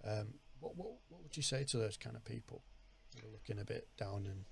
Um, 0.03 0.35
what, 0.59 0.75
what 0.75 0.91
what 1.09 1.23
would 1.23 1.37
you 1.37 1.43
say 1.43 1.63
to 1.65 1.77
those 1.77 1.97
kind 1.97 2.15
of 2.15 2.25
people 2.25 2.63
who 3.15 3.27
are 3.27 3.31
looking 3.31 3.59
a 3.59 3.65
bit 3.65 3.87
down 3.97 4.27
and? 4.27 4.45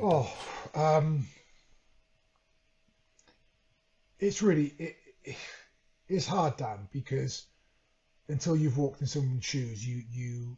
oh, 0.00 0.32
um, 0.74 1.26
it's 4.22 4.40
really 4.40 4.72
it, 4.78 4.96
it, 5.24 5.36
it's 6.08 6.26
hard, 6.26 6.56
Dan, 6.56 6.88
because 6.92 7.46
until 8.28 8.56
you've 8.56 8.78
walked 8.78 9.00
in 9.00 9.06
someone's 9.06 9.44
shoes, 9.44 9.86
you 9.86 10.02
you 10.10 10.56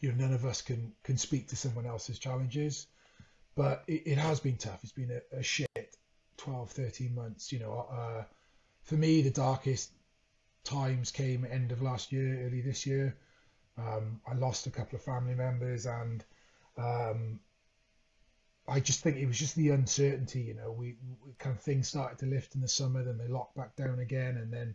you 0.00 0.12
know 0.12 0.24
none 0.24 0.34
of 0.34 0.44
us 0.44 0.62
can 0.62 0.92
can 1.02 1.18
speak 1.18 1.48
to 1.48 1.56
someone 1.56 1.86
else's 1.86 2.18
challenges. 2.18 2.86
But 3.54 3.84
it, 3.86 4.02
it 4.06 4.18
has 4.18 4.40
been 4.40 4.56
tough. 4.56 4.78
It's 4.82 4.92
been 4.92 5.10
a, 5.10 5.38
a, 5.38 5.42
shit 5.42 5.96
12, 6.38 6.70
13 6.70 7.14
months. 7.14 7.52
You 7.52 7.58
know, 7.58 7.86
uh, 7.92 8.24
for 8.82 8.94
me, 8.94 9.20
the 9.20 9.30
darkest 9.30 9.90
times 10.64 11.10
came 11.10 11.44
end 11.44 11.70
of 11.70 11.82
last 11.82 12.12
year, 12.12 12.46
early 12.46 12.62
this 12.62 12.86
year. 12.86 13.14
Um, 13.76 14.20
I 14.26 14.34
lost 14.34 14.66
a 14.66 14.70
couple 14.70 14.96
of 14.96 15.02
family 15.02 15.34
members, 15.34 15.84
and 15.84 16.24
um, 16.78 17.40
I 18.68 18.80
just 18.80 19.00
think 19.00 19.16
it 19.16 19.26
was 19.26 19.38
just 19.38 19.56
the 19.56 19.70
uncertainty. 19.70 20.40
You 20.40 20.54
know, 20.54 20.70
we, 20.70 20.96
we, 21.24 21.32
kind 21.38 21.56
of 21.56 21.62
things 21.62 21.88
started 21.88 22.18
to 22.18 22.26
lift 22.26 22.54
in 22.54 22.60
the 22.60 22.68
summer, 22.68 23.02
then 23.02 23.18
they 23.18 23.26
locked 23.26 23.56
back 23.56 23.74
down 23.76 23.98
again, 23.98 24.36
and 24.36 24.52
then, 24.52 24.74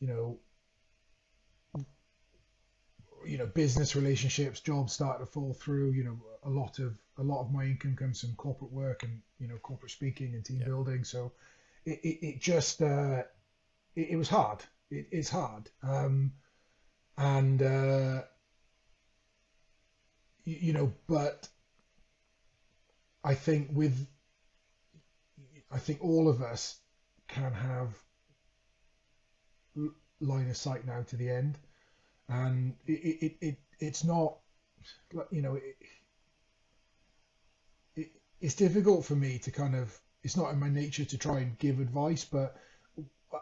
you 0.00 0.08
know, 0.08 0.38
you 3.26 3.38
know, 3.38 3.46
business 3.46 3.96
relationships, 3.96 4.60
jobs 4.60 4.92
started 4.92 5.24
to 5.24 5.30
fall 5.30 5.54
through. 5.54 5.92
You 5.92 6.04
know, 6.04 6.18
a 6.44 6.50
lot 6.50 6.78
of 6.78 6.94
a 7.18 7.22
lot 7.22 7.40
of 7.40 7.52
my 7.52 7.64
income 7.64 7.96
comes 7.96 8.20
from 8.20 8.34
corporate 8.34 8.72
work 8.72 9.02
and 9.02 9.20
you 9.38 9.48
know 9.48 9.56
corporate 9.56 9.92
speaking 9.92 10.34
and 10.34 10.44
team 10.44 10.60
yeah. 10.60 10.66
building. 10.66 11.04
So 11.04 11.32
it, 11.84 12.00
it, 12.02 12.26
it 12.26 12.40
just 12.40 12.82
uh, 12.82 13.22
it, 13.94 14.08
it, 14.10 14.16
was 14.16 14.28
hard. 14.28 14.58
It's 14.90 15.30
hard, 15.30 15.70
um, 15.82 16.32
and 17.16 17.62
uh, 17.62 18.22
you, 20.44 20.56
you 20.60 20.72
know, 20.72 20.92
but 21.06 21.48
I 23.24 23.34
think 23.34 23.70
with 23.72 24.06
I 25.70 25.78
think 25.78 26.04
all 26.04 26.28
of 26.28 26.42
us 26.42 26.78
can 27.26 27.52
have 27.52 27.98
line 30.20 30.50
of 30.50 30.56
sight 30.56 30.86
now 30.86 31.02
to 31.02 31.16
the 31.16 31.30
end, 31.30 31.58
and 32.28 32.76
it 32.86 32.92
it, 32.92 33.36
it 33.40 33.56
it's 33.80 34.04
not 34.04 34.38
you 35.30 35.42
know 35.42 35.54
it, 35.54 35.76
it 37.96 38.08
it's 38.40 38.54
difficult 38.54 39.04
for 39.04 39.16
me 39.16 39.38
to 39.38 39.50
kind 39.50 39.74
of 39.74 39.98
it's 40.22 40.36
not 40.36 40.52
in 40.52 40.60
my 40.60 40.68
nature 40.68 41.04
to 41.04 41.18
try 41.18 41.40
and 41.40 41.58
give 41.58 41.80
advice, 41.80 42.24
but 42.24 42.56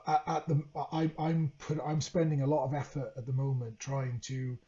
at, 0.06 0.46
the 0.48 0.62
I, 0.74 1.10
I'm 1.18 1.52
put 1.58 1.78
I'm 1.84 2.00
spending 2.00 2.42
a 2.42 2.46
lot 2.46 2.64
of 2.64 2.74
effort 2.74 3.12
at 3.16 3.26
the 3.26 3.32
moment 3.32 3.78
trying 3.78 4.20
to 4.24 4.58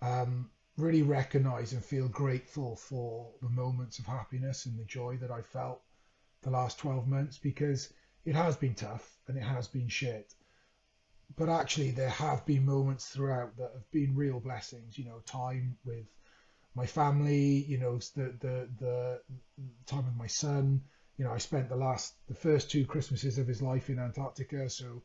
um, 0.00 0.50
really 0.76 1.02
recognize 1.02 1.72
and 1.72 1.84
feel 1.84 2.08
grateful 2.08 2.76
for 2.76 3.30
the 3.42 3.48
moments 3.48 3.98
of 3.98 4.06
happiness 4.06 4.66
and 4.66 4.78
the 4.78 4.84
joy 4.84 5.16
that 5.18 5.30
I 5.30 5.40
felt 5.42 5.80
the 6.42 6.50
last 6.50 6.78
12 6.78 7.06
months 7.06 7.38
because 7.38 7.92
it 8.24 8.34
has 8.34 8.56
been 8.56 8.74
tough 8.74 9.18
and 9.28 9.36
it 9.36 9.42
has 9.42 9.68
been 9.68 9.88
shit. 9.88 10.34
But 11.36 11.48
actually, 11.48 11.90
there 11.90 12.10
have 12.10 12.44
been 12.46 12.64
moments 12.64 13.08
throughout 13.08 13.56
that 13.56 13.72
have 13.72 13.90
been 13.90 14.14
real 14.14 14.40
blessings. 14.40 14.98
You 14.98 15.06
know, 15.06 15.20
time 15.26 15.76
with 15.84 16.06
my 16.74 16.86
family. 16.86 17.64
You 17.64 17.78
know, 17.78 17.98
the 18.14 18.34
the 18.38 18.68
the 18.78 19.20
time 19.86 20.04
with 20.04 20.16
my 20.16 20.28
son. 20.28 20.82
You 21.16 21.24
know, 21.24 21.32
I 21.32 21.38
spent 21.38 21.68
the 21.68 21.76
last 21.76 22.14
the 22.28 22.34
first 22.34 22.70
two 22.70 22.84
Christmases 22.86 23.38
of 23.38 23.48
his 23.48 23.62
life 23.62 23.90
in 23.90 23.98
Antarctica. 23.98 24.68
So 24.70 25.02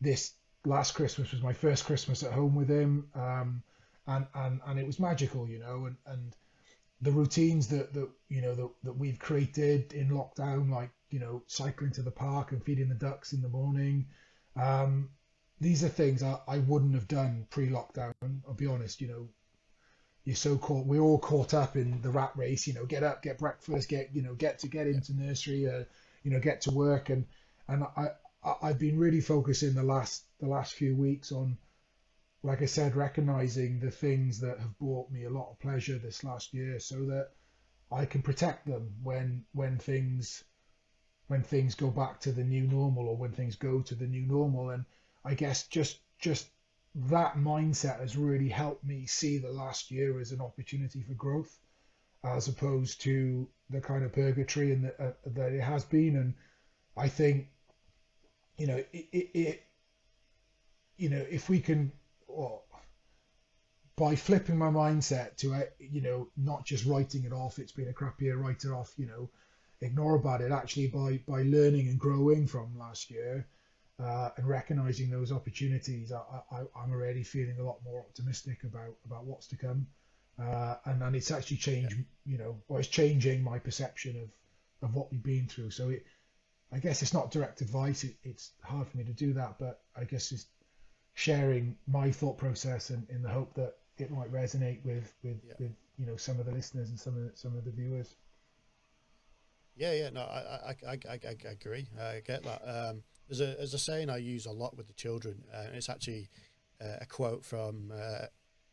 this 0.00 0.34
last 0.64 0.92
Christmas 0.92 1.32
was 1.32 1.42
my 1.42 1.52
first 1.52 1.86
Christmas 1.86 2.22
at 2.22 2.32
home 2.32 2.54
with 2.54 2.68
him. 2.68 3.08
Um, 3.14 3.62
and 4.06 4.26
and 4.34 4.60
and 4.66 4.78
it 4.78 4.86
was 4.86 5.00
magical, 5.00 5.48
you 5.48 5.58
know, 5.58 5.86
and 5.86 5.96
and 6.06 6.36
the 7.00 7.12
routines 7.12 7.68
that 7.68 7.92
that 7.94 8.08
you 8.28 8.40
know 8.40 8.54
that, 8.54 8.70
that 8.84 8.92
we've 8.96 9.18
created 9.18 9.92
in 9.92 10.10
lockdown, 10.10 10.70
like 10.70 10.90
you 11.10 11.20
know 11.20 11.42
cycling 11.46 11.92
to 11.92 12.02
the 12.02 12.10
park 12.10 12.52
and 12.52 12.64
feeding 12.64 12.88
the 12.88 12.94
ducks 12.94 13.32
in 13.32 13.42
the 13.42 13.48
morning. 13.48 14.06
Um, 14.56 15.10
these 15.60 15.84
are 15.84 15.88
things 15.88 16.22
I, 16.22 16.38
I 16.46 16.58
wouldn't 16.58 16.94
have 16.94 17.08
done 17.08 17.46
pre-lockdown. 17.50 18.12
I'll 18.46 18.54
be 18.54 18.66
honest, 18.66 19.00
you 19.00 19.08
know, 19.08 19.28
you're 20.24 20.36
so 20.36 20.58
caught. 20.58 20.86
We're 20.86 21.00
all 21.00 21.18
caught 21.18 21.54
up 21.54 21.76
in 21.76 22.00
the 22.02 22.10
rat 22.10 22.32
race. 22.36 22.66
You 22.66 22.74
know, 22.74 22.84
get 22.84 23.02
up, 23.02 23.22
get 23.22 23.38
breakfast, 23.38 23.88
get 23.88 24.10
you 24.14 24.22
know, 24.22 24.34
get 24.34 24.58
to 24.60 24.68
get 24.68 24.86
into 24.86 25.14
nursery, 25.14 25.68
uh, 25.68 25.84
you 26.22 26.30
know, 26.30 26.40
get 26.40 26.62
to 26.62 26.70
work, 26.70 27.10
and 27.10 27.26
and 27.68 27.84
I, 27.96 28.08
I 28.44 28.54
I've 28.62 28.78
been 28.78 28.98
really 28.98 29.20
focusing 29.20 29.74
the 29.74 29.82
last 29.82 30.24
the 30.40 30.48
last 30.48 30.74
few 30.74 30.94
weeks 30.96 31.32
on 31.32 31.56
like 32.44 32.60
I 32.60 32.66
said, 32.66 32.94
recognizing 32.94 33.80
the 33.80 33.90
things 33.90 34.38
that 34.40 34.58
have 34.58 34.78
brought 34.78 35.10
me 35.10 35.24
a 35.24 35.30
lot 35.30 35.50
of 35.50 35.58
pleasure 35.60 35.98
this 35.98 36.22
last 36.22 36.52
year, 36.52 36.78
so 36.78 36.96
that 37.06 37.30
I 37.90 38.04
can 38.04 38.20
protect 38.20 38.66
them 38.66 38.94
when 39.02 39.44
when 39.52 39.78
things 39.78 40.44
when 41.26 41.42
things 41.42 41.74
go 41.74 41.90
back 41.90 42.20
to 42.20 42.32
the 42.32 42.44
new 42.44 42.66
normal 42.66 43.08
or 43.08 43.16
when 43.16 43.32
things 43.32 43.56
go 43.56 43.80
to 43.80 43.94
the 43.94 44.06
new 44.06 44.26
normal. 44.26 44.70
And 44.70 44.84
I 45.24 45.32
guess 45.32 45.66
just 45.68 46.00
just 46.18 46.50
that 46.94 47.36
mindset 47.36 48.00
has 48.00 48.14
really 48.14 48.50
helped 48.50 48.84
me 48.84 49.06
see 49.06 49.38
the 49.38 49.50
last 49.50 49.90
year 49.90 50.20
as 50.20 50.30
an 50.30 50.42
opportunity 50.42 51.02
for 51.02 51.14
growth, 51.14 51.58
as 52.22 52.48
opposed 52.48 53.00
to 53.00 53.48
the 53.70 53.80
kind 53.80 54.04
of 54.04 54.12
purgatory 54.12 54.70
and 54.72 54.84
that, 54.84 55.00
uh, 55.00 55.12
that 55.26 55.52
it 55.52 55.62
has 55.62 55.84
been. 55.86 56.16
And 56.16 56.34
I 56.94 57.08
think, 57.08 57.48
you 58.58 58.66
know, 58.66 58.76
it, 58.76 58.88
it, 58.92 59.30
it 59.32 59.62
you 60.98 61.08
know, 61.08 61.24
if 61.30 61.48
we 61.48 61.60
can 61.60 61.90
by 63.96 64.16
flipping 64.16 64.56
my 64.56 64.68
mindset 64.68 65.36
to 65.36 65.54
uh, 65.54 65.62
you 65.78 66.00
know 66.00 66.28
not 66.36 66.64
just 66.64 66.84
writing 66.84 67.24
it 67.24 67.32
off 67.32 67.58
it's 67.58 67.72
been 67.72 67.88
a 67.88 67.92
crap 67.92 68.20
year 68.20 68.36
write 68.36 68.64
it 68.64 68.70
off 68.70 68.92
you 68.96 69.06
know 69.06 69.28
ignore 69.80 70.16
about 70.16 70.40
it. 70.40 70.50
Actually 70.50 70.88
by 70.88 71.20
by 71.28 71.42
learning 71.42 71.88
and 71.88 71.98
growing 71.98 72.46
from 72.46 72.78
last 72.78 73.10
year 73.10 73.46
uh, 74.02 74.30
and 74.36 74.48
recognizing 74.48 75.10
those 75.10 75.30
opportunities 75.30 76.10
I, 76.12 76.22
I, 76.50 76.60
i'm 76.76 76.90
already 76.90 77.22
feeling 77.22 77.58
a 77.60 77.64
lot 77.64 77.78
more 77.84 78.00
optimistic 78.00 78.64
about 78.64 78.96
about 79.04 79.24
what's 79.24 79.46
to 79.48 79.56
come. 79.56 79.86
Uh, 80.42 80.74
and 80.86 81.02
and 81.02 81.14
it's 81.14 81.30
actually 81.30 81.58
changed 81.58 81.96
you 82.26 82.38
know 82.38 82.56
or 82.68 82.80
it's 82.80 82.88
changing 82.88 83.42
my 83.42 83.58
perception 83.58 84.16
of 84.20 84.88
of 84.88 84.94
what 84.94 85.10
we've 85.10 85.22
been 85.22 85.46
through. 85.46 85.70
So 85.70 85.90
it 85.90 86.04
i 86.72 86.78
guess 86.78 87.02
it's 87.02 87.14
not 87.14 87.30
direct 87.30 87.60
advice 87.60 88.04
it, 88.04 88.16
it's 88.24 88.52
hard 88.62 88.88
for 88.88 88.96
me 88.96 89.04
to 89.04 89.12
do 89.12 89.34
that 89.34 89.54
but 89.60 89.82
i 89.96 90.02
guess 90.02 90.32
it's 90.32 90.46
sharing 91.14 91.76
my 91.86 92.10
thought 92.10 92.36
process 92.36 92.90
and 92.90 93.08
in 93.08 93.22
the 93.22 93.28
hope 93.28 93.54
that 93.54 93.76
it 93.98 94.10
might 94.10 94.30
resonate 94.32 94.84
with 94.84 95.14
with, 95.22 95.40
yeah. 95.46 95.54
with 95.58 95.72
you 95.98 96.06
know 96.06 96.16
some 96.16 96.38
of 96.38 96.46
the 96.46 96.52
listeners 96.52 96.90
and 96.90 96.98
some 96.98 97.16
of 97.16 97.22
the, 97.22 97.30
some 97.34 97.56
of 97.56 97.64
the 97.64 97.70
viewers. 97.70 98.14
Yeah, 99.76 99.92
yeah, 99.92 100.10
no, 100.10 100.20
I 100.20 100.74
I, 100.86 100.92
I, 100.92 100.98
I, 101.10 101.20
I 101.24 101.50
agree. 101.50 101.88
I 102.00 102.20
get 102.24 102.44
that. 102.44 102.62
Um, 102.64 103.02
there's 103.28 103.40
a 103.40 103.56
there's 103.56 103.74
a 103.74 103.78
saying 103.78 104.10
I 104.10 104.18
use 104.18 104.46
a 104.46 104.52
lot 104.52 104.76
with 104.76 104.86
the 104.86 104.92
children, 104.92 105.44
uh, 105.52 105.62
and 105.66 105.76
it's 105.76 105.88
actually 105.88 106.28
uh, 106.80 106.98
a 107.00 107.06
quote 107.06 107.44
from 107.44 107.92
uh, 107.94 108.26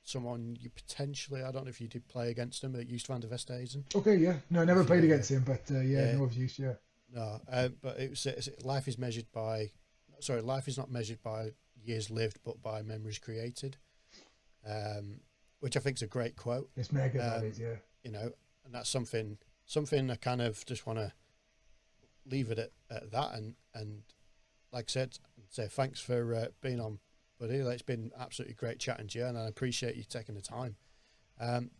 someone 0.03 0.57
you 0.59 0.69
potentially 0.69 1.43
I 1.43 1.51
don't 1.51 1.65
know 1.65 1.69
if 1.69 1.81
you 1.81 1.87
did 1.87 2.07
play 2.07 2.29
against 2.29 2.63
him 2.63 2.75
at 2.75 2.87
Joost 2.87 3.07
van 3.07 3.21
der 3.21 3.27
Westhuizen. 3.27 3.83
Okay, 3.95 4.15
yeah, 4.15 4.35
no, 4.49 4.61
I 4.61 4.65
never 4.65 4.83
played 4.83 5.03
against 5.03 5.31
him, 5.31 5.43
but 5.45 5.61
uh, 5.71 5.79
yeah, 5.79 6.05
yeah, 6.05 6.17
no 6.17 6.23
of 6.23 6.33
use, 6.33 6.57
yeah. 6.57 6.73
No, 7.13 7.41
um, 7.51 7.75
but 7.81 7.99
it 7.99 8.09
was, 8.09 8.49
life 8.63 8.87
is 8.87 8.97
measured 8.97 9.25
by 9.33 9.71
sorry, 10.19 10.41
life 10.41 10.67
is 10.67 10.77
not 10.77 10.91
measured 10.91 11.21
by 11.23 11.51
years 11.83 12.09
lived, 12.09 12.39
but 12.43 12.61
by 12.61 12.81
memories 12.81 13.19
created. 13.19 13.77
Um, 14.67 15.21
which 15.59 15.77
I 15.77 15.79
think 15.79 15.97
is 15.97 16.01
a 16.01 16.07
great 16.07 16.35
quote. 16.35 16.69
It's 16.75 16.91
mega, 16.91 17.37
um, 17.37 17.51
yeah. 17.57 17.75
You 18.03 18.11
know, 18.11 18.31
and 18.65 18.73
that's 18.73 18.89
something 18.89 19.37
something 19.65 20.09
I 20.11 20.15
kind 20.15 20.41
of 20.41 20.65
just 20.65 20.85
want 20.85 20.99
to 20.99 21.13
leave 22.25 22.51
it 22.51 22.59
at, 22.59 22.71
at 22.89 23.11
that 23.11 23.33
and 23.33 23.55
and 23.73 24.01
like 24.73 24.85
I 24.87 24.91
said, 24.91 25.17
say 25.49 25.67
thanks 25.67 25.99
for 25.99 26.33
uh, 26.33 26.47
being 26.61 26.79
on, 26.79 26.99
buddy. 27.39 27.55
It's 27.55 27.81
been 27.81 28.11
absolutely 28.19 28.55
great 28.55 28.79
chatting 28.79 29.07
to 29.07 29.19
you, 29.19 29.25
and 29.25 29.37
I 29.37 29.47
appreciate 29.47 29.95
you 29.95 30.03
taking 30.03 30.35
the 30.35 30.41
time. 30.41 30.75
Um, 31.39 31.71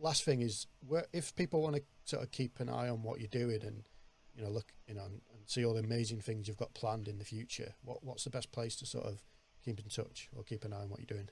last 0.00 0.24
thing 0.24 0.40
is, 0.40 0.66
where, 0.86 1.06
if 1.12 1.34
people 1.36 1.60
want 1.60 1.76
to 1.76 1.82
sort 2.04 2.22
of 2.22 2.30
keep 2.30 2.58
an 2.60 2.68
eye 2.68 2.88
on 2.88 3.02
what 3.02 3.20
you're 3.20 3.28
doing 3.28 3.62
and 3.62 3.82
you 4.34 4.42
know 4.42 4.50
look 4.50 4.72
you 4.86 4.94
know 4.94 5.04
and, 5.04 5.20
and 5.34 5.42
see 5.46 5.64
all 5.64 5.74
the 5.74 5.80
amazing 5.80 6.20
things 6.20 6.48
you've 6.48 6.56
got 6.56 6.74
planned 6.74 7.08
in 7.08 7.18
the 7.18 7.24
future, 7.24 7.74
what 7.84 8.02
what's 8.02 8.24
the 8.24 8.30
best 8.30 8.50
place 8.50 8.76
to 8.76 8.86
sort 8.86 9.04
of 9.04 9.22
keep 9.64 9.78
in 9.78 9.88
touch 9.88 10.28
or 10.36 10.42
keep 10.42 10.64
an 10.64 10.72
eye 10.72 10.82
on 10.82 10.90
what 10.90 11.00
you're 11.00 11.06
doing? 11.06 11.28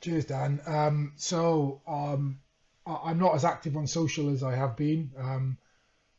Cheers, 0.00 0.26
Dan. 0.26 0.60
Um, 0.66 1.12
so 1.16 1.80
um, 1.86 2.40
I, 2.86 3.10
am 3.10 3.18
not 3.18 3.34
as 3.34 3.44
active 3.44 3.76
on 3.76 3.86
social 3.86 4.30
as 4.30 4.42
I 4.42 4.54
have 4.54 4.76
been. 4.76 5.10
Um, 5.18 5.58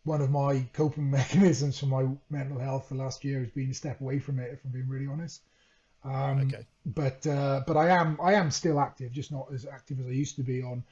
one 0.04 0.22
of 0.22 0.30
my 0.32 0.68
coping 0.74 1.12
mechanisms 1.12 1.80
for 1.80 1.86
my 1.86 2.08
mental 2.30 2.60
health 2.60 2.90
for 2.90 2.96
last 2.96 3.24
year 3.24 3.40
has 3.40 3.50
been 3.50 3.72
a 3.72 3.74
step 3.74 4.02
away 4.02 4.20
from 4.20 4.40
it. 4.40 4.52
If 4.52 4.66
I'm 4.66 4.72
being 4.72 4.90
really 4.90 5.08
honest. 5.08 5.42
Um, 6.04 6.42
okay. 6.42 6.68
But 6.86 7.26
uh, 7.28 7.62
but 7.68 7.78
I 7.78 7.90
am 7.90 8.18
I 8.22 8.34
am 8.34 8.52
still 8.52 8.80
active, 8.80 9.12
just 9.12 9.32
not 9.32 9.48
as 9.54 9.66
active 9.66 10.00
as 10.00 10.06
I 10.08 10.12
used 10.12 10.36
to 10.38 10.44
be 10.44 10.64
on 10.64 10.84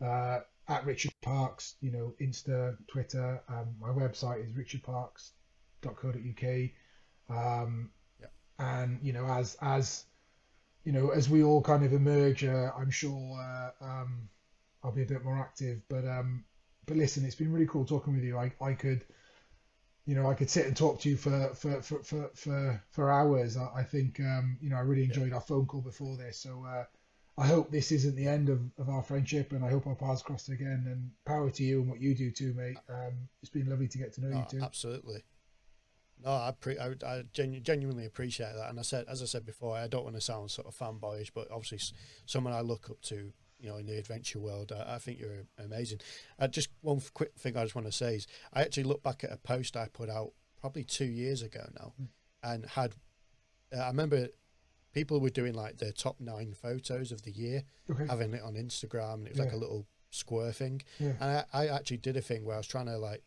uh, 0.00 0.40
at 0.68 0.86
Richard 0.86 1.12
Parks. 1.20 1.74
You 1.80 1.90
know, 1.92 2.14
Insta, 2.20 2.76
Twitter. 2.88 3.42
Um, 3.48 3.76
my 3.80 3.88
website 3.88 4.44
is 4.44 4.52
richardparks.co.uk. 4.52 6.70
Um. 7.28 7.90
And 8.62 9.00
you 9.02 9.12
know, 9.12 9.26
as 9.26 9.56
as 9.60 10.04
you 10.84 10.92
know, 10.92 11.10
as 11.10 11.28
we 11.28 11.42
all 11.42 11.62
kind 11.62 11.84
of 11.84 11.92
emerge, 11.92 12.44
uh, 12.44 12.70
I'm 12.78 12.90
sure 12.90 13.38
uh, 13.40 13.84
um, 13.84 14.28
I'll 14.84 14.92
be 14.92 15.02
a 15.02 15.06
bit 15.06 15.24
more 15.24 15.38
active. 15.38 15.82
But 15.88 16.06
um, 16.06 16.44
but 16.86 16.96
listen, 16.96 17.24
it's 17.24 17.34
been 17.34 17.52
really 17.52 17.66
cool 17.66 17.84
talking 17.84 18.14
with 18.14 18.22
you. 18.22 18.38
I, 18.38 18.52
I 18.60 18.74
could, 18.74 19.04
you 20.06 20.14
know, 20.14 20.30
I 20.30 20.34
could 20.34 20.48
sit 20.48 20.66
and 20.66 20.76
talk 20.76 21.00
to 21.00 21.08
you 21.08 21.16
for 21.16 21.54
for 21.54 21.82
for 21.82 22.02
for 22.04 22.30
for, 22.34 22.84
for 22.90 23.10
hours. 23.10 23.56
I, 23.56 23.68
I 23.78 23.82
think 23.82 24.20
um, 24.20 24.58
you 24.60 24.70
know 24.70 24.76
I 24.76 24.80
really 24.80 25.04
enjoyed 25.04 25.30
yeah. 25.30 25.36
our 25.36 25.40
phone 25.40 25.66
call 25.66 25.80
before 25.80 26.16
this. 26.16 26.38
So 26.38 26.64
uh, 26.64 26.84
I 27.36 27.46
hope 27.48 27.72
this 27.72 27.90
isn't 27.90 28.14
the 28.14 28.28
end 28.28 28.48
of, 28.48 28.60
of 28.78 28.88
our 28.88 29.02
friendship, 29.02 29.50
and 29.50 29.64
I 29.64 29.70
hope 29.70 29.88
our 29.88 29.96
paths 29.96 30.22
cross 30.22 30.48
again. 30.48 30.84
And 30.86 31.10
power 31.24 31.50
to 31.50 31.64
you 31.64 31.80
and 31.80 31.90
what 31.90 32.00
you 32.00 32.14
do 32.14 32.30
too, 32.30 32.54
mate. 32.54 32.78
Um, 32.88 33.28
it's 33.40 33.50
been 33.50 33.68
lovely 33.68 33.88
to 33.88 33.98
get 33.98 34.12
to 34.14 34.20
know 34.20 34.36
oh, 34.36 34.38
you 34.38 34.58
too. 34.58 34.64
Absolutely. 34.64 35.24
No, 36.24 36.30
I 36.30 36.52
pre- 36.58 36.78
I, 36.78 36.94
I 37.06 37.24
genu- 37.32 37.60
genuinely 37.60 38.06
appreciate 38.06 38.54
that, 38.54 38.70
and 38.70 38.78
I 38.78 38.82
said, 38.82 39.06
as 39.08 39.22
I 39.22 39.26
said 39.26 39.44
before, 39.44 39.76
I 39.76 39.88
don't 39.88 40.04
want 40.04 40.16
to 40.16 40.20
sound 40.20 40.50
sort 40.50 40.68
of 40.68 40.76
fanboyish, 40.76 41.30
but 41.34 41.50
obviously, 41.50 41.80
someone 42.26 42.52
I 42.52 42.60
look 42.60 42.90
up 42.90 43.00
to 43.02 43.32
you 43.62 43.68
know 43.68 43.76
in 43.76 43.86
the 43.86 43.98
adventure 43.98 44.38
world. 44.38 44.72
I, 44.72 44.96
I 44.96 44.98
think 44.98 45.18
you're 45.18 45.46
amazing. 45.58 46.00
Uh, 46.38 46.48
just 46.48 46.68
one 46.80 47.00
quick 47.14 47.32
thing 47.38 47.56
I 47.56 47.62
just 47.62 47.74
want 47.74 47.86
to 47.86 47.92
say 47.92 48.16
is 48.16 48.26
I 48.52 48.62
actually 48.62 48.84
look 48.84 49.02
back 49.02 49.24
at 49.24 49.32
a 49.32 49.36
post 49.36 49.76
I 49.76 49.88
put 49.92 50.10
out 50.10 50.32
probably 50.60 50.84
two 50.84 51.06
years 51.06 51.42
ago 51.42 51.68
now, 51.78 51.92
mm. 52.00 52.08
and 52.42 52.66
had 52.66 52.94
uh, 53.74 53.80
I 53.80 53.88
remember 53.88 54.28
people 54.92 55.20
were 55.20 55.30
doing 55.30 55.54
like 55.54 55.78
their 55.78 55.92
top 55.92 56.16
nine 56.20 56.54
photos 56.54 57.12
of 57.12 57.22
the 57.22 57.30
year, 57.30 57.62
okay. 57.90 58.06
having 58.08 58.34
it 58.34 58.42
on 58.42 58.54
Instagram, 58.54 59.14
and 59.14 59.26
it 59.26 59.30
was 59.30 59.38
yeah. 59.38 59.44
like 59.44 59.54
a 59.54 59.56
little 59.58 59.86
square 60.10 60.52
thing. 60.52 60.82
Yeah. 60.98 61.12
And 61.20 61.30
I, 61.30 61.44
I 61.52 61.66
actually 61.68 61.96
did 61.98 62.16
a 62.16 62.20
thing 62.20 62.44
where 62.44 62.54
I 62.54 62.58
was 62.58 62.66
trying 62.66 62.86
to 62.86 62.98
like 62.98 63.22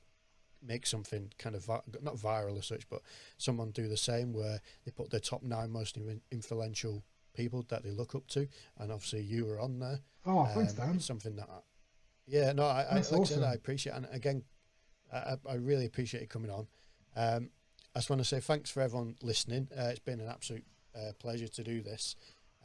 make 0.66 0.86
something 0.86 1.32
kind 1.38 1.56
of 1.56 1.66
vi- 1.66 1.82
not 2.02 2.16
viral 2.16 2.58
as 2.58 2.66
such, 2.66 2.88
but 2.90 3.02
someone 3.38 3.72
do 3.72 3.88
the 3.88 3.98
same 3.98 4.34
where 4.34 4.62
they 4.84 4.92
put 4.92 5.10
their 5.10 5.20
top 5.20 5.44
nine 5.44 5.72
most 5.72 5.98
influential 6.32 7.04
people 7.34 7.66
that 7.70 7.84
they 7.84 7.92
look 7.92 8.16
up 8.16 8.28
to, 8.28 8.48
and 8.80 8.92
obviously 8.92 9.22
you 9.22 9.46
were 9.46 9.60
on 9.60 9.80
there. 9.80 10.00
Oh, 10.26 10.40
um, 10.40 10.48
thanks, 10.54 10.74
Dan. 10.74 11.00
Something 11.00 11.36
that, 11.36 11.48
I, 11.50 11.60
yeah, 12.26 12.52
no, 12.54 12.64
I, 12.64 12.84
I 12.84 12.96
like 12.96 13.12
awesome. 13.14 13.22
I 13.22 13.26
said, 13.26 13.44
I 13.44 13.54
appreciate, 13.54 13.94
and 13.94 14.08
again, 14.12 14.44
I, 15.14 15.36
I 15.48 15.56
really 15.56 15.86
appreciate 15.86 16.22
you 16.22 16.28
coming 16.28 16.52
on. 16.52 16.68
Um, 17.16 17.50
I 17.96 18.00
just 18.00 18.10
want 18.10 18.22
to 18.22 18.28
say 18.28 18.40
thanks 18.40 18.70
for 18.70 18.82
everyone 18.82 19.16
listening. 19.22 19.70
Uh, 19.78 19.86
it's 19.86 20.00
been 20.00 20.20
an 20.20 20.28
absolute 20.28 20.66
uh, 20.96 21.12
pleasure 21.20 21.48
to 21.48 21.64
do 21.64 21.82
this, 21.82 22.16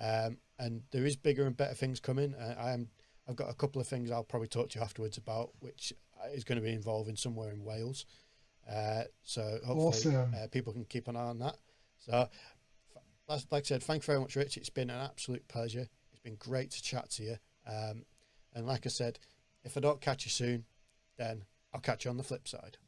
um, 0.00 0.38
and 0.58 0.82
there 0.90 1.04
is 1.04 1.16
bigger 1.16 1.46
and 1.46 1.56
better 1.56 1.74
things 1.74 2.00
coming. 2.00 2.34
Uh, 2.34 2.54
I 2.58 2.72
am. 2.72 2.88
I've 3.28 3.36
got 3.36 3.50
a 3.50 3.54
couple 3.54 3.80
of 3.80 3.86
things 3.86 4.10
I'll 4.10 4.24
probably 4.24 4.48
talk 4.48 4.70
to 4.70 4.78
you 4.78 4.84
afterwards 4.84 5.16
about, 5.16 5.50
which 5.60 5.92
is 6.32 6.44
going 6.44 6.58
to 6.58 6.64
be 6.64 6.72
involving 6.72 7.16
somewhere 7.16 7.50
in 7.50 7.64
Wales. 7.64 8.06
Uh, 8.70 9.02
so 9.22 9.42
hopefully 9.64 10.16
awesome. 10.16 10.34
Uh, 10.34 10.46
people 10.50 10.72
can 10.72 10.84
keep 10.84 11.08
an 11.08 11.16
eye 11.16 11.20
on 11.20 11.38
that. 11.38 11.56
So 11.98 12.28
like 13.28 13.42
I 13.52 13.62
said, 13.62 13.82
thank 13.82 14.02
you 14.02 14.06
very 14.06 14.20
much, 14.20 14.36
Rich. 14.36 14.56
It's 14.56 14.70
been 14.70 14.90
an 14.90 15.00
absolute 15.00 15.46
pleasure. 15.48 15.86
It's 16.10 16.20
been 16.22 16.36
great 16.36 16.70
to 16.72 16.82
chat 16.82 17.10
to 17.10 17.22
you. 17.22 17.36
Um, 17.66 18.04
and 18.54 18.66
like 18.66 18.86
I 18.86 18.88
said, 18.88 19.18
if 19.64 19.76
I 19.76 19.80
don't 19.80 20.00
catch 20.00 20.24
you 20.24 20.30
soon, 20.30 20.64
then 21.16 21.44
I'll 21.72 21.80
catch 21.80 22.04
you 22.04 22.10
on 22.10 22.16
the 22.16 22.24
flip 22.24 22.48
side. 22.48 22.78